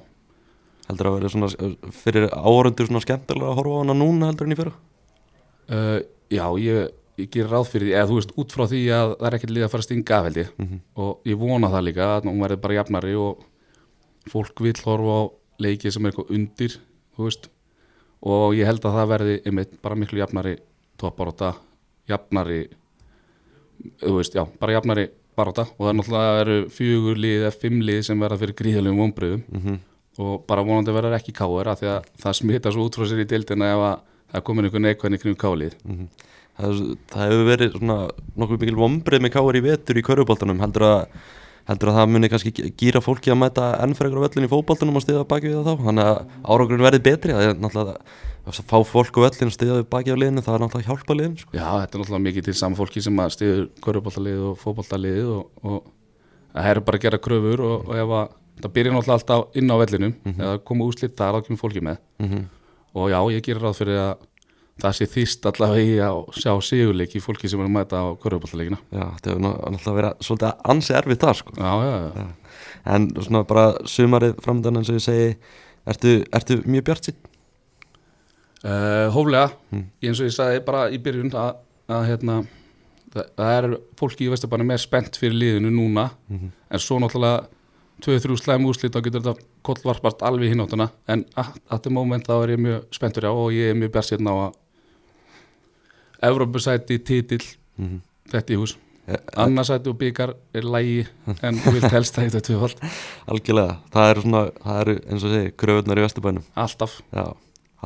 Heldur 0.88 1.06
að 1.10 1.16
vera 1.18 1.28
svona 1.28 1.48
fyrir 1.92 2.28
áhörundur 2.32 2.86
svona 2.88 3.02
skemmtilega 3.04 3.50
að 3.52 3.58
horfa 3.58 3.74
á 3.76 3.80
hana 3.82 3.94
núna 3.98 4.26
heldur 4.30 4.46
en 4.48 4.52
í 4.54 4.56
fyrra? 4.56 4.72
uh, 5.68 6.00
já, 6.32 6.44
ég, 6.64 6.88
ég 7.18 7.28
gerir 7.30 7.50
ráð 7.52 7.66
fyrir 7.68 7.88
því 7.90 7.94
eða 7.98 8.08
þú 8.08 8.16
veist, 8.18 8.32
út 8.40 8.52
frá 8.56 8.64
því 8.70 8.80
að 8.96 9.12
það 9.18 9.26
er 9.28 9.36
ekkert 9.38 9.52
lið 9.52 9.64
að 9.66 9.70
fara 9.74 9.82
að 9.82 9.88
stinga 9.88 10.16
af 10.18 10.24
held 10.28 10.36
ég 10.40 10.48
Mhm. 10.58 10.80
og 10.96 11.20
ég 11.28 11.36
vona 11.38 11.68
það 11.68 11.84
líka 11.88 12.06
að 12.16 12.24
hún 12.24 12.40
verði 12.40 12.60
bara 12.60 12.74
jafnari 12.78 13.14
og 13.14 13.44
fólk 14.32 14.60
vill 14.64 14.80
horfa 14.84 15.12
á 15.12 15.22
leiki 15.60 15.92
sem 15.92 16.06
er 16.06 16.12
eitthvað 16.12 16.30
undir 16.38 16.76
þú 17.16 17.24
veist 17.28 17.48
og 18.22 18.54
ég 18.54 18.64
held 18.66 18.80
að 18.80 18.96
það 18.96 19.08
verði 19.12 19.34
einmitt 19.46 19.82
bara 19.82 19.94
miklu 19.94 20.18
jafnari 20.24 20.56
topparóta 20.98 21.54
jafnari 22.08 22.60
þú 24.02 24.14
veist, 24.18 24.34
já, 24.34 24.44
bara 24.60 24.74
jafnari 24.78 25.08
baróta 25.38 25.66
og 25.70 25.84
það 25.86 25.90
er 25.92 25.98
náttúrulega 26.00 26.40
eru 26.42 26.56
fjögur 26.74 27.20
lið 27.22 27.44
eða 27.44 27.52
fimm 27.62 27.78
lið 27.86 28.00
sem 28.08 28.24
verða 28.24 28.40
fyrir 28.42 28.56
gríðalegum 28.62 29.04
vonbröðum 29.04 29.44
Mm 29.52 29.78
og 30.18 30.40
bara 30.50 30.64
vonandi 30.66 30.90
verður 30.90 31.14
ekki 31.14 31.30
káir 31.30 31.68
af 31.70 31.78
því 31.78 31.86
að 31.92 32.06
það 32.18 32.32
smita 32.34 32.70
svo 32.74 32.88
út 32.88 32.96
frá 32.98 33.04
sér 33.06 33.20
í 33.22 33.26
deildina 33.30 33.68
ef 33.70 33.82
að 33.86 34.00
það 34.32 34.42
komin 34.48 34.66
einhver 34.66 34.82
neikvæðin 34.82 35.20
kring 35.22 35.36
kálið 35.38 35.76
Mhm. 35.86 36.08
það, 36.58 36.80
það 37.12 37.22
hefur 37.28 37.44
verið 37.46 37.76
svona 37.76 37.98
nokkuð 38.34 38.58
mikil 38.64 38.80
vombrið 38.80 39.22
með 39.22 39.32
káar 39.36 39.58
í 39.60 39.62
vetur 39.62 40.00
í 40.00 40.02
köruboltanum 40.08 40.58
heldur 40.58 40.86
að, 40.88 41.06
heldur 41.68 41.90
að 41.92 41.98
það 41.98 42.08
muni 42.14 42.30
kannski 42.32 42.72
gýra 42.80 43.02
fólki 43.04 43.32
að 43.32 43.38
mæta 43.42 43.68
enn 43.84 43.94
frekar 43.98 44.20
á 44.20 44.24
völlin 44.24 44.48
í 44.48 44.50
fótboltanum 44.52 44.98
og 44.98 45.04
stiða 45.04 45.26
baki 45.28 45.50
við 45.50 45.58
það 45.58 45.68
þá. 45.68 45.84
Þannig 45.86 46.08
að 46.08 46.18
árangurinn 46.48 46.86
verði 46.88 47.02
betri 47.04 47.36
það 47.36 47.46
er 47.46 47.62
náttúrulega 47.62 47.96
að 48.48 48.60
fá 48.72 48.78
fólk 48.88 49.20
á 49.20 49.24
völlin 49.26 49.52
og 49.52 49.56
stiða 49.56 49.78
baki 49.92 50.14
á 50.14 50.20
liðinu 50.20 50.44
það 50.46 50.56
er 50.56 50.64
náttúrulega 50.64 50.88
hjálpa 50.88 51.18
liðin 51.18 51.38
sko. 51.42 51.52
Já, 51.52 51.66
þetta 51.68 51.98
er 51.98 52.02
náttúrulega 52.02 52.26
mikið 52.26 52.48
til 52.48 52.56
saman 52.58 52.78
fólki 52.80 53.04
sem 53.04 53.22
að 53.22 53.34
stiður 53.36 53.64
körfuboltalið 53.84 54.44
og 54.48 54.60
fótboltalið 54.62 55.32
og, 55.36 55.64
og 55.64 55.80
það 56.56 56.70
er 56.72 56.82
bara 56.88 57.00
að 57.00 57.04
gera 57.06 57.22
kröfur 57.28 57.64
og, 57.68 57.76
og 57.84 58.00
ef 58.00 58.14
að 58.18 58.36
það 58.62 58.76
byrja 58.78 58.94
náttúrulega 58.94 59.18
alltaf 59.20 59.58
inn 59.60 59.74
á 59.74 59.76
vellinum 59.82 60.14
eða 60.34 60.54
koma 60.70 60.88
úrslit 60.88 61.18
þar 61.18 61.36
þá 61.36 61.48
kemur 61.48 61.60
fólki 61.66 61.84
með. 61.84 62.00
Mm 62.22 62.46
og 62.98 63.10
já, 63.12 63.20
ég 63.34 63.44
gerir 63.44 63.62
ráð 63.62 63.78
fyrir 63.82 64.00
að 64.00 64.26
það 64.82 64.92
sé 64.98 65.06
þýst 65.10 65.46
allavega 65.50 65.84
í 65.84 65.94
að 66.06 66.18
sjá 66.38 66.52
sigurleik 66.62 67.14
í 67.18 67.22
fólki 67.24 67.48
sem 67.50 67.60
er 67.62 67.66
að 67.68 67.74
mæta 67.76 67.98
á 68.02 68.06
körfuboltaleikina. 68.22 68.78
Já, 68.94 69.04
þetta 69.16 69.30
hefur 69.32 69.42
ná- 69.42 69.56
náttúrulega 69.74 69.96
verið 70.00 70.26
svolítið 70.28 70.68
ansi 70.74 70.94
erfið 70.98 71.18
það 71.24 71.34
sko. 71.40 71.54
Já, 71.58 71.72
já, 71.88 71.96
já, 72.14 72.26
en 72.94 73.08
svona 73.18 73.42
bara 73.48 73.64
sumarið 73.90 74.36
framöndan 74.44 74.78
eins 74.80 74.92
og 74.92 75.00
ég 75.00 75.06
segi 75.08 75.32
ertu, 75.88 76.12
ertu 76.38 76.60
mjög 76.66 76.86
bjart 76.90 77.10
sitt? 77.10 77.18
Uh, 78.58 79.06
hóflega, 79.14 79.52
eins 80.02 80.18
og 80.18 80.26
ég 80.26 80.34
sagði 80.34 80.62
bara 80.66 80.86
í 80.90 80.98
byrjun 81.02 81.30
að, 81.38 81.60
að 81.94 82.06
hérna, 82.08 82.38
það, 83.14 83.28
það 83.38 83.52
er 83.58 83.68
fólki 84.00 84.26
í 84.26 84.32
Vesturbanni 84.32 84.66
með 84.66 84.80
spennt 84.82 85.18
fyrir 85.20 85.36
liðinu 85.38 85.70
núna. 85.74 86.08
En 86.34 86.82
svo 86.82 86.98
náttúrulega 87.02 87.46
2-3 88.02 88.34
slæm 88.38 88.66
úrslit 88.70 88.94
þá 88.94 89.00
getur 89.06 89.22
þetta 89.26 89.46
kollvarpart 89.66 90.20
alveg 90.26 90.52
hinn 90.52 90.62
áttuna 90.62 90.84
en 91.10 91.24
at 91.34 91.80
the 91.82 91.90
moment 91.90 92.26
þá 92.28 92.34
er 92.44 92.52
ég 92.54 92.60
mjög 92.62 92.84
spenntur 92.94 93.26
á 93.26 93.32
og 93.34 93.48
ég 93.50 93.72
er 93.72 93.78
mjög 93.78 93.90
bjart 93.96 94.06
sérna 94.12 94.30
á 94.30 94.36
að 94.44 94.52
Evrópusæti, 96.22 96.98
titill 97.04 97.44
Mhm. 97.78 98.00
þetta 98.32 98.54
í 98.54 98.58
hús 98.58 98.76
Ja, 99.08 99.16
annarsæti 99.40 99.88
og 99.88 99.96
byggar 99.96 100.34
er 100.52 100.62
lægi 100.68 101.06
en 101.42 101.54
vilt 101.64 101.90
helst 101.94 102.12
það 102.18 102.26
þetta 102.28 102.40
tvöfald 102.44 102.80
Algjörlega, 103.32 103.76
það 103.94 104.10
eru 104.10 104.24
svona, 104.24 104.40
það 104.64 104.80
eru 104.82 104.96
eins 105.08 105.24
og 105.24 105.30
segi, 105.32 105.52
kröfunar 105.56 106.00
í 106.00 106.04
Vesturbænum 106.04 106.42
alltaf 106.60 106.96
Já, 107.14 107.22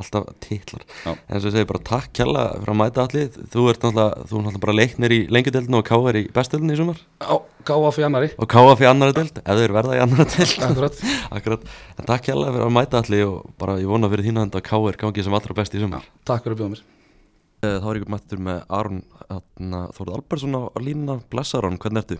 alltaf 0.01 0.25
titlar 0.43 0.81
Já. 1.05 1.13
eins 1.29 1.45
og 1.47 1.53
segi 1.53 1.63
bara 1.69 1.79
takk 1.87 2.09
kjalla 2.17 2.43
fyrir 2.57 2.73
að 2.73 2.79
mæta 2.81 3.05
allir 3.05 3.29
þú 3.53 3.67
ert 3.71 3.85
náttúrulega, 3.85 4.25
þú 4.27 4.35
ert 4.35 4.43
náttúrulega 4.49 4.63
bara 4.65 4.75
leiknir 4.81 5.15
í 5.15 5.19
lengjudeldinu 5.31 5.79
og 5.79 5.85
K.R. 5.87 6.19
í 6.19 6.25
bestudeldinu 6.35 6.73
í 6.75 6.79
sumar 6.81 6.99
gáfa 7.63 7.91
fyrir 7.95 8.07
annari 8.09 8.31
og 8.35 8.49
K.A. 8.51 8.73
fyrir 8.75 8.89
annara 8.91 9.13
deld, 9.15 9.37
ef 9.45 9.61
þeir 9.61 9.75
verða 9.77 9.95
í 9.95 10.01
annara 10.03 10.25
deld 10.33 10.57
Akkurat. 10.67 10.97
Akkurat, 11.31 11.63
en 12.01 12.09
takk 12.09 12.25
kjalla 12.27 12.49
fyrir 12.51 12.67
að 12.67 12.75
mæta 12.81 12.99
allir 12.99 13.23
og 13.29 13.53
bara 13.61 13.77
ég 13.79 13.87
vona 13.87 14.09
fyrir 14.11 14.27
þína 14.27 14.43
handa 14.43 14.59
að 14.59 14.67
K.R. 14.67 14.97
gangi 15.05 15.23
sem 15.23 15.33
allra 15.39 15.55
best 15.61 15.77
í 15.77 15.79
sumar 15.85 16.03
Takk 16.27 16.43
fyrir 16.43 16.57
að 16.57 16.65
bjóða 16.65 16.73
mér 16.75 16.83
Eh, 16.83 16.89
Þá 17.63 17.85
er 17.93 17.97
ég 18.01 18.09
mættur 18.11 18.39
með 18.43 18.63
Aron 18.75 18.97
Þórð 19.95 20.09
Albersson 20.17 20.57
á 20.59 20.61
á 20.67 20.79
línuna 20.83 21.15
Blessa 21.31 21.61
Aron, 21.61 21.77
hvernig 21.79 22.03
ertu? 22.03 22.17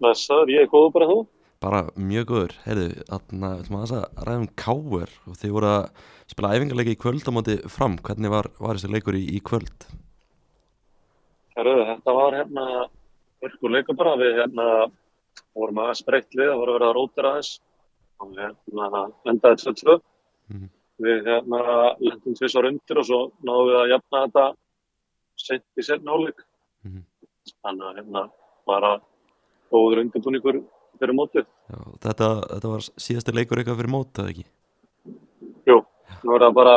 Blessaður, 0.00 0.52
ég 0.54 0.64
er 0.64 0.70
góður 0.72 0.94
bara 0.94 1.08
þú. 1.10 1.16
Bara 1.64 1.80
mjög 1.96 2.24
góður, 2.30 2.54
heyrðu, 2.64 2.86
þarna, 3.08 3.50
við 3.50 3.60
ætlum 3.64 3.76
að 3.80 3.92
ræða 4.28 4.40
um 4.40 4.46
K.R. 4.62 5.12
og 5.28 5.36
þið 5.40 5.52
voru 5.56 5.68
að 5.70 5.84
spila 6.32 6.52
æfingarleiki 6.56 6.94
í 6.96 7.00
kvöld 7.04 7.28
á 7.28 7.32
móti 7.36 7.56
fram, 7.72 7.98
hvernig 8.04 8.32
var, 8.32 8.48
var 8.60 8.80
þessi 8.80 8.92
leikur 8.92 9.18
í, 9.18 9.22
í 9.36 9.40
kvöld? 9.44 9.86
Herru, 11.54 11.74
þetta 11.92 12.14
var 12.16 12.38
hérna, 12.40 12.64
örkur 13.44 13.74
leikur 13.76 13.98
bara, 14.00 14.16
við 14.20 14.40
hérna 14.40 14.68
vorum 15.54 15.82
aðeins 15.84 16.04
breytt 16.08 16.32
við, 16.32 16.48
það 16.48 16.62
voru 16.62 16.72
að 16.72 16.78
vera 16.78 16.88
að 16.90 16.96
rótir 16.98 17.28
aðeins 17.30 17.52
og 18.24 18.34
hérna 18.40 19.04
endaði 19.32 19.60
2-2. 19.68 19.98
Mhm. 20.54 20.72
Við 21.02 21.26
hérna 21.26 21.60
lendum 21.98 22.36
tvisar 22.38 22.68
undir 22.68 23.00
og 23.00 23.06
svo 23.08 23.20
náðum 23.42 23.70
við 23.70 23.78
að 23.80 23.92
jafna 23.94 24.20
þetta 24.26 24.44
sent 25.44 25.64
í 25.80 25.82
setna 25.82 26.14
áleik. 26.14 26.44
Mhm. 26.86 27.04
Þannig 27.64 27.86
að 27.88 27.96
hérna 27.98 28.22
bara 28.66 28.92
góður 29.72 30.04
undirbúningur 30.04 30.62
fyrir 31.00 31.16
mótið. 31.18 31.46
Já, 31.68 31.78
þetta, 32.06 32.28
þetta 32.52 32.72
var 32.74 32.84
síðasti 33.06 33.34
leikur 33.34 33.60
eitthvað 33.60 33.80
fyrir 33.80 33.92
mót, 33.94 34.12
eða 34.20 34.30
ekki? 34.30 34.44
Jú, 35.66 35.78
það 36.22 36.50
bara 36.54 36.76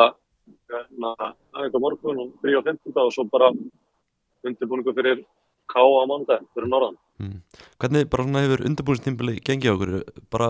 hérna, 0.71 1.13
á 1.53 1.79
morgun 1.79 2.23
og 2.23 2.33
frí 2.41 2.55
á 2.57 2.61
15. 2.63 2.95
og 2.95 3.13
svo 3.13 3.27
bara 3.29 3.51
undirbúningur 4.43 4.95
fyrir 4.97 5.25
K 5.67 5.83
á 5.83 6.07
mánudag 6.07 6.45
fyrir 6.55 6.69
norðan. 6.71 6.97
Mm. 7.19 7.41
Hvernig 7.81 8.09
bara 8.09 8.23
svona 8.23 8.43
hefur 8.45 8.63
undirbúinstimbili 8.69 9.39
gengið 9.43 9.73
okkur? 9.73 9.93
Bara 10.31 10.49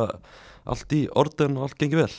allt 0.68 0.94
í 0.94 1.08
orðin 1.10 1.58
og 1.58 1.68
allt 1.68 1.80
gengið 1.82 2.04
vel? 2.04 2.16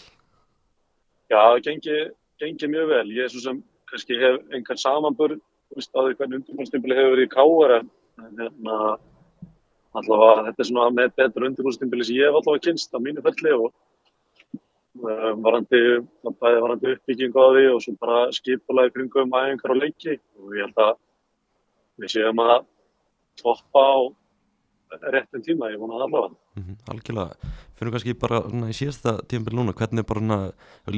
Já, 1.29 1.39
það 1.39 1.63
gengi, 1.67 1.99
gengi 2.41 2.71
mjög 2.73 2.91
vel. 2.95 3.07
Ég 3.13 3.27
er 3.27 3.33
svo 3.33 3.43
sem 3.45 3.61
kannski 3.91 4.17
hef 4.21 4.41
einhvern 4.53 5.41
á 5.77 6.01
því 6.01 6.15
hvernig 6.17 6.41
undirbúinstimbili 6.41 6.97
hefur 6.97 7.15
verið 7.15 7.27
í 7.27 7.33
K.R. 7.35 7.73
en 8.25 8.41
hérna 8.41 8.77
allavega 9.99 10.47
þetta 10.47 10.63
er 10.65 10.69
svona 10.71 10.95
með 10.97 11.13
betur 11.21 11.47
undirbúinstimbili 11.49 12.07
sem 12.09 12.17
ég 12.17 12.31
hef 12.31 12.39
allavega 12.41 12.65
kynst 12.69 12.97
á 12.97 12.99
mínu 13.05 13.25
ferli 13.27 13.53
og 13.57 13.67
um, 13.69 15.43
varandi, 15.45 15.83
bæði 16.25 16.63
varandi 16.65 16.95
uppbyggingu 16.95 17.45
á 17.45 17.49
því 17.57 17.67
og 17.75 17.83
svo 17.85 17.95
bara 18.01 18.23
skipulaði 18.39 18.95
kringum 18.97 19.37
æfingar 19.37 19.75
og 19.75 19.83
leiki 19.83 20.17
og 20.41 20.57
ég 20.57 20.65
held 20.65 20.83
að 20.87 20.95
við 22.01 22.15
séum 22.15 22.43
að 22.45 22.57
toppa 23.43 23.85
á 23.85 23.97
réttum 25.15 25.43
tíma, 25.45 25.71
ég 25.73 25.81
vona 25.81 25.99
allavega. 25.99 26.35
Mm 26.59 26.77
algjörlega, 26.93 27.55
fyrir 27.79 27.95
kannski 27.95 28.15
bara 28.19 28.43
svona 28.49 28.69
í 28.73 28.77
síðasta 28.77 29.17
tímabil 29.29 29.59
núna, 29.59 29.75
hvernig 29.77 30.07
bara 30.09 30.23
svona, 30.23 30.39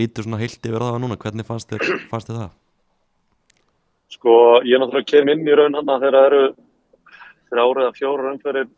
lítur 0.01 0.27
svona 0.27 0.41
heilt 0.41 0.67
yfir 0.67 0.85
það 0.85 0.99
núna, 1.03 1.19
hvernig 1.21 1.47
fannst 1.49 1.73
þér, 1.73 2.05
fannst 2.11 2.31
þér 2.31 2.41
það? 2.41 2.53
Sko, 4.11 4.35
ég 4.67 4.81
náttúrulega 4.81 5.11
kem 5.11 5.33
inn 5.33 5.47
í 5.47 5.57
raun 5.57 5.79
hann 5.79 5.91
þegar 5.91 6.17
það 6.19 6.29
eru 6.29 6.45
þrjára 7.51 7.85
eða 7.85 7.97
fjóra 7.99 8.33
umferðir 8.35 8.71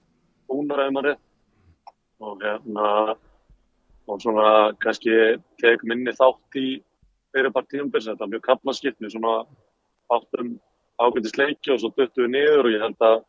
búnar 0.49 0.85
ef 0.87 0.93
maður 0.93 1.09
rétt 1.11 1.93
og 2.23 2.43
hérna 2.47 2.89
og 4.09 4.21
svona 4.23 4.49
kannski 4.83 5.17
tek 5.63 5.85
minni 5.89 6.13
þátt 6.17 6.59
í 6.61 6.69
fyrir 7.33 7.55
partíumbils, 7.55 8.09
þetta 8.09 8.27
er 8.27 8.33
mjög 8.35 8.45
kaplaskipt 8.47 9.01
með 9.01 9.15
svona 9.17 9.35
áttum 10.13 10.57
ágættis 11.01 11.37
leiki 11.39 11.73
og 11.73 11.81
svo 11.81 11.93
duttum 11.97 12.27
við 12.27 12.35
niður 12.35 12.69
og 12.69 12.75
ég 12.75 12.85
held 12.85 13.07
að 13.09 13.23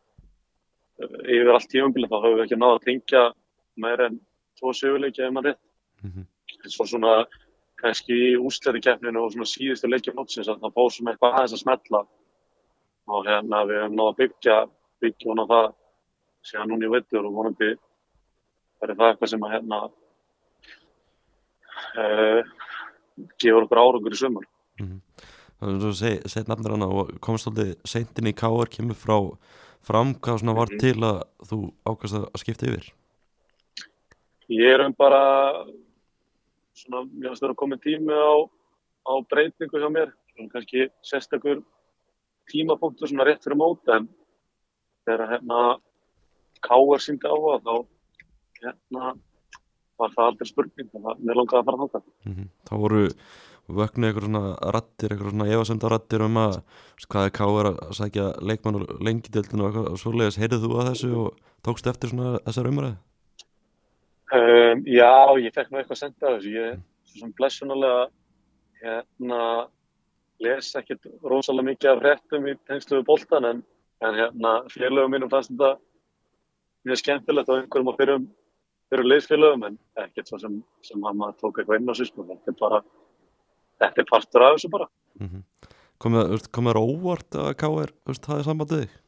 yfir 1.00 1.50
allt 1.54 1.70
tíumbil 1.72 2.06
þá 2.10 2.16
höfum 2.20 2.38
við 2.38 2.44
ekki 2.44 2.60
náða 2.60 2.78
að 2.78 2.86
tengja 2.88 3.24
meir 3.82 4.04
en 4.06 4.20
tvo 4.58 4.72
sigurleiki 4.76 5.24
ef 5.24 5.34
maður 5.34 5.52
rétt. 5.52 5.62
Mm 6.04 6.24
svo 6.70 6.86
svona 6.88 7.24
kannski 7.80 8.16
í 8.30 8.36
úsleiri 8.40 8.80
keppninu 8.84 9.24
og 9.24 9.32
svona 9.32 9.48
síðustu 9.48 9.90
leikja 9.90 10.14
mótsins 10.16 10.48
að 10.48 10.62
það 10.62 10.92
svona 10.94 11.12
eitthvað 11.12 11.34
aðeins 11.38 11.56
að 11.56 11.62
smetla 11.62 12.00
og 13.14 13.26
hérna 13.28 13.64
við 13.68 13.80
hefum 13.82 13.98
náða 13.98 14.12
að 14.12 14.20
byggja 14.22 14.56
byggja 15.04 15.30
hún 15.30 15.42
á 15.44 15.46
það 15.52 15.66
síðan 16.48 16.72
núna 16.72 16.86
í 16.86 16.92
veitur 16.94 17.28
og 17.28 17.36
vonandi 17.38 17.70
verður 18.80 18.98
það 19.00 19.10
eitthvað 19.10 19.32
sem 19.32 19.44
að 19.44 19.54
hérna 19.54 19.80
uh, 22.00 22.40
gefur 23.42 23.66
okkur 23.66 23.82
árangur 23.82 24.16
í 24.16 24.20
sumar. 24.20 24.48
Það 24.78 25.68
er 25.70 25.78
svo 25.82 25.92
að 25.92 26.00
segja, 26.00 26.32
segja 26.32 26.48
nafnir 26.50 26.76
hana 26.76 26.88
og 26.90 27.12
komst 27.24 27.46
svolítið 27.46 27.76
seintin 27.88 28.30
í 28.30 28.34
K.R. 28.36 28.72
kemur 28.72 28.98
frá 28.98 29.16
fram, 29.84 30.14
hvað 30.14 30.40
svona 30.40 30.56
var 30.56 30.68
Mhm. 30.72 30.78
til 30.80 30.94
að 31.00 31.22
þú 31.48 31.58
ákast 31.86 32.14
að 32.18 32.40
skipta 32.42 32.66
yfir? 32.68 32.92
Ég 34.50 34.74
er 34.74 34.80
um 34.84 34.92
bara 34.92 35.64
svona, 36.74 37.04
mér 37.08 37.30
finnst 37.32 37.42
vera 37.42 37.54
komin 37.54 37.80
tími 37.80 38.12
á, 38.12 38.48
á 39.08 39.12
breytingu 39.30 39.78
hjá 39.80 39.88
mér 39.92 40.12
svona 40.34 40.50
kannski 40.52 40.88
sérstakur 41.02 41.62
tímapunktur 42.50 43.08
svona 43.08 43.24
rétt 43.24 43.44
fyrir 43.44 43.56
mót 43.56 43.88
en 43.88 44.08
þegar 45.06 45.28
hérna 45.38 45.80
Káar 46.64 47.00
síndi 47.00 47.28
á 47.28 47.36
það 47.36 47.62
þá 47.64 47.86
hérna 48.64 49.18
var 49.98 50.10
það 50.10 50.26
aldrei 50.28 50.48
spurning 50.48 50.88
þannig 50.90 51.10
að 51.12 51.24
mér 51.24 51.36
langaði 51.38 51.60
að 51.60 51.66
fara 51.68 51.80
þangað. 51.82 52.04
Mm 52.24 52.48
Þá 52.64 52.74
voru, 52.80 53.02
vöknu 53.68 54.08
eitthvað 54.08 54.26
svona 54.28 54.72
rattir, 54.74 55.14
eitthvað 55.14 55.32
svona 55.32 55.48
efasemda 55.54 55.90
rattir 55.92 56.24
um 56.26 56.38
að 56.42 56.58
hvað 57.08 57.28
er 57.28 57.34
káir 57.38 57.68
að 57.70 57.78
sækja 57.98 58.26
leikmann 58.44 58.78
og 58.80 58.90
lengidöldinu 59.00 59.64
og 59.64 59.70
eitthvað 59.70 59.90
og 59.92 60.00
svoleiðis, 60.02 60.40
heyrið 60.42 60.66
þú 60.66 60.72
að 60.78 60.90
þessu 60.90 61.12
og 61.22 61.38
tókst 61.64 61.88
eftir 61.90 62.12
svona 62.12 62.34
þessar 62.44 62.70
umræði? 62.70 62.96
Um, 64.34 64.82
já, 64.88 65.12
ég 65.40 65.54
fekk 65.54 65.70
nú 65.70 65.80
eitthvað 65.80 66.00
senda 66.00 66.34
þessu. 66.34 66.52
Ég, 66.54 66.84
svo 67.08 67.22
sem 67.22 67.32
blessunulega, 67.38 68.06
hérna, 68.82 69.40
les 70.44 70.70
ekkert 70.80 71.08
rosalega 71.22 71.70
mikið 71.70 71.90
af 71.92 72.00
fréttum 72.02 72.48
í 72.50 72.56
tengslu 72.68 73.00
við 73.00 73.08
boltan 73.08 73.48
en, 73.48 73.60
en 74.04 74.18
hérna, 74.18 74.54
félögum 74.72 75.14
mínum 75.14 75.30
fannst 75.32 75.52
þetta 75.52 75.76
mjög 76.84 77.00
skemmtilegt 77.00 77.52
á 77.52 77.54
einhverjum 77.56 77.92
og 77.92 78.00
fyrir, 78.00 78.24
fyrir 78.92 79.08
leysfélögum 79.08 79.68
en 79.70 79.78
ekkert 80.02 80.32
svo 80.32 80.40
sem, 80.42 80.58
sem 80.84 81.06
að 81.06 81.20
maður 81.20 81.38
tók 81.40 81.60
eitthvað 81.60 81.80
inn 81.80 81.92
á 81.92 81.94
sig, 81.94 82.10
sko. 82.10 82.26
Þetta 82.28 82.52
er 82.52 82.58
bara, 82.60 82.82
þetta 83.82 84.02
er 84.02 84.10
partur 84.10 84.44
af 84.44 84.56
þessu 84.56 84.70
bara. 84.72 84.88
Mm 85.20 85.30
-hmm. 85.30 85.42
Komið 86.04 86.46
þér 86.50 86.80
óvart 86.80 87.38
að 87.40 87.54
veist, 88.06 88.26
hafið 88.26 88.46
sambandið 88.48 88.84
þig? 88.84 89.00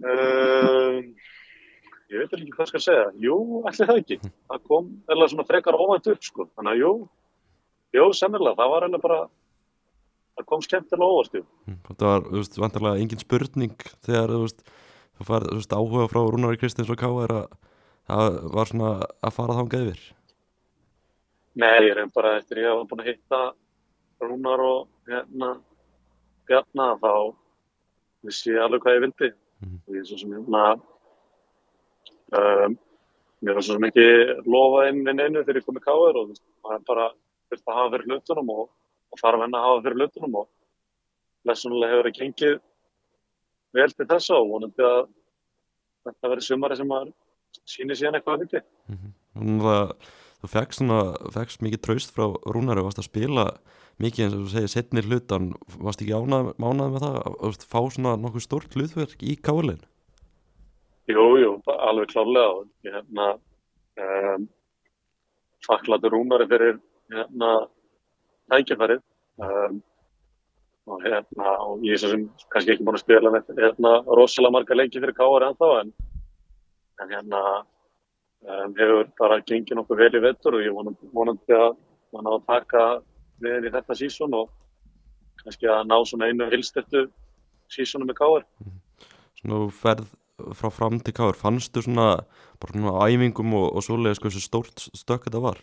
Um, 0.00 1.10
ég 2.08 2.22
veit 2.22 2.32
ekki 2.32 2.54
hvað 2.56 2.70
skal 2.70 2.82
segja. 2.84 3.08
Jú, 3.20 3.36
allir 3.68 3.90
það 3.90 4.00
ekki. 4.00 4.18
Það 4.48 4.62
kom 4.70 4.90
eða 5.12 5.28
svona 5.28 5.48
frekar 5.48 5.76
óvænt 5.76 6.08
upp, 6.10 6.22
sko. 6.24 6.48
Þannig 6.56 6.72
að 6.72 6.80
jú, 6.80 6.92
jú, 7.98 8.06
semmilega, 8.16 8.56
það 8.56 8.72
var 8.74 8.86
eða 8.88 9.02
bara, 9.04 9.18
það 10.38 10.48
kom 10.52 10.64
skemmtilega 10.64 11.10
óvart, 11.16 11.36
jú. 11.36 11.44
Þetta 11.88 12.12
var, 12.12 12.30
vantarlega 12.64 13.02
engin 13.04 13.22
spurning 13.22 13.76
þegar, 14.06 14.32
þú 14.32 14.40
veist, 14.46 14.64
þú 15.20 15.58
veist, 15.58 15.76
áhuga 15.76 16.08
frá 16.08 16.22
Rúnari 16.24 16.60
Kristins 16.60 16.90
og 16.90 17.00
Káir 17.00 17.36
að 17.36 17.44
það 18.10 18.40
var 18.56 18.72
svona 18.72 18.94
að 19.20 19.36
fara 19.36 19.56
þá 19.58 19.62
um 19.62 19.70
geðvir. 19.70 20.00
Nei, 21.60 21.88
ég 21.88 21.96
reynd 21.96 22.12
bara 22.14 22.36
eftir 22.38 22.62
ég 22.62 22.70
hafa 22.70 22.86
búin 22.88 23.02
að 23.02 23.10
hitta 23.10 23.40
Rúnar 24.20 24.62
og 24.64 24.88
hérna 25.08 25.50
Bjarnar 26.48 26.98
þá 27.00 27.12
vissi 28.26 28.52
ég 28.54 28.62
alveg 28.64 28.84
hvað 28.84 28.96
ég 28.96 29.04
vildi. 29.06 29.30
Mhm. 29.60 29.80
Og 29.86 29.94
ég 29.94 30.00
er 30.00 30.08
svo 30.08 30.18
sem 30.20 30.32
hérna, 30.36 30.62
um, 32.38 32.78
mér 33.42 33.54
var 33.54 33.62
svo 33.62 33.76
sem 33.76 33.88
ekki 33.88 34.06
lofa 34.46 34.88
inn 34.88 35.04
við 35.04 35.16
neinu 35.16 35.44
þegar 35.44 35.60
ég 35.60 35.66
kom 35.66 35.80
í 35.80 35.84
káður 35.84 36.20
og 36.20 36.28
veist, 36.30 36.44
maður 36.64 36.84
bara 36.86 37.06
þurfti 37.50 37.68
að 37.68 37.78
hafa 37.78 37.92
fyrir 37.94 38.08
hlutunum 38.08 38.50
og, 38.56 38.68
og 39.12 39.22
þarf 39.22 39.44
henni 39.44 39.58
að 39.58 39.66
hafa 39.68 39.82
fyrir 39.84 40.00
hlutunum 40.00 40.34
og 40.40 40.48
lesunulega 41.48 41.92
hefur 41.92 42.08
það 42.10 42.18
gengið 42.20 42.60
vel 43.72 43.90
til 43.94 44.06
þess 44.06 44.30
og 44.36 44.48
vonandi 44.50 44.86
að 44.86 45.02
þetta 46.08 46.32
verði 46.32 46.46
sumari 46.46 46.76
sem 46.76 46.88
maður 46.90 47.12
sýnir 47.68 47.98
síðan 47.98 48.18
eitthvað 48.18 48.36
að 48.36 48.44
viti. 48.44 48.60
Þannig 49.34 49.68
að 49.70 49.94
þú 50.40 50.50
fegst 50.54 50.84
fegst 51.34 51.64
mikið 51.64 51.84
traust 51.84 52.14
frá 52.16 52.26
Rúnari 52.48 52.82
og 52.82 52.90
varst 52.90 53.02
að 53.02 53.10
spila 53.10 53.46
mikið 54.00 54.24
eins 54.24 54.36
og 54.36 54.44
þú 54.44 54.52
segir 54.54 54.72
setnir 54.72 55.08
hlutan, 55.08 55.50
varst 55.76 56.02
ekki 56.02 56.16
ánað, 56.16 56.54
ánað 56.56 56.94
með 56.94 57.04
það? 57.04 57.18
Að 57.48 57.66
fá 57.68 57.80
svona 57.92 58.14
nokkuð 58.20 58.46
stórt 58.46 58.76
hlutverk 58.76 59.24
í 59.24 59.36
káðlegin? 59.36 59.84
Jú, 61.10 61.26
jú, 61.42 61.52
alveg 61.74 62.12
klárlega. 62.12 62.62
Og 62.62 62.86
hérna 62.86 63.26
um, 64.00 64.48
þakklatur 65.66 66.14
Rúnari 66.14 66.48
fyrir 66.48 66.80
hérna 67.12 67.52
tækifærið. 68.52 69.04
Um, 69.40 69.80
og 70.90 71.02
hérna 71.04 71.56
og 71.66 71.84
ég 71.86 71.94
er 71.94 72.00
svo 72.00 72.10
sem 72.14 72.24
kannski 72.52 72.74
ekki 72.74 72.86
búin 72.86 72.98
að 72.98 73.04
spila 73.04 73.32
með 73.32 73.52
hérna 73.58 73.92
rosalega 74.08 74.56
marga 74.56 74.76
leiki 74.78 75.02
fyrir 75.02 75.14
káar 75.16 75.46
ennþá 75.50 75.68
en, 75.82 75.92
en 77.04 77.12
hérna 77.14 77.42
um, 78.46 78.74
hefur 78.78 79.08
bara 79.20 79.40
gengið 79.46 79.76
nokkuð 79.80 80.00
vel 80.04 80.14
í 80.16 80.22
vettur 80.24 80.56
og 80.58 80.64
ég 80.64 80.74
vonandi, 81.12 81.54
að 81.56 81.76
mann 82.14 82.28
á 82.28 82.32
að 82.36 82.46
taka 82.48 82.84
við 83.40 83.68
í 83.68 83.72
þetta 83.74 83.96
sísón 83.98 84.34
og 84.36 84.50
kannski 85.42 85.68
að 85.72 85.86
ná 85.88 85.96
svona 86.04 86.28
einu 86.30 86.48
hilstettu 86.52 87.06
sísónu 87.72 88.04
með 88.08 88.18
káar. 88.20 88.46
Svona 89.40 89.60
ferð 89.72 90.08
frá 90.56 90.70
fram 90.72 90.98
til 91.04 91.12
káður, 91.16 91.36
fannstu 91.36 91.82
svona 91.84 92.24
bara 92.60 92.72
svona 92.74 92.92
á 92.96 93.04
æfingum 93.12 93.52
og, 93.56 93.66
og 93.76 93.84
svoleiðis 93.84 94.20
hversu 94.24 94.40
stórt 94.44 94.86
stökk 94.96 95.28
þetta 95.28 95.40
var? 95.44 95.60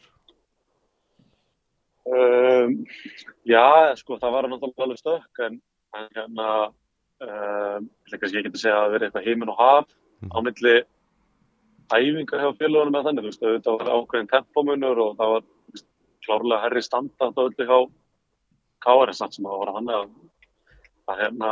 Um, 2.08 2.86
já, 3.44 3.66
sko, 4.00 4.16
það 4.22 4.32
var 4.38 4.48
náttúrulega 4.48 4.86
alveg 4.86 5.00
stökk 5.02 5.42
en, 5.44 5.58
hérna 6.16 6.46
um, 7.26 7.88
ég 8.08 8.22
kannski 8.22 8.40
ekki 8.40 8.54
að 8.54 8.62
segja 8.62 8.76
að 8.78 8.84
það 8.86 8.94
verið 8.96 9.08
eitthvað 9.10 9.28
heiminn 9.28 9.52
og 9.54 9.60
haf 9.62 9.90
Mhm. 10.18 10.32
á 10.34 10.38
milli 10.42 10.76
æfingar 11.94 12.44
hjá 12.44 12.52
félagunum 12.60 12.96
með 12.96 13.08
þannig, 13.08 13.24
þú 13.24 13.32
veist, 13.32 13.46
þetta 13.46 13.76
var 13.78 13.92
ákveðin 13.96 14.30
tempomunur 14.32 15.02
og 15.04 15.18
það 15.20 15.34
var 15.34 15.44
veist, 15.74 15.88
klárlega 16.26 16.64
herri 16.66 16.84
standað 16.86 17.44
öllu 17.46 17.68
hjá 17.68 17.80
samt 19.18 19.36
sem 19.36 19.48
það 19.48 19.62
var 19.62 19.74
hann 19.76 19.92
að, 19.92 20.10
að 21.12 21.22
hérna, 21.24 21.52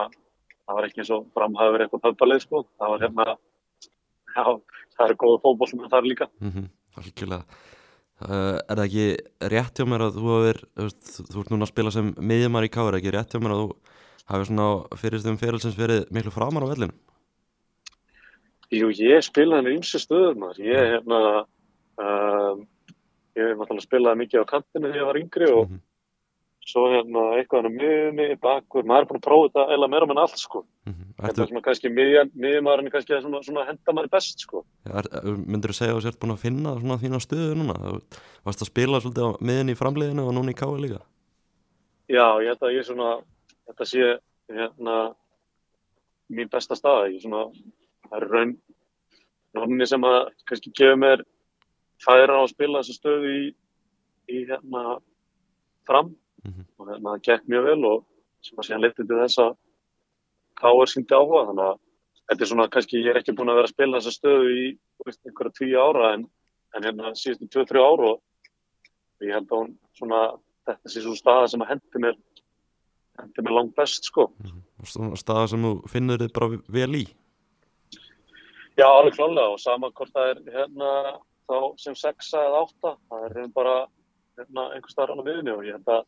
það 0.66 0.78
var 0.78 0.88
ekki 0.88 1.02
eins 1.04 1.14
og 1.16 1.30
framhæður 1.36 1.86
eitthvað 1.86 2.04
pöpalið, 2.08 2.42
sko, 2.44 2.64
það 2.80 2.94
var 2.94 3.06
hérna 3.06 3.28
já, 4.36 4.44
það 4.96 5.08
eru 5.08 5.18
góða 5.24 5.42
fótból 5.44 5.70
sem 5.72 5.86
það 5.86 5.98
er 5.98 6.10
líka. 6.10 6.30
Mm 6.40 6.52
-hmm, 6.52 6.70
Algjörlega. 7.00 7.44
Uh, 8.16 8.56
er 8.72 8.80
það 8.80 8.86
ekki 8.86 9.08
rétt 9.52 9.76
hjá 9.80 9.86
mér 9.92 10.06
að 10.06 10.16
þú 10.16 10.30
hafir, 10.32 10.60
þú, 10.76 10.86
þú 11.34 11.42
ert 11.42 11.50
núna 11.52 11.66
að 11.66 11.74
spila 11.74 11.92
sem 11.92 12.14
miðjumar 12.16 12.64
í 12.64 12.72
káður, 12.72 12.94
er 12.96 13.00
ekki 13.02 13.12
rétt 13.12 13.34
hjá 13.34 13.42
mér 13.44 13.56
að 13.56 13.62
þú 13.64 13.68
hafið 14.32 14.48
svona 14.50 14.68
fyrirstöðum 15.02 15.42
fyrirlsins 15.42 15.78
verið 15.78 16.06
miklu 16.16 16.32
framar 16.32 16.64
á 16.64 16.72
vellinu? 16.72 16.96
Jú, 18.76 18.92
ég 19.00 19.24
spilaði 19.26 19.68
með 19.68 19.76
ymsi 19.80 20.00
stöður 20.02 20.40
maður. 20.42 20.62
Ég, 20.68 20.94
hérna, 20.96 21.20
um, 22.02 22.64
ég 23.38 23.84
spilaði 23.86 24.24
mikið 24.24 24.42
á 24.44 24.52
kantinu 24.52 24.90
þegar 24.90 25.02
ég 25.02 25.10
var 25.10 25.20
yngri 25.22 25.50
og 25.52 25.70
Mhm. 25.70 25.82
svo 26.66 26.84
hérna 26.90 27.24
eitthvað 27.38 27.62
hann 27.62 27.70
á 27.72 27.78
miðunni, 27.78 28.28
bakur, 28.42 28.84
maður 28.84 29.02
er 29.02 29.10
búin 29.12 29.20
að 29.22 29.28
prófa 29.28 29.50
þetta 29.52 29.66
eða 29.76 29.90
meira 29.94 30.06
með 30.10 30.22
allt 30.24 30.40
sko. 30.42 30.66
Mm 30.86 30.94
-hmm. 30.94 31.14
Þetta 31.16 31.30
Ertu, 31.30 31.42
er 31.42 31.48
svona 31.48 31.62
kannski 31.68 31.90
miðjan, 31.94 32.32
miðjumæðurinn 32.36 32.92
kannski 32.92 33.14
að 33.14 33.22
svona, 33.22 33.44
svona 33.44 33.66
henda 33.66 33.94
maður 33.94 34.10
best 34.12 34.40
sko. 34.40 34.66
myndir 34.84 35.70
þú 35.70 35.76
segja 35.78 35.94
að 35.94 35.98
þú 35.98 36.02
sért 36.02 36.20
búin 36.20 36.34
að 36.36 36.44
finna 36.46 36.76
svona 36.80 36.98
þína 36.98 37.20
stöðu 37.22 37.56
núna? 37.56 37.74
Þú 37.74 38.02
varst 38.46 38.62
að 38.62 38.72
spila 38.72 39.00
svolítið 39.00 39.24
á 39.24 39.32
miðin 39.40 39.70
í 39.72 39.76
framliðinu 39.80 40.28
og 40.28 40.34
núna 40.34 40.52
í 40.52 40.60
káður 40.60 40.82
líka? 40.82 41.02
Já, 42.10 42.28
ég 42.42 42.48
held 42.52 42.62
að 42.62 42.76
ég 42.76 42.84
svona, 42.86 43.22
þetta 43.68 43.86
sé 43.86 44.20
hérna 44.50 45.16
mín 46.32 46.50
besta 46.50 46.76
staða. 46.76 47.10
Ég 47.14 47.22
svona, 47.22 47.46
það 48.10 48.22
er 48.22 48.28
raun, 48.30 48.58
rauninni 49.62 49.88
sem 49.90 50.02
að 50.08 50.18
kannski 50.50 50.72
gefur 50.76 51.00
mér 51.02 51.24
færa 52.06 52.38
á 52.38 52.42
að 52.44 52.52
spila 52.54 52.82
þessa 52.84 52.98
stöðu 53.00 53.32
í, 53.32 53.44
í 54.30 54.46
hérna 54.50 55.00
fram 55.88 56.16
Mhm. 56.46 56.66
og 56.78 56.88
hérna 56.92 57.14
það 57.16 57.22
gekk 57.26 57.48
mjög 57.50 57.64
vel 57.66 57.86
og 57.90 58.04
sem 58.46 58.58
að 58.62 58.66
síðan 58.68 58.84
leytið 58.86 59.08
til 59.10 59.18
þess 59.24 59.40
að 59.42 59.56
K.R. 60.62 60.86
síndi 60.92 61.16
áhuga 61.18 61.46
þannig 61.50 61.66
að 61.72 61.80
þetta 62.30 62.42
er 62.46 62.50
svona 62.52 62.68
kannski 62.70 63.00
ég 63.02 63.10
er 63.10 63.18
ekki 63.20 63.34
búin 63.38 63.50
að 63.50 63.58
vera 63.60 63.68
að 63.70 63.74
spila 63.74 63.98
þessa 63.98 64.14
stöðu 64.14 64.52
í 64.54 64.66
einhverja 65.26 65.56
tíu 65.58 65.80
ára 65.82 66.14
en, 66.14 66.28
en 66.76 66.84
hérna 66.86 67.14
síðustu 67.18 67.50
2-3 67.50 67.82
ára 67.82 68.12
og 68.14 68.22
ég 69.26 69.34
held 69.34 69.50
að 69.50 69.58
hún 69.64 69.74
svona 69.98 70.22
þetta 70.70 70.94
sé 70.94 71.02
svo 71.02 71.16
staða 71.18 71.50
sem 71.50 71.62
að 71.66 71.72
hendi 71.74 72.02
mér 72.06 72.16
hendi 73.20 73.42
mér 73.46 73.56
langt 73.58 73.76
best 73.76 74.06
sko 74.12 74.30
Og 74.30 74.86
Svona 74.92 75.16
staða 75.18 75.48
sem 75.50 75.62
þú 75.66 75.74
finnur 75.90 76.18
þið 76.22 76.34
bara 76.36 76.62
vel 76.78 76.96
í? 77.02 77.06
Já, 78.76 78.88
alveg 78.90 79.16
klálega 79.16 79.54
og 79.54 79.62
sama 79.64 79.92
hvort 79.96 80.12
það 80.16 80.32
er 80.34 80.42
hérna 80.58 80.90
þá 81.48 81.58
sem 81.80 81.96
sexa 81.96 82.42
eða 82.44 82.64
átta 82.66 82.96
það 83.10 83.26
er 83.28 83.38
hérna 83.40 83.56
bara 83.56 83.76
hérna 84.36 84.66
einhver 84.76 84.92
starf 84.92 85.16
á 85.16 85.24
miðunni 85.24 85.54
og 85.54 85.64
ég 85.64 85.78
held 85.78 85.92
að 85.94 86.02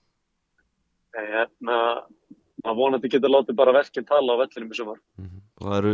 eh, 1.15 1.29
hérna 1.31 1.77
maður 2.65 2.79
vonandi 2.81 3.11
getur 3.13 3.31
látið 3.31 3.59
bara 3.59 3.75
verkinn 3.77 4.07
tala 4.07 4.35
á 4.35 4.41
vellinum 4.41 4.73
í 4.73 4.77
sumar. 4.77 4.99
Mhm. 5.21 5.41
Og 5.57 5.67
það 5.67 5.77
eru 5.77 5.93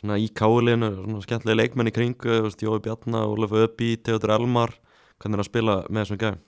svona 0.00 0.18
í 0.18 0.28
káliðinu 0.40 0.90
svona 0.96 1.24
skemmtilega 1.24 1.60
leikmenn 1.60 1.90
í 1.90 1.94
kringu, 1.94 2.38
Jói 2.50 2.80
Bjarnar, 2.82 3.30
Ólaf 3.30 3.52
Öbbi, 3.52 3.96
Teodor 4.02 4.34
Elmar 4.34 4.74
hvernig 5.20 5.36
er 5.36 5.44
að 5.44 5.50
spila 5.50 5.76
með 5.88 6.02
þessum 6.02 6.20
gæðum? 6.20 6.42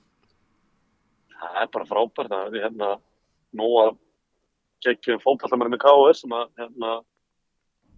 Það 1.43 1.63
er 1.63 1.73
bara 1.77 1.89
frábært 1.91 2.33
það 2.33 2.47
er 2.47 2.65
hérna 2.67 2.91
nóga 3.53 3.87
geggjum 4.83 5.23
fótballamæri 5.23 5.75
með 5.75 5.83
KR 5.85 6.17
sem 6.19 6.35
að 6.35 6.47
hérna 6.59 6.93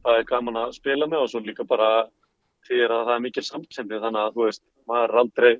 það 0.05 0.19
er 0.21 0.29
gaman 0.29 0.61
að 0.61 0.77
spila 0.79 1.09
með 1.11 1.25
og 1.25 1.31
svo 1.33 1.43
líka 1.45 1.67
bara 1.69 1.91
því 2.69 2.83
að 2.87 2.95
það 2.95 3.15
er 3.15 3.25
mikil 3.25 3.45
samkjöndi 3.45 4.03
þannig 4.03 4.21
að 4.23 4.37
þú 4.37 4.47
veist, 4.47 4.63
maður 4.89 5.15
er 5.15 5.23
aldrei 5.23 5.53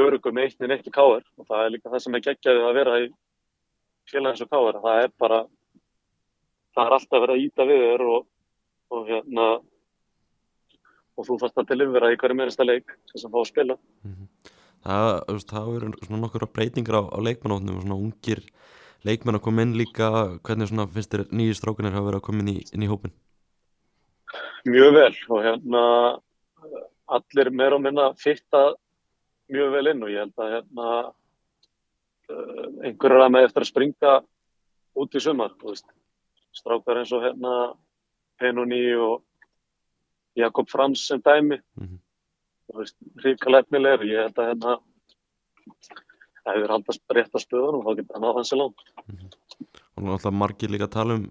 örugum 0.00 0.42
eitt 0.42 0.62
en 0.62 0.76
ekki 0.76 0.92
KR 0.94 1.24
og 1.24 1.48
það 1.48 1.64
er 1.64 1.72
líka 1.74 1.90
það 1.90 2.04
sem 2.04 2.18
er 2.18 2.26
geggjaðið 2.26 2.68
að 2.68 2.78
vera 2.78 2.98
í 3.00 3.08
félagins 4.10 4.44
og 4.44 4.52
KR 4.52 4.80
það 4.84 5.02
er 5.04 5.16
bara 5.24 5.40
það 6.76 6.84
er 6.86 6.96
alltaf 6.96 7.24
verið 7.24 7.36
að 7.36 7.44
íta 7.46 7.66
við 7.70 7.84
þér 7.86 8.06
og, 8.06 8.28
og 8.94 9.10
hérna 9.10 9.48
og 11.20 11.26
þú 11.26 11.38
þarfst 11.42 11.60
að 11.60 11.70
delivera 11.72 12.12
í 12.12 12.18
hverju 12.20 12.38
meðinsta 12.38 12.66
leik 12.66 12.94
sem 13.12 13.26
það 13.26 13.34
fá 13.34 13.40
að 13.40 13.50
spila. 13.50 13.76
Það, 14.80 15.08
þú 15.26 15.34
veist, 15.36 15.50
það 15.50 15.72
eru 15.76 15.90
svona 16.06 16.20
nokkur 16.22 16.46
breytingar 16.54 16.96
á, 16.96 17.02
á 17.12 17.18
leikmannótnum 17.20 17.80
og 17.80 17.84
svona 17.84 17.98
ungir 18.00 18.44
leikmenn 19.04 19.38
að 19.38 19.44
koma 19.46 19.62
inn 19.62 19.76
líka 19.78 20.10
hvernig 20.44 20.68
svona 20.70 20.86
finnst 20.92 21.12
þér 21.14 21.26
nýju 21.32 21.54
strákunir 21.56 21.94
hafa 21.96 22.08
verið 22.10 22.20
að 22.20 22.26
koma 22.28 22.42
inn 22.44 22.52
í, 22.54 22.58
inn 22.74 22.84
í 22.86 22.90
hópin? 22.90 23.12
mjög 24.68 24.90
vel 24.94 25.14
og 25.32 25.40
hérna 25.46 25.82
allir 27.08 27.50
meira 27.50 27.78
og 27.78 27.82
minna 27.82 28.10
fitta 28.20 28.74
mjög 29.50 29.72
vel 29.72 29.86
inn 29.94 30.02
og 30.04 30.12
ég 30.12 30.20
held 30.20 30.36
að 30.44 30.52
hérna 30.54 30.90
einhverjar 32.84 33.24
að 33.24 33.32
með 33.34 33.46
eftir 33.48 33.64
að 33.64 33.70
springa 33.70 34.12
út 35.00 35.16
í 35.16 35.22
sumar, 35.24 35.54
strákar 36.54 37.00
eins 37.00 37.12
og 37.16 37.24
hérna 37.24 37.54
Penoni 38.38 38.82
og 38.94 39.22
Jakob 40.38 40.68
Frans 40.70 41.02
sem 41.08 41.20
dæmi, 41.20 41.58
Mhm. 41.76 41.98
þú 42.68 42.76
veist, 42.78 42.96
ríkala 43.24 43.62
efnilegur, 43.64 44.06
ég 44.06 44.22
held 44.22 44.34
að 44.38 44.48
hérna, 44.52 44.78
ef 46.54 46.62
við 46.64 46.74
haldast 46.74 47.14
rétt 47.16 47.34
að 47.34 47.44
spöðunum, 47.44 47.84
þá 47.86 48.00
getur 48.00 48.18
hann 48.18 48.28
á 48.28 48.36
hans 48.38 48.52
í 48.52 48.58
lán. 48.60 48.74
og 49.96 50.06
náttúrulega 50.06 50.38
margir 50.42 50.72
líka 50.72 50.88
að 50.88 50.96
tala 50.96 51.18
um 51.18 51.26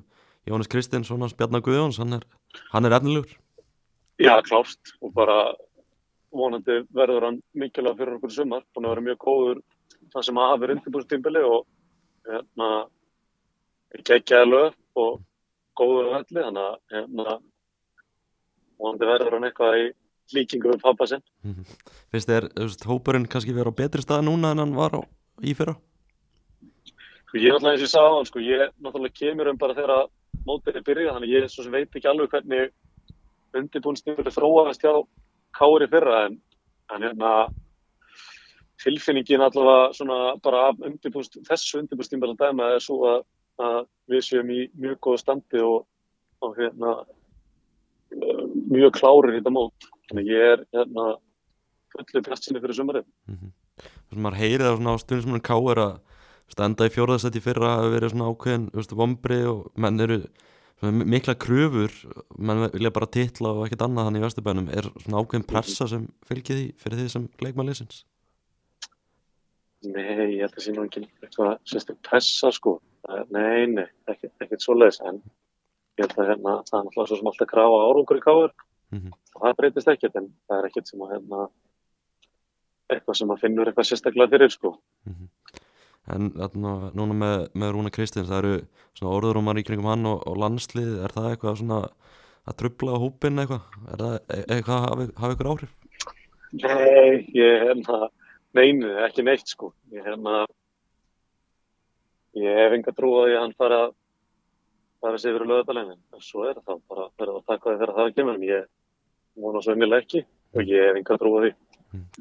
Jóhannes 0.48 0.70
Kristins, 0.72 1.10
hans 1.10 1.36
Bjarnar 1.38 1.64
Guðjóns 1.66 2.00
hann 2.02 2.20
er, 2.20 2.24
hann 2.74 2.86
er 2.86 2.96
efnilegur. 2.98 3.34
Já, 4.20 4.42
klárt. 4.44 4.94
Og 5.02 5.14
bara 5.16 5.56
vonandi 6.36 6.84
verður 6.94 7.28
hann 7.28 7.42
mikilvæg 7.58 7.98
fyrir 7.98 8.18
okkur 8.18 8.34
sumar, 8.34 8.64
búin 8.74 8.88
að 8.88 8.96
vera 8.96 9.06
mjög 9.08 9.20
góður 9.26 9.62
það 10.14 10.26
sem 10.26 10.40
að 10.40 10.50
hafi 10.52 10.72
undirbúrstímbili 10.76 11.44
og 11.46 11.66
hérna 12.30 12.70
geggjaði 14.06 14.50
lög 14.50 14.78
og 15.02 15.22
góður 15.80 16.12
velli, 16.14 16.42
þannig 16.44 16.66
að 16.66 16.76
hérna 16.96 17.38
vonandi 18.80 19.10
verður 19.10 19.38
hann 19.38 19.50
eitthvað 19.50 19.80
í 19.80 19.88
líkingu 20.36 20.74
við 20.74 20.82
pappa 20.84 21.08
sinn. 21.10 21.24
finnst 22.12 22.30
þér 22.30 22.50
þú 22.56 22.68
veist, 22.68 22.88
hópurinn 22.90 23.28
kannski 23.30 23.56
vera 23.56 23.74
á 23.74 23.80
betri 23.80 24.04
stað 24.06 24.26
núna 24.28 24.54
en 24.54 24.64
hann 24.64 24.76
var 24.78 24.98
á, 24.98 25.02
í 25.42 25.56
fyrra? 25.58 25.78
Sko 27.30 27.38
ég 27.38 27.50
er 27.50 27.56
náttúrulega 27.56 27.76
eins 27.76 27.84
og 27.84 27.88
ég 27.88 27.94
sagði 27.94 28.10
á 28.10 28.16
hann, 28.18 28.30
sko, 28.30 28.44
ég 28.44 28.76
náttúrulega 28.82 29.20
kemur 29.22 29.52
um 29.52 29.62
bara 29.62 29.78
þegar 29.78 30.10
mótið 30.46 30.80
er 30.80 30.86
byrjað, 30.88 31.16
þannig 31.16 31.30
að 31.30 31.36
ég 31.36 31.50
svo 31.54 31.66
sem 31.66 31.76
veit 31.76 31.96
ekki 31.96 32.10
alveg 32.10 32.34
hvernig 32.34 32.72
undirbúrstímbili 33.60 34.34
þróaðist 34.34 34.86
hjá 34.86 34.94
Kári 35.58 35.88
fyrra 35.90 36.26
en, 36.28 36.38
en 36.94 37.06
hérna 37.06 37.32
tilfinningin 38.84 39.44
allavega 39.44 39.94
svona 39.98 40.20
bara 40.44 40.70
af 40.70 40.82
undirbúst, 40.86 41.40
þessu 41.48 41.82
undirbúrstímbili 41.82 42.36
að 42.36 42.44
dæma 42.46 42.74
er 42.76 42.84
svo 42.84 43.00
að, 43.10 43.24
að 43.60 43.80
við 44.12 44.26
séum 44.28 44.52
í 44.54 44.60
mjög 44.80 45.00
góðu 45.06 45.22
standi 45.24 45.64
og, 45.66 45.88
og 46.46 46.60
hérna 46.60 46.94
mjög 48.70 48.94
klárir 48.98 49.36
í 49.36 49.40
þetta 49.40 49.54
mót 49.54 49.90
þannig 50.10 50.26
að 50.26 50.34
ég 50.34 50.54
er 50.54 50.64
hérna 50.76 51.08
fullu 51.96 52.22
bjartsinni 52.28 52.62
fyrir 52.64 52.78
sumarið. 52.80 53.08
Þess 53.80 54.18
að 54.18 54.22
maður 54.26 54.40
heyrið 54.42 54.68
á 54.70 54.74
svona 54.76 54.94
á 54.94 55.02
stundum 55.02 55.24
sem 55.26 55.36
hann 55.38 55.48
ká 55.50 55.56
er 55.74 55.82
að 55.86 55.96
standa 56.50 56.88
í 56.90 56.94
fjórðastætti 56.94 57.42
fyrra 57.46 57.76
hafi 57.78 57.92
verið 57.96 58.14
svona 58.16 58.30
ákveðin 58.34 58.68
þú 58.74 58.80
veist, 58.82 58.96
vombri 58.98 59.40
og 59.46 59.60
menn 59.78 60.00
eru 60.02 60.20
svona 60.80 60.94
mi- 60.98 61.06
mikla 61.14 61.36
kröfur 61.38 61.94
menn 62.40 62.64
vilja 62.74 62.92
bara 62.96 63.06
titla 63.14 63.52
og 63.54 63.66
ekkert 63.68 63.84
annað 63.86 64.08
hann 64.10 64.18
í 64.18 64.24
Vesturbænum. 64.26 64.70
Er 64.74 64.90
svona 65.04 65.22
ákveðin 65.22 65.46
pressa 65.50 65.88
sem 65.92 66.08
fylgir 66.26 66.58
því 66.58 66.68
fyrir 66.82 66.98
því 67.04 67.10
sem 67.16 67.28
leikmannleysins 67.46 68.04
Nei, 69.80 70.36
ég 70.36 70.42
held 70.44 70.58
að 70.58 70.64
sé 70.66 70.74
nú 70.76 70.84
ekki 70.84 71.06
eitthvað 71.24 71.54
sérstaklega 71.70 72.04
pressa 72.10 72.50
sko. 72.52 72.74
Eh, 73.08 73.22
Nei, 73.32 73.66
nei, 73.72 73.86
ekkert, 74.12 74.34
ekkert 74.44 74.66
svoleiðis 74.66 74.98
en 75.08 75.22
ég 75.96 76.04
held 76.04 76.18
að 76.20 76.32
hérna 76.34 76.56
það 76.68 76.80
er 76.82 76.84
náttúrulega 76.90 77.08
svo 77.14 77.20
sem 77.22 77.30
alltaf 77.32 77.48
krafa 77.54 77.78
árangur 77.86 78.20
í 78.20 78.24
káður 78.26 78.52
Mhm. 78.92 79.12
og 79.36 79.42
það 79.42 79.58
breytist 79.58 79.92
ekkert 79.92 80.16
en 80.16 80.30
það 80.50 80.60
er 80.60 80.70
ekkert 80.70 80.88
sem 80.88 81.00
að 81.06 81.12
hérna 81.14 81.50
eitthvað 82.90 83.18
sem 83.20 83.34
að 83.34 83.42
finnur 83.44 83.70
eitthvað 83.70 83.90
sérstaklega 83.90 84.32
fyrir 84.34 84.52
sko. 84.54 84.72
En 86.10 86.32
þarna, 86.34 86.72
núna 86.98 87.14
með, 87.14 87.36
með 87.54 87.74
Rúna 87.76 87.92
Kristins 87.94 88.30
það 88.30 88.40
eru 88.40 88.54
svona 88.98 89.14
orðurómar 89.14 89.60
í 89.62 89.64
kringum 89.68 89.92
hann 89.92 90.08
og, 90.10 90.24
og 90.26 90.40
landslið 90.42 91.04
er 91.06 91.14
það 91.14 91.28
eitthvað 91.32 91.60
svona 91.62 91.82
að 92.50 92.58
trubla 92.58 92.96
á 92.98 93.04
hópin 93.04 93.42
eitthvað? 93.44 93.68
Er 93.94 94.02
það 94.02 94.16
e- 94.18 94.48
eitthvað 94.56 94.88
hafi, 94.88 95.08
hafi 95.22 95.38
ykkur 95.38 95.52
áhrif? 95.52 95.76
Nei, 96.50 97.30
ég 97.38 97.68
hérna 97.68 98.10
neinu, 98.58 98.90
ekki 99.06 99.26
neitt 99.28 99.54
sko. 99.54 99.70
Ég 99.94 100.08
hérna 100.08 100.48
ég 102.40 102.58
hef 102.58 102.74
enga 102.74 102.96
trú 102.98 103.14
að 103.22 103.36
hann 103.38 103.54
fara 103.58 103.82
fara 105.00 105.20
sér 105.22 105.38
fyrir 105.38 105.48
löðalegin 105.48 106.00
en 106.00 106.26
svo 106.26 106.48
er 106.50 106.58
það 106.66 106.82
bara 106.90 107.08
verið 107.20 107.38
að 107.38 107.46
taka 107.52 107.70
því 107.70 107.78
þegar 107.78 107.96
það 108.00 108.14
kemur. 108.18 108.40
En 108.40 108.48
ég 108.50 108.68
vona 109.44 109.64
svo 109.64 109.76
einnilega 109.76 110.06
ekki. 110.06 110.24
Og 110.58 110.66
ég 110.66 110.88
hef 110.90 111.00
enga 111.00 111.20
trú 111.22 111.36
á 111.38 111.40
því. 111.44 111.52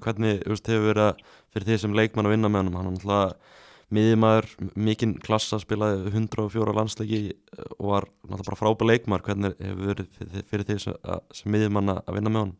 Hvernig 0.04 0.42
þú 0.42 0.52
veist, 0.54 0.70
hefur 0.72 0.86
verið 0.88 1.06
að 1.06 1.22
fyrir 1.54 1.68
því 1.68 1.80
sem 1.82 1.96
leikmann 1.96 2.28
að 2.28 2.34
vinna 2.36 2.50
með 2.52 2.62
hann 2.62 2.76
hann 2.78 2.86
er 2.88 2.94
náttúrulega 2.94 3.56
miðjumæður 3.88 4.48
mikinn 4.84 5.14
klassa 5.24 5.58
spilaði 5.60 6.10
104 6.12 6.74
landsleiki 6.76 7.20
og 7.78 7.84
var 7.88 8.06
náttúrulega 8.28 8.48
bara 8.48 8.60
frábæð 8.62 8.90
leikmaður. 8.92 9.26
Hvernig 9.28 9.60
hefur 9.64 9.92
verið 9.92 10.48
fyrir, 10.48 10.66
því 10.68 10.80
sem, 10.84 10.98
sem 11.36 11.52
miðjumann 11.52 11.94
að 11.96 12.16
vinna 12.16 12.32
með 12.32 12.44
hann 12.44 12.56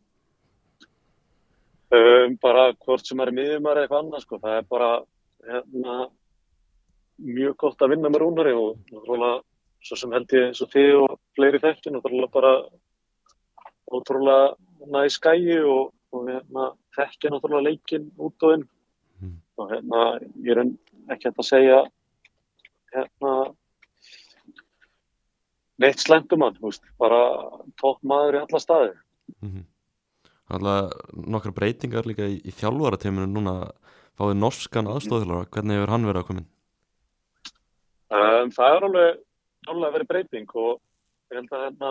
um, 1.95 2.37
bara 2.43 2.71
hvort 2.85 3.07
sem 3.07 3.21
er 3.23 3.33
miðjumar 3.35 3.79
eða 3.79 3.87
eitthvað 3.87 4.03
annað 4.05 4.25
sko, 4.25 4.41
það 4.43 4.57
er 4.57 4.67
bara 4.73 4.91
hérna, 5.49 5.95
mjög 7.29 7.57
gott 7.65 7.85
að 7.85 7.95
vinna 7.95 8.13
með 8.13 8.25
Rúnari 8.25 8.57
og 8.57 8.77
náttúrulega 8.93 9.41
svo 9.89 9.99
sem 9.99 10.13
held 10.15 10.35
ég 10.35 10.49
eins 10.49 10.63
og 10.65 10.73
þið 10.73 10.93
og 11.05 11.17
fleiri 11.39 11.63
þekki 11.63 11.95
náttúrulega 11.95 12.35
bara 12.35 12.53
ótrúlega 13.93 14.55
næ 14.89 15.07
skæi 15.13 15.59
og, 15.65 15.93
og 16.13 16.29
hérna, 16.29 16.73
þekki 16.97 17.33
náttúrulega 17.33 17.69
leikinn 17.69 18.11
út 18.19 18.49
og 18.49 18.59
inn 18.59 18.69
Mm. 19.19 19.41
og 19.59 19.71
hérna 19.73 20.03
ég 20.47 20.53
er 20.55 20.61
ekki 21.11 21.27
hægt 21.27 21.41
að 21.43 21.47
segja 21.49 21.79
hérna 22.95 23.33
neitt 25.79 26.33
um 26.33 26.45
veist, 26.63 26.85
bara 26.99 27.19
topp 27.81 27.99
maður 28.03 28.39
í 28.39 28.43
alla 28.45 28.61
staði 28.63 28.93
mm 29.43 29.51
-hmm. 29.51 29.65
Alltaf 30.49 30.93
nokkra 31.13 31.53
breytingar 31.53 32.07
líka 32.07 32.25
í, 32.31 32.39
í 32.41 32.51
þjálfarateiminu 32.51 33.27
núna 33.27 33.73
fáið 34.17 34.39
norskan 34.39 34.87
aðstofðilara 34.87 35.51
hvernig 35.51 35.77
hefur 35.77 35.91
hann 35.91 36.07
verið 36.07 36.23
að 36.23 36.27
komin 36.27 36.49
Um, 38.09 38.49
það 38.49 38.77
er 38.77 38.85
alveg, 38.87 39.19
alveg 39.69 39.93
verið 39.93 40.09
breyting 40.09 40.55
og 40.55 40.81
ég 41.29 41.37
held 41.37 41.51
að 41.53 41.65
hérna 41.65 41.91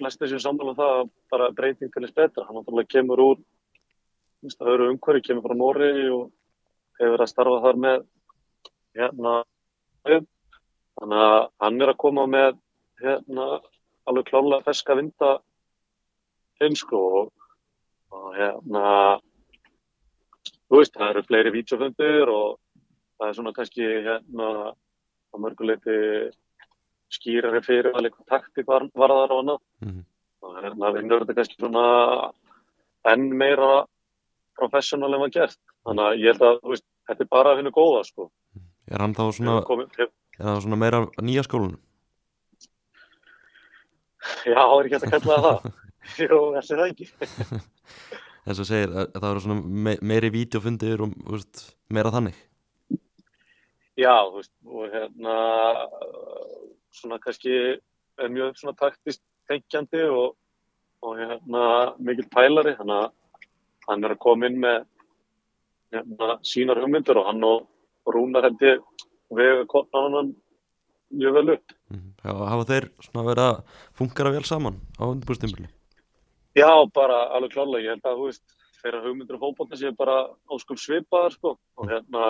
flesti 0.00 0.28
sem 0.30 0.42
sammála 0.42 0.74
um 0.74 0.78
það 0.80 0.96
að 0.96 1.10
bara 1.32 1.50
breyting 1.56 1.92
þess 1.94 2.16
betra. 2.16 2.46
Hann 2.48 2.58
náttúrulega 2.58 2.94
kemur 2.96 3.24
úr 3.24 3.40
það 4.48 4.72
eru 4.74 4.88
umhverju, 4.94 5.24
kemur 5.26 5.44
frá 5.44 5.56
Nóri 5.56 5.92
og 6.08 6.30
hefur 7.00 7.12
verið 7.14 7.24
að 7.26 7.32
starfa 7.32 7.60
þar 7.64 7.80
með 7.84 8.06
hérna 8.96 9.34
þannig 11.00 11.22
að 11.24 11.42
hann 11.64 11.80
er 11.80 11.92
að 11.92 12.00
koma 12.00 12.26
með 12.28 12.56
hérna 13.00 13.46
alveg 14.08 14.28
klálega 14.30 14.66
feska 14.66 14.96
vinda 14.98 15.30
heimsko 16.60 17.00
og, 17.20 17.30
og 18.12 18.32
hérna 18.36 18.84
þú 20.68 20.80
veist, 20.80 20.96
það 20.96 21.08
eru 21.10 21.26
fleiri 21.28 21.54
vídeofundir 21.54 22.32
og 22.32 22.58
það 23.18 23.28
er 23.28 23.38
svona 23.38 23.54
kannski 23.56 23.88
hérna 24.08 24.50
á 25.30 25.34
mörguleiti 25.40 25.98
skýrari 27.10 27.62
fyrir 27.64 27.90
að 27.92 28.06
leika 28.06 28.26
taktik 28.28 28.68
var, 28.68 28.86
varðar 28.94 29.34
og 29.34 29.42
annað. 29.42 29.60
Mm 29.82 29.90
-hmm. 29.90 30.04
og 30.42 30.62
hérna 30.62 30.92
vinnur 30.96 31.24
þetta 31.24 31.36
kannski 31.38 31.58
svona 31.58 31.84
enn 33.10 33.28
meira 33.36 33.86
professional 34.58 35.14
en 35.14 35.20
var 35.20 35.34
gert. 35.34 35.60
Þannig 35.84 36.04
að 36.04 36.18
ég 36.20 36.32
held 36.32 36.42
að 36.42 36.58
veist, 36.70 36.86
þetta 37.08 37.24
er 37.24 37.30
bara 37.30 37.52
að 37.52 37.56
finna 37.60 37.70
góða 37.70 38.02
sko. 38.04 38.30
Er 38.90 39.00
hann 39.00 39.14
þá 39.14 39.24
svona, 39.32 39.56
er 40.38 40.44
hann 40.44 40.62
svona 40.64 40.76
meira 40.76 41.06
nýja 41.22 41.44
skólunum? 41.46 41.80
Já, 44.44 44.60
það 44.60 44.78
er 44.78 44.84
ekki 44.86 44.96
hægt 44.96 45.06
að 45.06 45.14
kalla 45.14 45.36
það 45.44 45.70
Jú, 46.20 46.38
þessi 46.56 46.76
það 46.76 46.90
ekki. 46.90 47.06
Þess 48.44 48.62
að 48.62 48.68
segir, 48.70 48.94
að 48.96 49.18
það 49.18 49.30
eru 49.30 49.42
svona 49.44 49.82
me 49.86 49.96
meiri 50.10 50.30
vídeofundir 50.32 51.02
og 51.04 51.12
veist, 51.28 51.64
meira 51.92 52.12
þannig. 52.14 52.38
Já, 54.00 54.14
þú 54.16 54.38
veist, 54.38 54.52
og 54.64 54.94
hérna 54.94 55.34
svona 56.94 57.18
kannski 57.22 57.56
er 58.20 58.32
mjög 58.32 58.58
svona 58.58 58.76
taktist 58.78 59.22
tengjandi 59.48 60.02
og, 60.10 60.36
og 61.02 61.18
hérna 61.18 61.64
mikill 61.98 62.28
pælari, 62.32 62.76
þannig 62.78 62.96
að 63.04 63.10
hann 63.88 64.04
er 64.04 64.14
að 64.14 64.22
koma 64.22 64.50
inn 64.50 64.60
með 64.62 64.78
hérna, 65.94 66.36
sínar 66.46 66.80
hugmyndur 66.82 67.22
og 67.22 67.28
hann 67.30 67.44
og 67.46 67.66
Rúnar 68.10 68.46
held 68.48 68.62
ég 68.64 68.80
vega 69.36 69.66
konan 69.68 70.32
mjög 71.10 71.34
vel 71.34 71.52
upp. 71.56 71.74
mm. 71.90 72.08
Já, 72.24 72.32
hafa 72.52 72.64
þeir 72.70 72.88
svona 73.04 73.26
verið 73.26 73.44
að 73.48 73.60
fungara 73.98 74.32
vel 74.34 74.46
saman 74.46 74.80
á 74.98 75.04
undirbúrstimbili 75.08 75.68
Já, 76.58 76.70
bara 76.94 77.28
alveg 77.36 77.52
klálega, 77.54 77.84
ég 77.84 77.94
held 77.94 78.06
að, 78.10 78.16
þú 78.18 78.30
veist, 78.30 78.56
þeirra 78.80 79.02
hugmyndur 79.04 79.36
og 79.38 79.42
fótbolta 79.44 79.78
séu 79.78 79.92
bara 79.94 80.16
áskum 80.50 80.78
svipaðar, 80.80 81.36
sko, 81.36 81.52
og 81.78 81.90
hérna, 81.90 82.24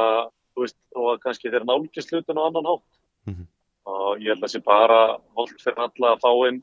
þú 0.52 0.66
veist, 0.66 0.76
og 0.96 1.22
kannski 1.22 1.48
þeirra 1.48 1.68
nálgist 1.70 2.12
hlutin 2.12 2.40
á 2.40 2.44
annan 2.44 2.68
hátt. 2.68 3.00
mm 3.26 3.34
-hmm. 3.34 3.46
Og 3.90 4.22
ég 4.22 4.32
held 4.32 4.40
að 4.40 4.46
það 4.46 4.54
sé 4.54 4.62
bara 4.66 5.00
holdt 5.38 5.62
fyrir 5.62 5.84
alla 5.86 6.14
að 6.14 6.24
fá 6.24 6.30
inn 6.48 6.60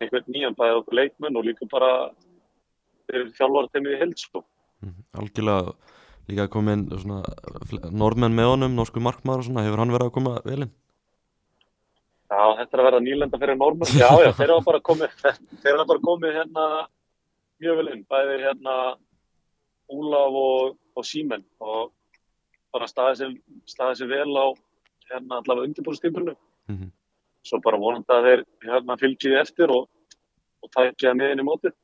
einhvern 0.00 0.32
nýjan 0.32 0.56
bæðið 0.56 0.80
okkur 0.80 0.98
leikmenn 0.98 1.38
og 1.38 1.46
líka 1.46 1.68
bara 1.70 1.92
fyrir 3.10 3.32
þjálfartemi 3.36 3.94
í 3.94 4.00
held 4.00 4.18
sko. 4.18 4.44
-hmm. 4.82 5.02
Algjörlega 5.20 5.74
líka 6.30 6.46
komin 6.48 6.86
svona 6.90 7.22
norðmenn 7.90 8.36
með 8.36 8.52
honum, 8.52 8.76
norsku 8.76 9.02
markmaður 9.02 9.44
og 9.44 9.48
svona, 9.48 9.66
hefur 9.66 9.82
hann 9.82 9.94
verið 9.94 10.10
að 10.10 10.16
koma 10.16 10.34
velinn? 10.44 10.72
Já, 12.30 12.42
þetta 12.60 12.76
er 12.76 12.80
að 12.80 12.86
vera 12.86 13.00
nýlenda 13.02 13.38
fyrir 13.42 13.58
normenn. 13.58 13.94
Já, 13.98 14.10
já, 14.22 14.30
þeir 14.38 14.52
hafa 14.54 14.66
bara 14.68 14.80
komið, 14.86 15.14
þeir 15.62 15.76
hafa 15.76 15.88
bara 15.90 16.04
komið 16.06 16.36
hérna 16.38 16.66
mjög 17.60 17.80
vel 17.80 17.88
inn, 17.94 18.04
bæðið 18.10 18.44
hérna 18.46 18.76
Úlaf 19.90 20.36
og, 20.38 20.76
og 20.94 21.04
Símen 21.04 21.42
og 21.58 21.90
bara 22.70 22.86
staðið 22.86 23.16
sem, 23.18 23.32
staðið 23.66 23.96
sem 23.98 24.12
vel 24.12 24.30
á 24.38 24.46
hérna 25.12 25.40
allavega 25.40 25.66
undirbúrstímbrunu 25.68 26.34
Mhm. 26.70 26.90
svo 27.42 27.60
bara 27.64 27.78
vonandi 27.80 28.12
að 28.14 28.26
þeir 28.28 28.42
hérna 28.68 28.96
fylgiði 29.00 29.40
eftir 29.40 29.70
og, 29.74 29.88
og 30.62 30.70
tækja 30.76 31.14
með 31.16 31.32
inn 31.36 31.44
í 31.44 31.48
mótið 31.50 31.76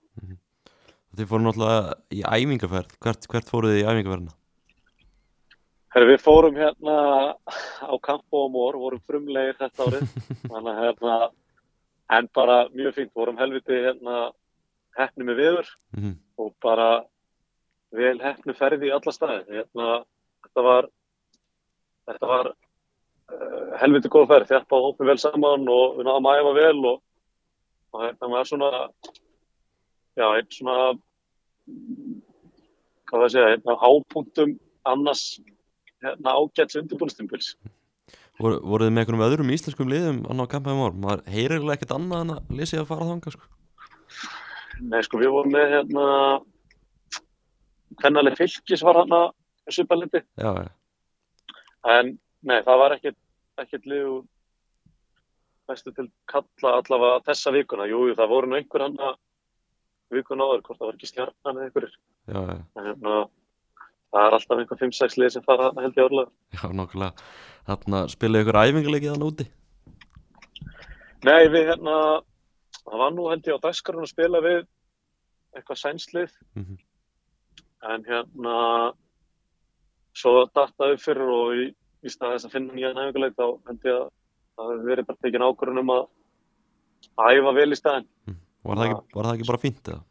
Þið 1.17 1.29
fóru 1.31 1.47
náttúrulega 1.47 1.95
í 2.13 2.21
æfingaferð 2.29 2.91
Hvert, 3.01 3.27
hvert 3.33 3.49
fóruð 3.49 3.73
þið 3.73 3.79
í 3.81 3.87
æfingaferðina? 3.89 4.35
Herri, 5.95 6.07
við 6.13 6.21
fórum 6.21 6.59
hérna 6.61 6.97
á 7.89 7.95
Campo 8.05 8.43
Amor, 8.45 8.77
vorum 8.77 9.01
frumlegir 9.09 9.57
þetta 9.57 9.87
árið, 9.87 10.03
þannig 10.53 10.73
að 10.75 10.81
hérna, 10.83 11.15
en 12.19 12.29
bara 12.37 12.57
mjög 12.69 12.95
fínt, 12.99 13.13
vorum 13.17 13.39
helviti 13.41 13.79
hérna 13.87 14.19
hefni 14.99 15.25
með 15.25 15.41
viður 15.41 15.71
Mhm. 15.97 16.13
og 16.39 16.53
bara 16.61 16.91
vel 17.97 18.19
hefni 18.21 18.53
ferði 18.59 18.91
í 18.91 18.93
alla 18.93 19.13
staði. 19.15 19.41
Hérna, 19.49 20.05
þetta 20.45 20.63
var, 20.69 20.89
þetta 22.11 22.29
var 22.35 22.53
helviti 23.81 24.11
góð 24.13 24.29
ferð, 24.31 24.51
þjálpa 24.51 24.81
hópið 24.85 25.11
vel 25.11 25.19
saman 25.21 25.67
og 25.73 25.99
við 25.99 26.09
náðum 26.09 26.29
að 26.31 26.41
æfa 26.41 26.53
vel 26.57 26.91
og, 26.93 27.01
og 27.95 28.05
hérna 28.05 28.31
var 28.33 28.49
svona, 28.49 28.71
já, 30.17 30.27
einn 30.29 30.51
svona, 30.55 30.77
hvað 33.11 33.25
það 33.25 33.33
segja, 33.35 33.53
hérna 33.55 33.79
hápunktum 33.83 34.55
annars 34.87 35.25
hérna 36.05 36.37
ágæts 36.39 36.79
undirbúinstimpils. 36.79 37.55
Voru, 38.37 38.61
voruð 38.61 38.91
þið 38.91 38.93
með 38.93 39.03
einhverjum 39.03 39.27
öðrum 39.27 39.53
íslenskum 39.55 39.91
liðum 39.91 40.19
annað 40.29 40.51
á 40.51 40.53
kampaðum 40.55 40.85
ár? 40.85 40.99
Maður 41.03 41.23
heyrir 41.33 41.71
ekkert 41.73 41.95
annað 41.97 42.25
en 42.25 42.35
að 42.35 42.59
lesi 42.59 42.79
að 42.79 42.91
fara 42.91 43.09
þanga 43.09 43.33
sko. 43.33 43.49
Nei, 44.87 45.01
sko, 45.07 45.21
við 45.23 45.33
vorum 45.33 45.55
með 45.57 45.73
hérna, 45.73 46.07
hvernig 48.03 48.37
fylgis 48.37 48.85
var 48.85 49.01
hérna 49.01 49.21
svipaliti, 49.73 50.21
Já, 50.39 50.51
já, 50.63 50.69
en 51.97 52.13
nei, 52.47 52.61
það 52.67 52.79
var 52.83 52.95
ekkert, 52.97 53.19
ekkert 53.63 53.87
lið 53.91 54.07
úr 54.11 54.25
bestu 55.67 55.93
til 55.97 56.07
kalla 56.31 56.77
allavega 56.79 57.23
þessa 57.27 57.53
vikuna. 57.57 57.89
Jú, 57.91 58.05
það 58.15 58.31
voru 58.31 58.51
nú 58.53 58.59
einhver 58.61 58.85
hann 58.87 58.99
vikuna 60.15 60.47
áður, 60.47 60.63
hvort 60.63 60.79
það 60.79 60.87
var 60.91 60.99
ekki 61.01 61.09
stjarnan 61.11 61.57
eða 61.59 61.67
einhverjir. 61.67 61.97
já, 62.31 62.41
já, 62.47 62.57
En 62.79 62.87
hérna, 62.91 63.15
það 64.15 64.27
er 64.29 64.37
alltaf 64.39 64.61
einhver 64.63 64.79
5-6 64.85 65.17
lið 65.19 65.33
sem 65.35 65.43
fara 65.43 65.73
held 65.83 65.99
ég 65.99 66.07
árlega. 66.07 66.31
já, 66.55 66.65
nokkulega 66.71 67.13
Þarna 67.67 68.01
spilaði 68.13 68.45
ykkur 68.47 68.59
æfingarleikið 68.63 69.13
þannig 69.13 69.31
úti 69.33 69.47
Nei, 71.27 71.49
við 71.51 71.65
hérna, 71.73 71.97
það 72.85 72.99
var 73.03 73.11
nú 73.17 73.25
held 73.33 73.49
ég 73.51 73.57
á 73.59 73.65
dagskarun 73.67 74.05
að 74.07 74.13
spila 74.13 74.41
við 74.45 74.61
eitthvað 75.57 75.81
sænslið, 75.83 76.31
Mhm. 76.55 76.77
en 77.91 78.05
hérna, 78.05 78.93
svo 80.15 80.47
dattaði 80.55 81.01
fyrir 81.03 81.27
og 81.33 81.55
í, 81.57 81.75
í 82.07 82.13
stað 82.13 82.35
þess 82.37 82.49
að 82.49 82.57
finna 82.57 82.77
nýja 82.77 82.93
næfinguleik 82.97 83.37
þá 83.37 83.47
held 83.69 83.89
ég 83.89 83.97
að 83.97 84.09
það 84.57 84.73
hefði 84.73 84.91
verið 84.91 85.09
bara 85.09 85.23
tekin 85.27 85.47
ákvörðun 85.47 85.83
um 85.83 85.95
að 85.95 86.05
æfa 87.37 87.55
vel 87.57 87.71
í 87.71 87.79
staðin. 87.79 88.11
Var 88.67 88.81
það 88.81 88.89
ekki, 88.89 89.17
var 89.17 89.29
það 89.29 89.35
ekki 89.37 89.49
bara 89.51 89.63
fínt 89.63 89.91
eða? 89.93 90.03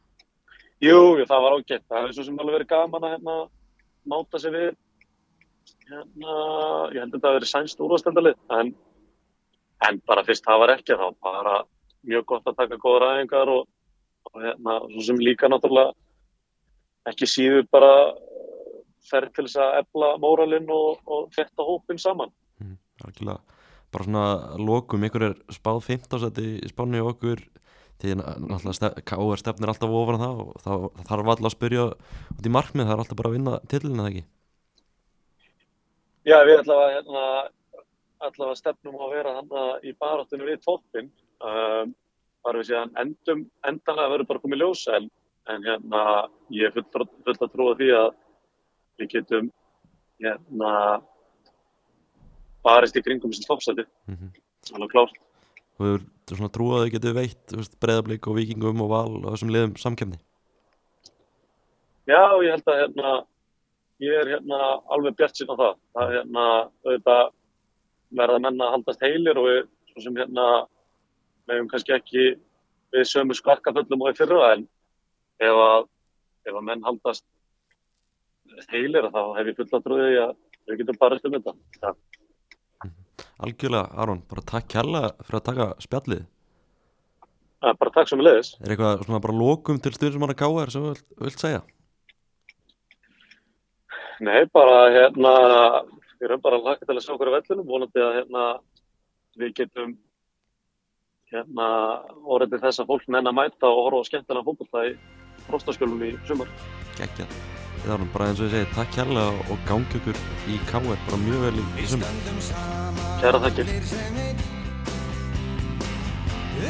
Jú, 0.86 0.98
það 1.26 1.46
var 1.46 1.56
ágætt. 1.56 1.86
Það 1.88 2.02
hefði 2.02 2.18
svo 2.18 2.26
sem 2.28 2.42
alveg 2.42 2.58
verið 2.58 2.72
gaman 2.72 3.06
að 3.08 3.16
hérna, 3.16 3.36
máta 4.12 4.42
sig 4.42 4.54
við 4.56 4.68
hérna, 5.90 6.36
ég 6.94 7.00
held 7.00 7.10
að 7.10 7.16
þetta 7.16 7.30
hafi 7.30 7.40
verið 7.40 7.52
sænst 7.52 7.82
úrvastendalið, 7.86 8.38
en, 8.58 8.74
en 9.88 10.02
bara 10.10 10.26
fyrst 10.28 10.46
það 10.46 10.62
var 10.64 10.74
ekki 10.76 10.98
þá 11.00 11.08
bara 11.26 11.56
mjög 12.06 12.26
gott 12.32 12.50
að 12.50 12.60
taka 12.60 12.82
góða 12.82 13.02
ræðingar 13.06 13.52
og, 13.54 13.68
og 14.30 14.44
hérna, 14.44 14.78
svo 14.94 15.06
sem 15.08 15.22
líka 15.22 15.50
náttúrulega 15.50 15.96
ekki 17.10 17.30
síður 17.30 17.66
bara 17.74 17.92
ferð 19.10 19.34
til 19.36 19.48
þess 19.48 19.62
að 19.64 19.80
efla 19.82 20.12
móralinn 20.24 20.72
og, 20.74 21.02
og 21.06 21.28
þetta 21.36 21.68
hópinn 21.68 22.02
saman. 22.02 22.34
Algjörlega, 23.06 23.60
bara 23.92 24.08
svona 24.08 24.26
að 24.56 24.64
lokum, 24.70 25.06
ykkur 25.08 25.28
er 25.30 25.36
spáð 25.54 25.82
15 25.90 26.24
seti 26.24 26.48
í 26.60 26.72
spánu 26.72 27.04
og 27.04 27.16
okkur 27.16 27.44
því 28.02 28.16
náttúrulega 28.20 28.76
stef, 28.76 28.96
K.R. 29.08 29.40
stefnir 29.40 29.72
alltaf 29.72 29.92
ofan 30.00 30.20
það 30.20 30.40
og 30.44 30.56
það, 30.64 30.88
það 30.96 31.10
þarf 31.10 31.30
alltaf 31.34 31.50
að 31.50 31.54
spyrja 31.56 31.86
út 32.36 32.48
í 32.48 32.52
markmið, 32.52 32.88
það 32.88 32.96
er 32.96 33.04
alltaf 33.04 33.20
bara 33.20 33.32
að 33.32 33.38
vinna 33.38 33.60
tillin 33.72 34.02
eða 34.02 34.12
ekki 34.12 34.26
Já, 36.26 36.40
við 36.42 36.58
allavega, 36.64 36.94
hérna, 36.96 37.24
allavega 38.26 38.58
stefnum 38.58 38.98
að 38.98 39.12
vera 39.14 39.34
þarna 39.36 39.66
í 39.86 39.92
baráttunum 40.02 40.48
við 40.50 40.64
toppin. 40.64 41.12
Um, 41.38 41.92
bara 42.46 42.62
við 42.62 42.72
séðan 42.72 42.96
endum, 42.98 43.44
endanlega 43.70 44.14
verður 44.16 44.30
bara 44.32 44.42
komið 44.42 44.64
ljós, 44.64 44.82
en, 44.98 45.06
en 45.54 45.68
hérna, 45.70 46.02
ég 46.56 46.72
er 46.72 46.74
full, 46.74 47.06
full 47.28 47.36
að 47.36 47.54
trúa 47.54 47.76
því 47.78 47.92
að 48.00 48.08
við 49.00 49.12
getum 49.16 49.52
hérna, 50.24 51.02
barist 52.66 52.98
í 52.98 53.04
kringum 53.06 53.34
þessi 53.34 53.48
toppsæti. 53.48 53.86
mm 54.08 54.16
-hmm. 54.16 54.32
Alveg 54.74 54.92
klárt. 54.92 55.18
þú 55.78 55.86
er 55.96 56.02
svona 56.36 56.50
trú 56.50 56.72
að 56.72 56.86
þau 56.86 56.92
getur 56.92 57.14
veitt 57.14 57.80
breyðablík 57.80 58.28
og 58.28 58.36
vikingum 58.36 58.82
og 58.82 58.90
val 58.90 59.12
og 59.26 59.32
þessum 59.34 59.52
liðum 59.52 59.76
samkefni 59.76 60.18
Já, 62.06 62.38
ég 62.46 62.54
held 62.54 62.68
að 62.70 62.80
hérna, 62.84 63.12
ég 64.04 64.14
er 64.14 64.28
hérna 64.36 64.60
alveg 64.94 65.16
bjart 65.18 65.42
á 65.42 65.56
það. 65.58 65.78
Það 65.96 66.04
er 66.06 66.18
hérna, 66.20 66.44
auðvitað 66.86 67.24
verða 68.20 68.42
menna 68.46 68.68
að 68.68 68.74
haldast 68.76 69.06
heilir 69.06 69.40
og 69.42 69.48
við, 69.50 69.62
svo 69.90 70.04
sem 70.04 70.20
hérna, 70.22 70.46
meðum 71.50 71.70
kannski 71.72 71.96
ekki 71.96 72.26
við 72.94 73.08
sömu 73.10 73.34
skarkaföllum 73.34 74.06
og 74.06 74.14
í 74.14 74.18
fyrra, 74.20 74.52
en 74.54 74.68
ef 75.42 75.62
að, 75.64 75.88
ef 76.46 76.54
að 76.54 76.68
menn 76.70 76.86
haldast 76.86 77.26
heilir, 78.72 79.10
þá 79.12 79.22
hef 79.40 79.50
ég 79.52 79.60
fulla 79.60 79.82
trúið 79.86 80.20
að 80.22 80.36
við 80.66 80.80
getum 80.82 81.02
bara 81.02 81.20
eftir 81.20 81.36
þetta. 81.36 81.56
Ja. 81.82 81.96
Algjörlega, 83.46 83.90
Aron, 84.02 84.24
bara 84.30 84.48
takk 84.48 84.72
kærlega 84.72 85.12
fyrir 85.26 85.40
að 85.42 85.46
taka 85.50 85.68
spjallið 85.84 86.24
Ja, 87.66 87.72
bara 87.80 87.92
takk 87.96 88.10
sem 88.12 88.20
við 88.20 88.28
leiðis. 88.28 88.52
Er 88.62 88.74
eitthvað 88.76 89.06
svona 89.08 89.22
bara 89.24 89.36
lokum 89.40 89.80
til 89.82 89.94
styrnismanna 89.96 90.36
K.R. 90.38 90.70
sem 90.70 90.84
þú 90.86 91.24
vilt, 91.26 91.42
segja? 91.42 91.64
Nei, 94.26 94.46
bara 94.54 94.76
hérna, 94.94 95.34
við 96.20 96.28
erum 96.30 96.44
bara 96.46 96.62
lakað 96.62 96.92
til 96.92 96.98
að 97.00 97.04
sjá 97.08 97.16
á 97.16 97.18
vellunum, 97.26 97.66
vonandi 97.72 98.06
að 98.06 98.20
hérna, 98.20 98.46
við 99.42 99.58
getum 99.64 99.98
hérna, 101.34 101.68
orðið 102.22 102.64
þess 102.68 102.86
að 102.86 102.94
fólk 102.94 103.10
nenn 103.10 103.34
að 103.34 103.38
mæta 103.42 103.74
og 103.74 103.84
horfa 103.90 104.06
á 104.06 104.10
skemmtilega 104.12 104.48
fótbolta 104.52 104.88
í 104.92 104.96
frostaskjölum 105.50 106.06
í 106.06 106.16
sumar. 106.30 106.52
Gekjað 107.02 107.65
Það 107.86 108.02
er 108.02 108.08
bara 108.16 108.28
eins 108.32 108.40
og 108.42 108.48
ég 108.48 108.54
segi, 108.56 108.68
takk 108.74 108.94
kærlega 108.96 109.50
og 109.54 109.60
gangi 109.68 110.00
ykkur 110.00 110.18
í 110.50 110.56
K.R. 110.72 110.86
bara 111.06 111.20
mjög 111.22 111.44
vel 111.44 111.60
í, 111.62 111.86
sumar 111.86 112.16
Kæra 113.22 113.42
þakkir. 113.44 113.70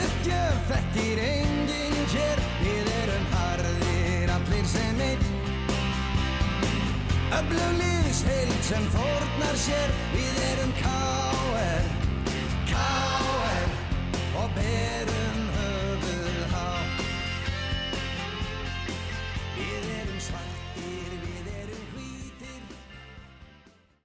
Uppgjöf 0.01 0.59
þekkir 0.73 1.21
enginn 1.23 1.97
hér 2.11 2.43
Við 2.59 2.91
erum 2.99 3.25
harðir 3.31 4.35
allir 4.35 4.69
sem 4.73 5.01
einn 5.07 5.25
Öfluglíðs 7.39 8.23
heild 8.27 8.61
sem 8.67 8.91
fórnar 8.97 9.59
sér 9.63 9.97
Við 10.11 10.45
erum 10.51 10.79
K.R. 10.83 11.91
K.R. 12.73 13.75
Og 14.43 14.57
berum 14.59 15.14